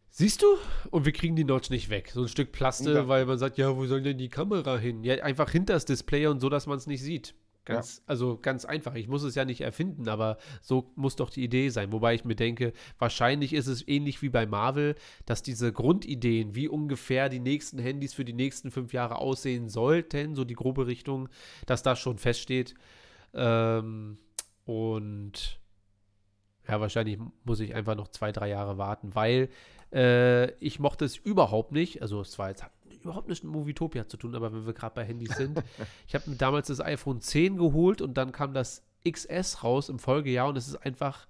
[0.09, 0.57] Siehst du?
[0.89, 2.11] Und wir kriegen die Notch nicht weg.
[2.13, 3.07] So ein Stück Plaste, ja.
[3.07, 5.05] weil man sagt, ja, wo soll denn die Kamera hin?
[5.05, 7.35] Ja, einfach hinter das Display und so, dass man es nicht sieht.
[7.69, 8.03] Ganz, ja.
[8.07, 8.95] Also ganz einfach.
[8.95, 11.91] Ich muss es ja nicht erfinden, aber so muss doch die Idee sein.
[11.91, 14.95] Wobei ich mir denke, wahrscheinlich ist es ähnlich wie bei Marvel,
[15.25, 20.35] dass diese Grundideen, wie ungefähr die nächsten Handys für die nächsten fünf Jahre aussehen sollten,
[20.35, 21.29] so die grobe Richtung,
[21.65, 22.75] dass das schon feststeht.
[23.33, 24.17] Ähm,
[24.65, 25.59] und
[26.67, 29.49] ja, wahrscheinlich muss ich einfach noch zwei, drei Jahre warten, weil
[29.91, 32.01] äh, ich mochte es überhaupt nicht.
[32.01, 32.63] Also es war jetzt
[33.03, 35.61] überhaupt nichts mit Movietopia zu tun, aber wenn wir gerade bei Handys sind.
[36.07, 39.99] ich habe mir damals das iPhone 10 geholt und dann kam das XS raus im
[39.99, 41.27] Folgejahr und es ist einfach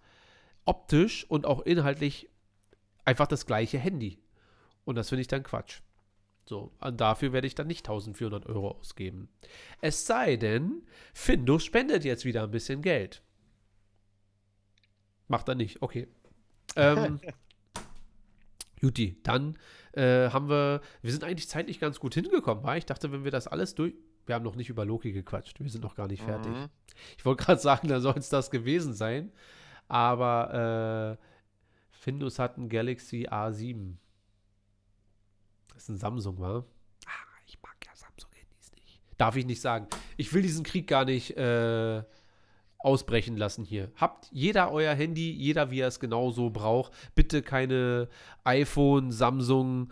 [0.65, 2.29] optisch und auch inhaltlich
[3.05, 4.19] einfach das gleiche Handy.
[4.85, 5.81] Und das finde ich dann Quatsch.
[6.45, 9.29] So, und dafür werde ich dann nicht 1400 Euro ausgeben.
[9.81, 10.81] Es sei denn,
[11.13, 13.21] Findus spendet jetzt wieder ein bisschen Geld.
[15.27, 16.07] Macht er nicht, okay.
[16.75, 17.19] Ähm,
[18.81, 19.57] Juti, dann
[19.93, 23.31] äh, haben wir, wir sind eigentlich zeitlich ganz gut hingekommen, weil ich dachte, wenn wir
[23.31, 23.93] das alles durch,
[24.25, 26.51] wir haben noch nicht über Loki gequatscht, wir sind noch gar nicht fertig.
[26.51, 26.69] Mhm.
[27.17, 29.31] Ich wollte gerade sagen, da soll es das gewesen sein,
[29.87, 31.25] aber äh,
[31.91, 33.95] Findus hat ein Galaxy A7.
[35.73, 36.65] Das ist ein Samsung, war?
[37.05, 37.11] Ah,
[37.47, 39.01] ich mag ja Samsung-Handys nicht.
[39.17, 39.87] Darf ich nicht sagen.
[40.15, 42.03] Ich will diesen Krieg gar nicht äh,
[42.79, 43.91] ausbrechen lassen hier.
[43.95, 46.93] Habt jeder euer Handy, jeder wie er es genauso braucht.
[47.13, 48.07] Bitte keine
[48.43, 49.91] iPhone, Samsung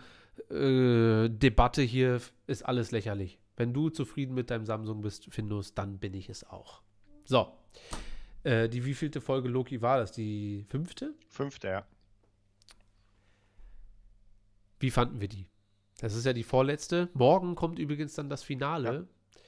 [0.50, 2.20] äh, Debatte hier.
[2.46, 3.38] Ist alles lächerlich.
[3.56, 6.82] Wenn du zufrieden mit deinem Samsung bist, Findus, dann bin ich es auch.
[7.24, 7.52] So.
[8.44, 10.12] Äh, die wievielte Folge Loki war das?
[10.12, 11.14] Die fünfte?
[11.28, 11.86] Fünfte, ja.
[14.80, 15.46] Wie fanden wir die?
[16.00, 17.08] Das ist ja die vorletzte.
[17.14, 19.08] Morgen kommt übrigens dann das Finale.
[19.36, 19.42] Ja.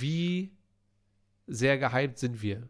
[0.00, 0.52] Wie
[1.48, 2.68] sehr gehypt sind wir?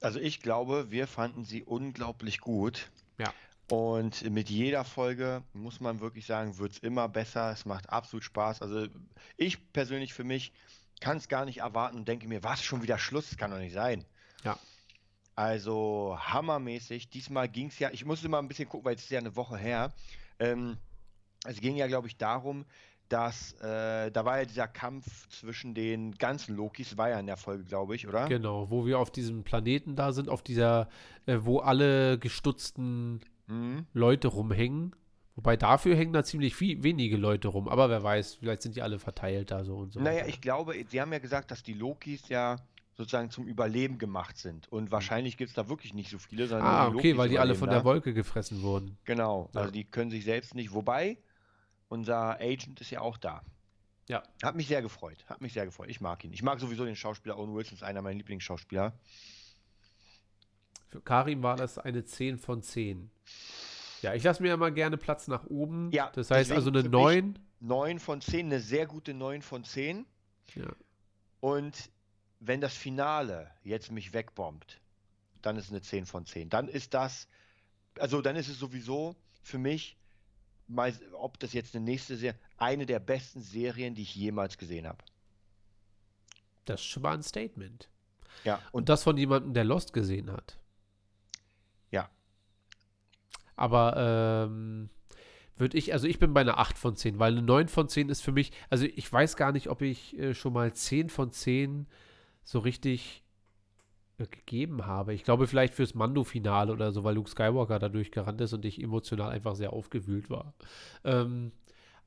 [0.00, 2.90] Also ich glaube, wir fanden sie unglaublich gut.
[3.18, 3.32] Ja.
[3.68, 7.52] Und mit jeder Folge, muss man wirklich sagen, wird es immer besser.
[7.52, 8.62] Es macht absolut Spaß.
[8.62, 8.88] Also
[9.36, 10.52] ich persönlich für mich
[11.00, 13.28] kann es gar nicht erwarten und denke mir, was, schon wieder Schluss?
[13.28, 14.04] Das kann doch nicht sein.
[14.44, 14.58] Ja.
[15.36, 17.10] Also hammermäßig.
[17.10, 19.36] Diesmal ging es ja, ich musste mal ein bisschen gucken, weil es ist ja eine
[19.36, 19.92] Woche her.
[20.38, 20.76] Ähm,
[21.46, 22.66] es ging ja, glaube ich, darum,
[23.10, 27.36] dass äh, da war ja dieser Kampf zwischen den ganzen Lokis, war ja in der
[27.36, 28.26] Folge, glaube ich, oder?
[28.28, 30.88] Genau, wo wir auf diesem Planeten da sind, auf dieser,
[31.26, 33.86] äh, wo alle gestutzten mhm.
[33.92, 34.94] Leute rumhängen.
[35.34, 38.82] Wobei dafür hängen da ziemlich viel, wenige Leute rum, aber wer weiß, vielleicht sind die
[38.82, 40.00] alle verteilt da so und so.
[40.00, 42.56] Naja, ich glaube, sie haben ja gesagt, dass die Lokis ja
[42.94, 44.70] sozusagen zum Überleben gemacht sind.
[44.70, 44.92] Und mhm.
[44.92, 46.68] wahrscheinlich gibt es da wirklich nicht so viele, sondern.
[46.68, 48.98] Ah, okay, weil die alle von der Wolke gefressen wurden.
[49.04, 49.60] Genau, ja.
[49.62, 50.72] also die können sich selbst nicht.
[50.74, 51.16] Wobei,
[51.90, 53.42] unser Agent ist ja auch da.
[54.08, 54.22] Ja.
[54.42, 55.24] Hat mich sehr gefreut.
[55.26, 55.90] Hat mich sehr gefreut.
[55.90, 56.32] Ich mag ihn.
[56.32, 58.92] Ich mag sowieso den Schauspieler Owen Wilson, ist einer meiner Lieblingsschauspieler.
[60.88, 63.10] Für Karim war das eine 10 von 10.
[64.02, 65.90] Ja, ich lasse mir ja mal gerne Platz nach oben.
[65.92, 67.38] Ja, das heißt also eine 9.
[67.60, 70.06] 9 von 10, eine sehr gute 9 von 10.
[70.54, 70.72] Ja.
[71.40, 71.90] Und
[72.38, 74.80] wenn das Finale jetzt mich wegbombt,
[75.42, 76.48] dann ist es eine 10 von 10.
[76.50, 77.28] Dann ist das,
[77.98, 79.96] also dann ist es sowieso für mich,
[81.12, 84.98] ob das jetzt eine nächste Serie, eine der besten Serien, die ich jemals gesehen habe.
[86.64, 87.88] Das ist schon mal ein Statement.
[88.44, 88.56] Ja.
[88.56, 90.58] Und, und das von jemandem, der Lost gesehen hat.
[91.90, 92.08] Ja.
[93.56, 94.90] Aber ähm,
[95.56, 98.08] würde ich, also ich bin bei einer 8 von 10, weil eine 9 von 10
[98.08, 101.32] ist für mich, also ich weiß gar nicht, ob ich äh, schon mal 10 von
[101.32, 101.86] 10
[102.44, 103.24] so richtig
[104.26, 105.14] gegeben habe.
[105.14, 108.82] Ich glaube vielleicht fürs Mando-Finale oder so, weil Luke Skywalker da durchgerannt ist und ich
[108.82, 110.54] emotional einfach sehr aufgewühlt war.
[111.04, 111.52] Ähm,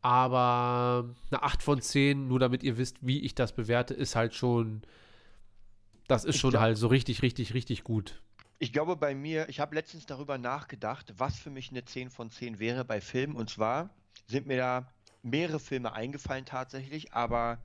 [0.01, 4.33] aber eine 8 von 10, nur damit ihr wisst, wie ich das bewerte, ist halt
[4.33, 4.81] schon,
[6.07, 8.21] das ist schon glaub, halt so richtig, richtig, richtig gut.
[8.59, 12.29] Ich glaube bei mir, ich habe letztens darüber nachgedacht, was für mich eine 10 von
[12.29, 13.35] 10 wäre bei Filmen.
[13.35, 13.89] Und zwar
[14.27, 14.91] sind mir da
[15.21, 17.59] mehrere Filme eingefallen tatsächlich, aber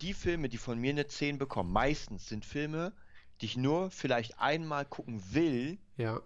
[0.00, 2.92] die Filme, die von mir eine 10 bekommen, meistens sind Filme,
[3.40, 5.78] die ich nur vielleicht einmal gucken will.
[5.96, 6.20] Ja.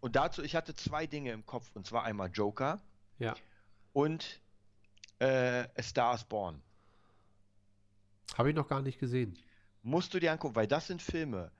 [0.00, 2.80] Und dazu, ich hatte zwei Dinge im Kopf, und zwar einmal Joker.
[3.18, 3.34] Ja.
[3.92, 4.40] Und
[5.18, 6.60] äh, A Star is Born.
[8.36, 9.38] Habe ich noch gar nicht gesehen.
[9.82, 11.50] Musst du dir angucken, weil das sind Filme.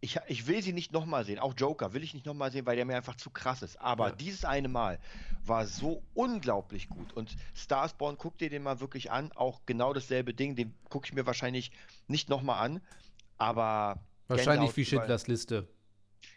[0.00, 1.38] Ich, ich will sie nicht nochmal sehen.
[1.38, 3.80] Auch Joker will ich nicht nochmal sehen, weil der mir einfach zu krass ist.
[3.80, 4.14] Aber ja.
[4.14, 4.98] dieses eine Mal
[5.44, 7.12] war so unglaublich gut.
[7.12, 9.32] Und Starsborn, guck dir den mal wirklich an.
[9.32, 10.54] Auch genau dasselbe Ding.
[10.54, 11.70] Den gucke ich mir wahrscheinlich
[12.08, 12.80] nicht nochmal an.
[13.38, 14.00] Aber.
[14.28, 15.68] Wahrscheinlich wie Schindlers Liste.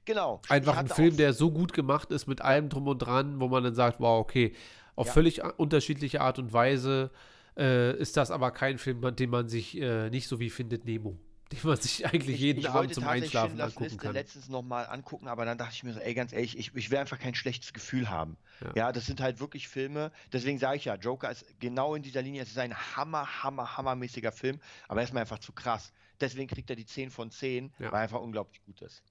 [0.05, 0.41] Genau.
[0.49, 3.63] Einfach ein Film, der so gut gemacht ist mit allem drum und dran, wo man
[3.63, 4.53] dann sagt, wow, okay,
[4.95, 5.13] auf ja.
[5.13, 7.11] völlig unterschiedliche Art und Weise
[7.57, 11.17] äh, ist das aber kein Film, den man sich äh, nicht so wie findet Nemo
[11.51, 14.13] den man sich eigentlich ich, jeden ich Abend zum Einschlafen angucken Liste kann.
[14.13, 16.99] letztens nochmal angucken, aber dann dachte ich mir so, ey, ganz ehrlich, ich, ich will
[16.99, 18.38] einfach kein schlechtes Gefühl haben.
[18.61, 18.71] Ja.
[18.76, 22.21] ja, das sind halt wirklich Filme, deswegen sage ich ja, Joker ist genau in dieser
[22.21, 25.91] Linie, es ist ein hammer, hammer, hammermäßiger Film, aber er ist mir einfach zu krass.
[26.19, 27.85] Deswegen kriegt er die 10 von 10, ja.
[27.85, 29.03] weil er einfach unglaublich gut ist.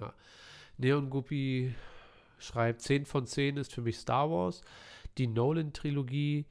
[0.00, 0.14] Ja.
[0.78, 1.74] Neon Guppy
[2.38, 4.62] schreibt, 10 von 10 ist für mich Star Wars,
[5.18, 6.46] die Nolan-Trilogie,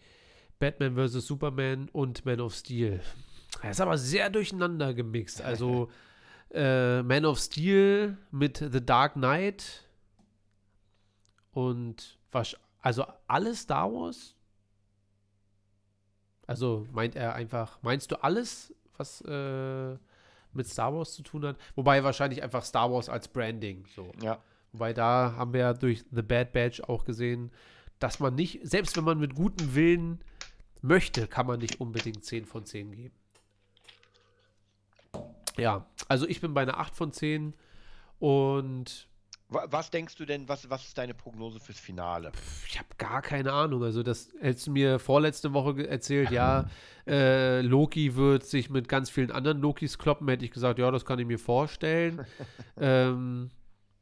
[0.59, 1.25] Batman vs.
[1.25, 3.01] Superman und Man of Steel.
[3.61, 5.41] Er ist aber sehr durcheinander gemixt.
[5.41, 5.89] Also
[6.51, 9.85] äh, Man of Steel mit The Dark Knight
[11.51, 14.35] und was, also alles Star Wars?
[16.45, 19.97] Also meint er einfach, meinst du alles, was äh,
[20.53, 21.57] mit Star Wars zu tun hat?
[21.75, 23.85] Wobei wahrscheinlich einfach Star Wars als Branding.
[23.95, 24.11] So.
[24.21, 24.39] Ja.
[24.71, 27.51] Wobei da haben wir ja durch The Bad Badge auch gesehen,
[27.99, 30.19] dass man nicht, selbst wenn man mit gutem Willen
[30.81, 33.15] möchte, kann man nicht unbedingt 10 von 10 geben.
[35.57, 37.53] Ja, also ich bin bei einer 8 von 10
[38.19, 39.08] und
[39.49, 42.31] was denkst du denn, was, was ist deine Prognose fürs Finale?
[42.67, 43.83] Ich habe gar keine Ahnung.
[43.83, 46.69] Also, das hättest du mir vorletzte Woche erzählt, ja,
[47.07, 51.03] äh, Loki wird sich mit ganz vielen anderen Lokis kloppen, hätte ich gesagt, ja, das
[51.03, 52.25] kann ich mir vorstellen.
[52.77, 53.49] ähm,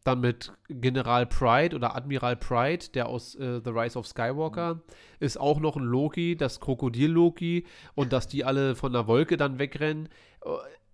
[0.04, 4.82] dann mit General Pride oder Admiral Pride, der aus äh, The Rise of Skywalker, mhm.
[5.20, 7.66] ist auch noch ein Loki, das Krokodil-Loki
[7.96, 10.10] und dass die alle von der Wolke dann wegrennen.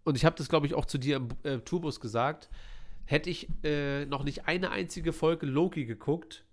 [0.04, 2.50] Und ich habe das, glaube ich, auch zu dir im äh, Tourbus gesagt.
[3.06, 6.46] Hätte ich äh, noch nicht eine einzige Folge Loki geguckt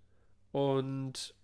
[0.53, 1.35] und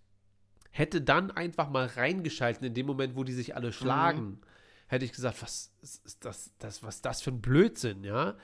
[0.71, 4.39] hätte dann einfach mal reingeschalten in dem Moment, wo die sich alle schlagen, mhm.
[4.87, 8.35] hätte ich gesagt, was ist das, das, was das für ein Blödsinn, ja?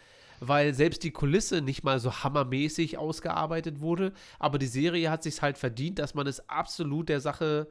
[0.48, 4.14] weil selbst die Kulisse nicht mal so hammermäßig ausgearbeitet wurde.
[4.40, 7.68] Aber die Serie hat sich halt verdient, dass man es absolut der Sache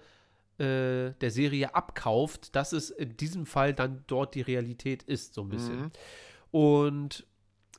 [0.58, 5.42] äh, der Serie abkauft, dass es in diesem Fall dann dort die Realität ist, so
[5.42, 5.80] ein bisschen.
[5.80, 5.90] Mhm.
[6.50, 7.26] Und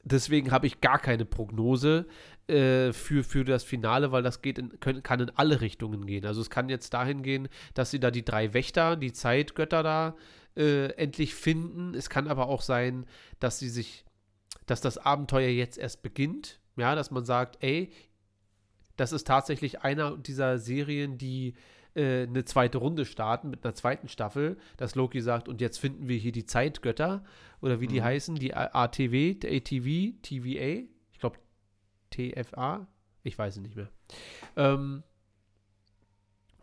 [0.04, 2.06] deswegen habe ich gar keine Prognose
[2.48, 6.26] äh, für, für das Finale, weil das geht in, können, kann in alle Richtungen gehen.
[6.26, 10.16] Also es kann jetzt dahin gehen, dass sie da die drei Wächter, die Zeitgötter da
[10.56, 11.96] äh, endlich finden.
[11.96, 13.06] Es kann aber auch sein,
[13.40, 14.06] dass sie sich
[14.66, 16.60] dass das Abenteuer jetzt erst beginnt.
[16.76, 17.92] Ja, dass man sagt, ey,
[18.96, 21.54] das ist tatsächlich einer dieser Serien, die
[21.95, 26.07] äh, eine zweite Runde starten mit einer zweiten Staffel, dass Loki sagt, und jetzt finden
[26.07, 27.24] wir hier die Zeitgötter
[27.61, 27.91] oder wie mhm.
[27.91, 31.38] die heißen, die ATW, ATV, TVA, ich glaube
[32.10, 32.88] TFA,
[33.24, 33.90] ich weiß es nicht mehr.
[34.56, 35.03] Ähm,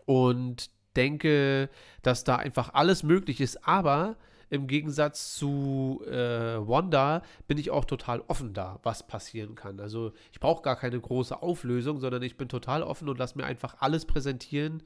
[0.05, 1.71] und denke,
[2.03, 4.17] dass da einfach alles möglich ist, aber
[4.51, 9.79] im Gegensatz zu äh, Wanda bin ich auch total offen da, was passieren kann.
[9.79, 13.45] Also ich brauche gar keine große Auflösung, sondern ich bin total offen und lasse mir
[13.45, 14.83] einfach alles präsentieren,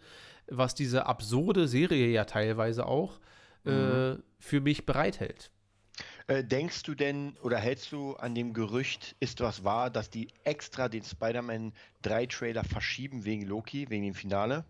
[0.49, 3.19] was diese absurde Serie ja teilweise auch
[3.65, 4.23] äh, mhm.
[4.39, 5.51] für mich bereithält.
[6.27, 10.29] Äh, denkst du denn oder hältst du an dem Gerücht, ist was wahr, dass die
[10.45, 11.73] extra den Spider-Man
[12.03, 14.65] 3 Trailer verschieben wegen Loki, wegen dem Finale?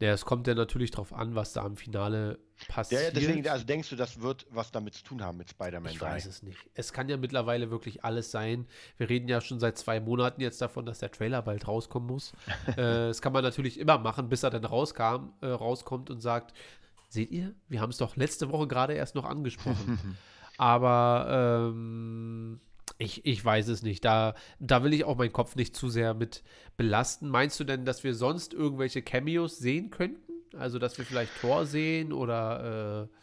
[0.00, 2.38] Ja, es kommt ja natürlich darauf an, was da im Finale
[2.68, 3.02] passiert.
[3.02, 5.94] Ja, deswegen, also denkst du, das wird was damit zu tun haben mit Spider-Man 3?
[5.94, 6.58] Ich weiß es nicht.
[6.74, 8.66] Es kann ja mittlerweile wirklich alles sein.
[8.96, 12.32] Wir reden ja schon seit zwei Monaten jetzt davon, dass der Trailer bald rauskommen muss.
[12.66, 16.54] äh, das kann man natürlich immer machen, bis er dann rauskam, äh, rauskommt und sagt,
[17.08, 20.16] seht ihr, wir haben es doch letzte Woche gerade erst noch angesprochen.
[20.58, 22.60] Aber ähm,
[22.98, 24.04] ich, ich weiß es nicht.
[24.04, 26.42] Da, da will ich auch meinen Kopf nicht zu sehr mit
[26.76, 27.28] belasten.
[27.28, 30.32] Meinst du denn, dass wir sonst irgendwelche Cameos sehen könnten?
[30.56, 33.16] Also, dass wir vielleicht Thor sehen oder äh,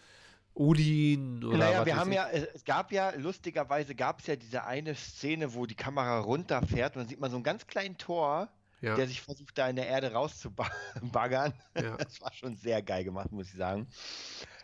[0.53, 2.17] Odin oder Naja, wir haben ich?
[2.17, 6.95] ja, es gab ja, lustigerweise gab es ja diese eine Szene, wo die Kamera runterfährt
[6.95, 8.49] und dann sieht man so einen ganz kleinen Tor,
[8.81, 8.95] ja.
[8.95, 11.53] der sich versucht, da in der Erde rauszubaggern.
[11.81, 11.95] Ja.
[11.97, 13.87] Das war schon sehr geil gemacht, muss ich sagen.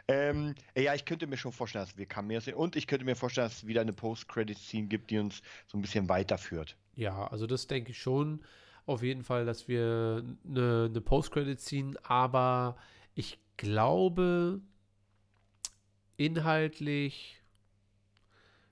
[0.09, 2.55] Ähm, ja, ich könnte mir schon vorstellen, dass wir Cameos sehen.
[2.55, 5.81] Und ich könnte mir vorstellen, dass es wieder eine Post-Credit-Scene gibt, die uns so ein
[5.81, 6.77] bisschen weiterführt.
[6.95, 8.41] Ja, also das denke ich schon.
[8.85, 12.77] Auf jeden Fall, dass wir eine, eine Post-Credit-Scene, aber
[13.15, 14.61] ich glaube,
[16.15, 17.41] inhaltlich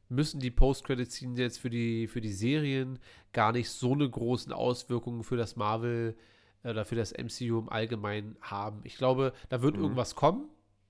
[0.07, 2.99] müssen die Post-Credit-Scenes jetzt für die, für die Serien
[3.33, 6.15] gar nicht so eine großen Auswirkungen für das Marvel
[6.63, 8.81] oder für das MCU im Allgemeinen haben.
[8.85, 9.83] Ich glaube, da wird mhm.
[9.83, 10.47] irgendwas kommen,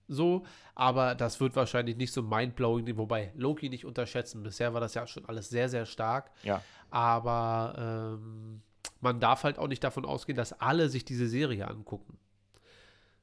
[0.07, 0.45] so,
[0.75, 4.43] aber das wird wahrscheinlich nicht so mindblowing, wobei Loki nicht unterschätzen.
[4.43, 6.31] Bisher war das ja schon alles sehr, sehr stark.
[6.43, 6.61] Ja.
[6.91, 8.61] Aber ähm,
[9.01, 12.17] man darf halt auch nicht davon ausgehen, dass alle sich diese Serie angucken.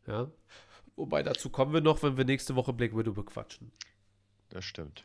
[0.07, 0.29] Ja.
[0.97, 3.73] Wobei dazu kommen wir noch, wenn wir nächste Woche Black Widow bequatschen.
[4.51, 5.03] Das stimmt.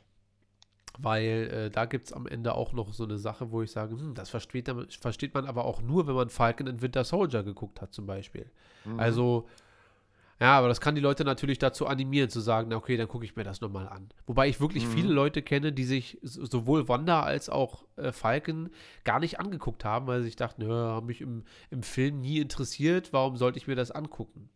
[0.99, 3.95] Weil äh, da gibt es am Ende auch noch so eine Sache, wo ich sage,
[3.95, 7.81] hm, das versteht, versteht, man aber auch nur, wenn man Falcon and Winter Soldier geguckt
[7.81, 8.49] hat, zum Beispiel.
[8.83, 8.99] Mhm.
[8.99, 9.47] Also
[10.39, 13.35] ja, aber das kann die Leute natürlich dazu animieren, zu sagen, okay, dann gucke ich
[13.35, 14.09] mir das nochmal an.
[14.27, 14.91] Wobei ich wirklich mhm.
[14.91, 18.69] viele Leute kenne, die sich sowohl Wanda als auch äh, Falcon
[19.03, 22.37] gar nicht angeguckt haben, weil sie sich dachten, ja, haben mich im, im Film nie
[22.39, 24.49] interessiert, warum sollte ich mir das angucken?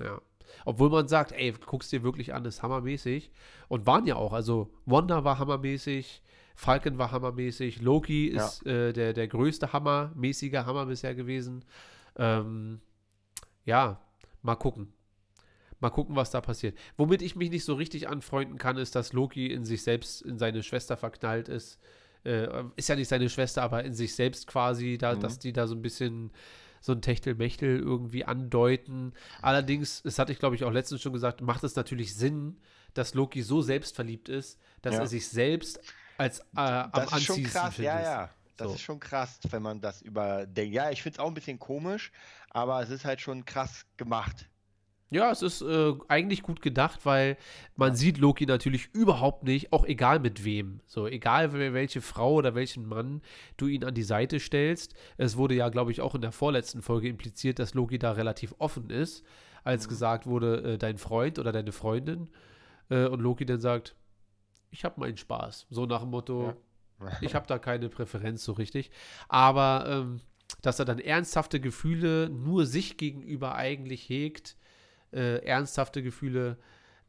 [0.00, 0.22] Ja.
[0.64, 3.30] Obwohl man sagt, ey, guckst dir wirklich an, ist hammermäßig.
[3.68, 6.22] Und waren ja auch, also Wanda war hammermäßig,
[6.54, 8.72] Falcon war hammermäßig, Loki ist ja.
[8.72, 11.64] äh, der, der größte hammermäßige Hammer bisher gewesen.
[12.16, 12.80] Ähm,
[13.66, 14.00] ja,
[14.42, 14.92] mal gucken.
[15.80, 16.76] Mal gucken, was da passiert.
[16.96, 20.38] Womit ich mich nicht so richtig anfreunden kann, ist, dass Loki in sich selbst, in
[20.38, 21.78] seine Schwester verknallt ist.
[22.24, 25.20] Äh, ist ja nicht seine Schwester, aber in sich selbst quasi, da, mhm.
[25.20, 26.30] dass die da so ein bisschen
[26.82, 29.12] so ein Techtelmechtel irgendwie andeuten.
[29.42, 32.58] Allerdings, das hatte ich glaube ich auch letztens schon gesagt, macht es natürlich Sinn,
[32.94, 35.00] dass Loki so selbstverliebt ist, dass ja.
[35.00, 35.80] er sich selbst
[36.18, 37.94] als äh, am das ist schon krass, findet.
[37.94, 38.30] Ja, ja.
[38.58, 38.74] Das so.
[38.74, 40.74] ist schon krass, wenn man das überdenkt.
[40.74, 42.12] Ja, ich finde es auch ein bisschen komisch,
[42.50, 44.49] aber es ist halt schon krass gemacht.
[45.12, 47.36] Ja, es ist äh, eigentlich gut gedacht, weil
[47.74, 50.80] man sieht Loki natürlich überhaupt nicht, auch egal mit wem.
[50.86, 53.20] So, egal welche Frau oder welchen Mann
[53.56, 54.94] du ihn an die Seite stellst.
[55.16, 58.54] Es wurde ja, glaube ich, auch in der vorletzten Folge impliziert, dass Loki da relativ
[58.58, 59.24] offen ist,
[59.64, 59.90] als mhm.
[59.90, 62.30] gesagt wurde, äh, dein Freund oder deine Freundin.
[62.88, 63.96] Äh, und Loki dann sagt,
[64.70, 65.66] ich habe meinen Spaß.
[65.70, 66.54] So nach dem Motto,
[67.00, 67.08] ja.
[67.20, 68.92] ich habe da keine Präferenz so richtig.
[69.28, 70.20] Aber ähm,
[70.62, 74.56] dass er dann ernsthafte Gefühle nur sich gegenüber eigentlich hegt,
[75.12, 76.58] äh, ernsthafte Gefühle,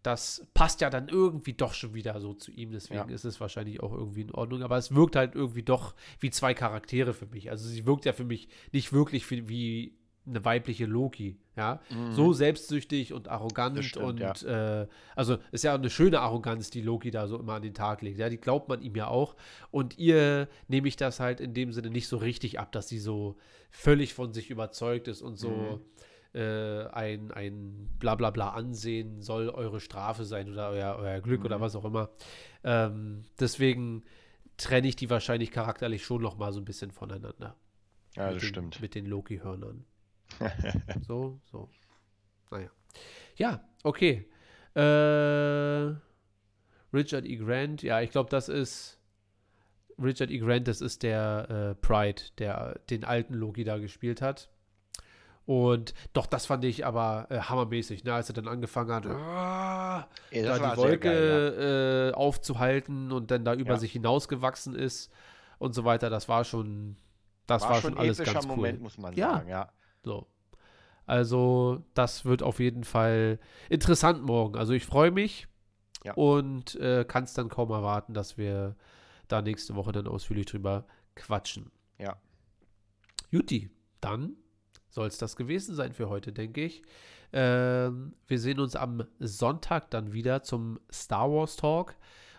[0.04, 2.72] das passt ja dann irgendwie doch schon wieder so zu ihm.
[2.72, 3.16] Deswegen ja.
[3.16, 4.64] ist es wahrscheinlich auch irgendwie in Ordnung.
[4.64, 7.52] Aber es wirkt halt irgendwie doch wie zwei Charaktere für mich.
[7.52, 9.96] Also sie wirkt ja für mich nicht wirklich wie
[10.26, 11.82] eine weibliche Loki, ja.
[11.90, 12.12] Mhm.
[12.14, 14.82] So selbstsüchtig und arrogant stimmt, und ja.
[14.82, 18.04] äh, also ist ja eine schöne Arroganz, die Loki da so immer an den Tag
[18.04, 18.20] legt.
[18.20, 19.36] Ja, die glaubt man ihm ja auch.
[19.72, 23.00] Und ihr nehme ich das halt in dem Sinne nicht so richtig ab, dass sie
[23.00, 23.36] so
[23.72, 25.50] völlig von sich überzeugt ist und so.
[25.50, 25.82] Mhm
[26.34, 31.46] äh, ein, ein Blablabla ansehen soll eure Strafe sein oder euer, euer Glück mhm.
[31.48, 32.10] oder was auch immer.
[32.64, 34.04] Ähm, deswegen
[34.58, 37.56] trenne ich die wahrscheinlich charakterlich schon noch mal so ein bisschen voneinander.
[38.16, 38.82] Ja, das den, stimmt.
[38.82, 39.86] Mit den Loki-Hörnern.
[41.08, 41.70] so, so.
[42.50, 42.70] Naja.
[43.38, 44.28] Ja, okay.
[44.76, 45.96] Äh,
[46.94, 47.36] Richard E.
[47.38, 49.00] Grant, ja, ich glaube, das ist
[49.98, 50.38] Richard E.
[50.40, 54.50] Grant, das ist der äh, Pride, der den alten Loki da gespielt hat.
[55.46, 58.14] Und doch, das fand ich aber äh, hammermäßig, ne?
[58.14, 62.10] als er dann angefangen hat, ja, da die Wolke geil, ja.
[62.10, 63.78] äh, aufzuhalten und dann da über ja.
[63.78, 65.12] sich hinausgewachsen ist
[65.58, 66.10] und so weiter.
[66.10, 66.96] Das war schon,
[67.48, 68.56] das war, war schon alles ganz cool.
[68.56, 69.70] Moment, muss man sagen, ja.
[70.04, 70.28] So.
[71.06, 74.56] Also, das wird auf jeden Fall interessant morgen.
[74.58, 75.48] Also, ich freue mich
[76.16, 78.76] und äh, kann es dann kaum erwarten, dass wir
[79.28, 80.86] da nächste Woche dann ausführlich drüber
[81.16, 81.72] quatschen.
[81.98, 82.18] Ja.
[83.30, 83.70] Juti,
[84.02, 84.36] dann
[84.92, 86.84] soll es das gewesen sein für heute, denke ich.
[87.34, 91.96] Ähm, wir sehen uns am Sonntag dann wieder zum Star Wars Talk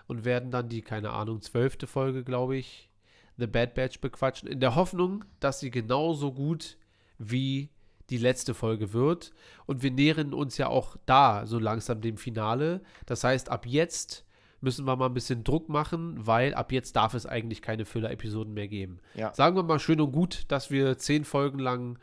[0.07, 2.91] und werden dann die, keine Ahnung, zwölfte Folge, glaube ich,
[3.39, 6.77] The Bad Batch bequatschen, in der Hoffnung, dass sie genauso gut
[7.19, 7.71] wie
[8.11, 9.33] die letzte Folge wird.
[9.65, 12.83] Und wir nähern uns ja auch da so langsam dem Finale.
[13.07, 14.27] Das heißt, ab jetzt
[14.61, 18.53] müssen wir mal ein bisschen Druck machen, weil ab jetzt darf es eigentlich keine Füller-Episoden
[18.53, 19.01] mehr geben.
[19.15, 19.33] Ja.
[19.33, 21.99] Sagen wir mal schön und gut, dass wir zehn Folgen lang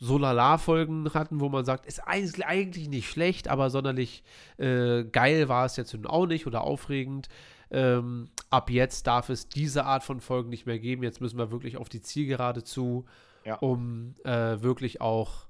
[0.00, 4.24] Solala-Folgen hatten, wo man sagt, ist eigentlich nicht schlecht, aber sonderlich
[4.56, 7.28] äh, geil war es jetzt nun auch nicht oder aufregend.
[7.70, 11.02] Ähm, ab jetzt darf es diese Art von Folgen nicht mehr geben.
[11.02, 13.04] Jetzt müssen wir wirklich auf die Zielgerade zu,
[13.44, 13.56] ja.
[13.56, 15.46] um äh, wirklich auch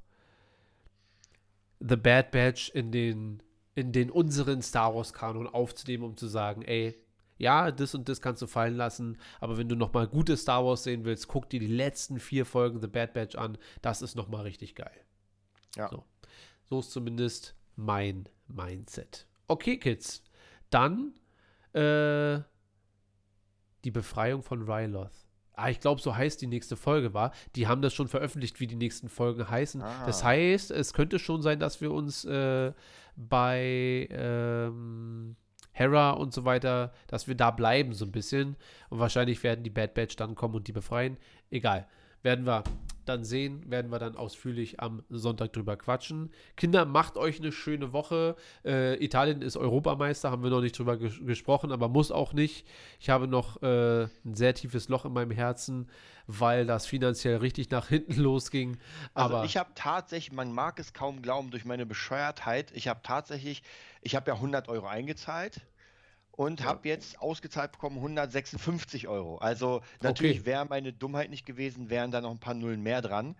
[1.78, 3.42] The Bad Batch in den,
[3.76, 6.96] in den unseren Star Wars-Kanon aufzunehmen, um zu sagen, ey,
[7.40, 10.84] ja, das und das kannst du fallen lassen, aber wenn du nochmal gute Star Wars
[10.84, 13.56] sehen willst, guck dir die letzten vier Folgen The Bad Batch an.
[13.80, 15.04] Das ist nochmal richtig geil.
[15.74, 15.88] Ja.
[15.88, 16.04] So.
[16.64, 19.26] so ist zumindest mein Mindset.
[19.48, 20.22] Okay, Kids.
[20.68, 21.14] Dann
[21.72, 22.40] äh,
[23.84, 25.10] die Befreiung von Ryloth.
[25.54, 27.32] Ah, ich glaube, so heißt die nächste Folge war.
[27.56, 29.80] Die haben das schon veröffentlicht, wie die nächsten Folgen heißen.
[29.80, 30.04] Ah.
[30.04, 32.72] Das heißt, es könnte schon sein, dass wir uns äh,
[33.16, 35.36] bei ähm,
[35.80, 38.56] Hera und so weiter, dass wir da bleiben so ein bisschen.
[38.90, 41.16] Und wahrscheinlich werden die Bad Batch dann kommen und die befreien.
[41.50, 41.86] Egal.
[42.22, 42.64] Werden wir
[43.06, 46.30] dann sehen, werden wir dann ausführlich am Sonntag drüber quatschen.
[46.54, 48.36] Kinder, macht euch eine schöne Woche.
[48.62, 52.66] Äh, Italien ist Europameister, haben wir noch nicht drüber ges gesprochen, aber muss auch nicht.
[53.00, 55.88] Ich habe noch äh, ein sehr tiefes Loch in meinem Herzen,
[56.26, 58.76] weil das finanziell richtig nach hinten losging.
[59.14, 63.00] Also aber ich habe tatsächlich, man mag es kaum glauben, durch meine Bescheuertheit, ich habe
[63.02, 63.62] tatsächlich,
[64.02, 65.62] ich habe ja 100 Euro eingezahlt
[66.32, 69.38] und habe jetzt ausgezahlt bekommen 156 Euro.
[69.38, 70.46] Also natürlich okay.
[70.46, 73.36] wäre meine Dummheit nicht gewesen, wären da noch ein paar Nullen mehr dran,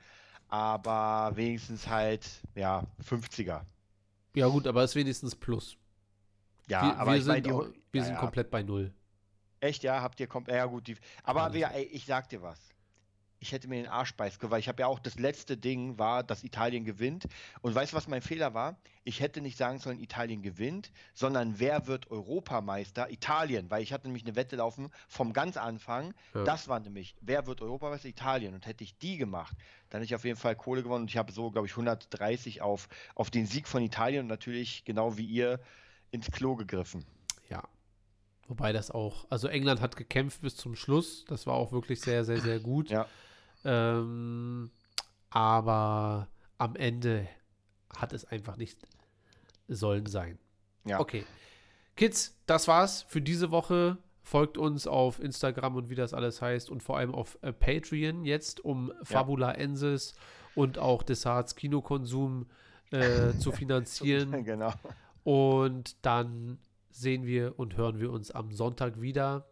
[0.48, 3.62] aber wenigstens halt, ja, 50er.
[4.34, 5.76] Ja gut, aber es ist wenigstens Plus.
[6.68, 8.92] Ja, wir, aber wir sind, die, wir ja, sind komplett bei Null.
[9.60, 12.69] Echt, ja, habt ihr komplett, ja gut, die, aber ja, ey, ich sag dir was
[13.40, 16.22] ich hätte mir den Arsch beißen weil ich habe ja auch das letzte Ding war,
[16.22, 17.26] dass Italien gewinnt.
[17.62, 18.76] Und weißt du, was mein Fehler war?
[19.02, 23.10] Ich hätte nicht sagen sollen, Italien gewinnt, sondern wer wird Europameister?
[23.10, 26.14] Italien, weil ich hatte nämlich eine Wette laufen vom ganz Anfang.
[26.34, 26.44] Ja.
[26.44, 28.08] Das war nämlich, wer wird Europameister?
[28.08, 28.54] Italien.
[28.54, 29.56] Und hätte ich die gemacht,
[29.88, 31.04] dann hätte ich auf jeden Fall Kohle gewonnen.
[31.04, 34.84] Und ich habe so, glaube ich, 130 auf, auf den Sieg von Italien und natürlich,
[34.84, 35.60] genau wie ihr,
[36.10, 37.06] ins Klo gegriffen.
[37.48, 37.62] Ja,
[38.48, 41.24] Wobei das auch, also England hat gekämpft bis zum Schluss.
[41.26, 42.90] Das war auch wirklich sehr, sehr, sehr gut.
[42.90, 43.06] Ja.
[43.65, 44.70] Ähm,
[45.31, 46.28] aber
[46.59, 47.28] am Ende
[47.97, 48.78] hat es einfach nicht
[49.69, 50.39] sollen sein.
[50.85, 51.01] Ja.
[51.01, 51.24] Okay.
[51.97, 53.99] Kids, das war's für diese Woche.
[54.23, 58.24] Folgt uns auf Instagram und wie das alles heißt und vor allem auf äh, Patreon
[58.24, 60.15] jetzt, um Fabula Ensis
[60.55, 62.47] und auch Desarts Kinokonsum
[62.91, 64.45] äh, zu finanzieren.
[64.45, 64.73] genau.
[65.24, 66.59] Und dann
[66.91, 69.47] sehen wir und hören wir uns am Sonntag wieder.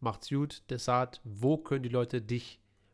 [0.00, 1.20] Macht's gut, Desart.
[1.24, 2.61] Wo können die Leute dich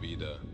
[0.00, 0.51] Wieder.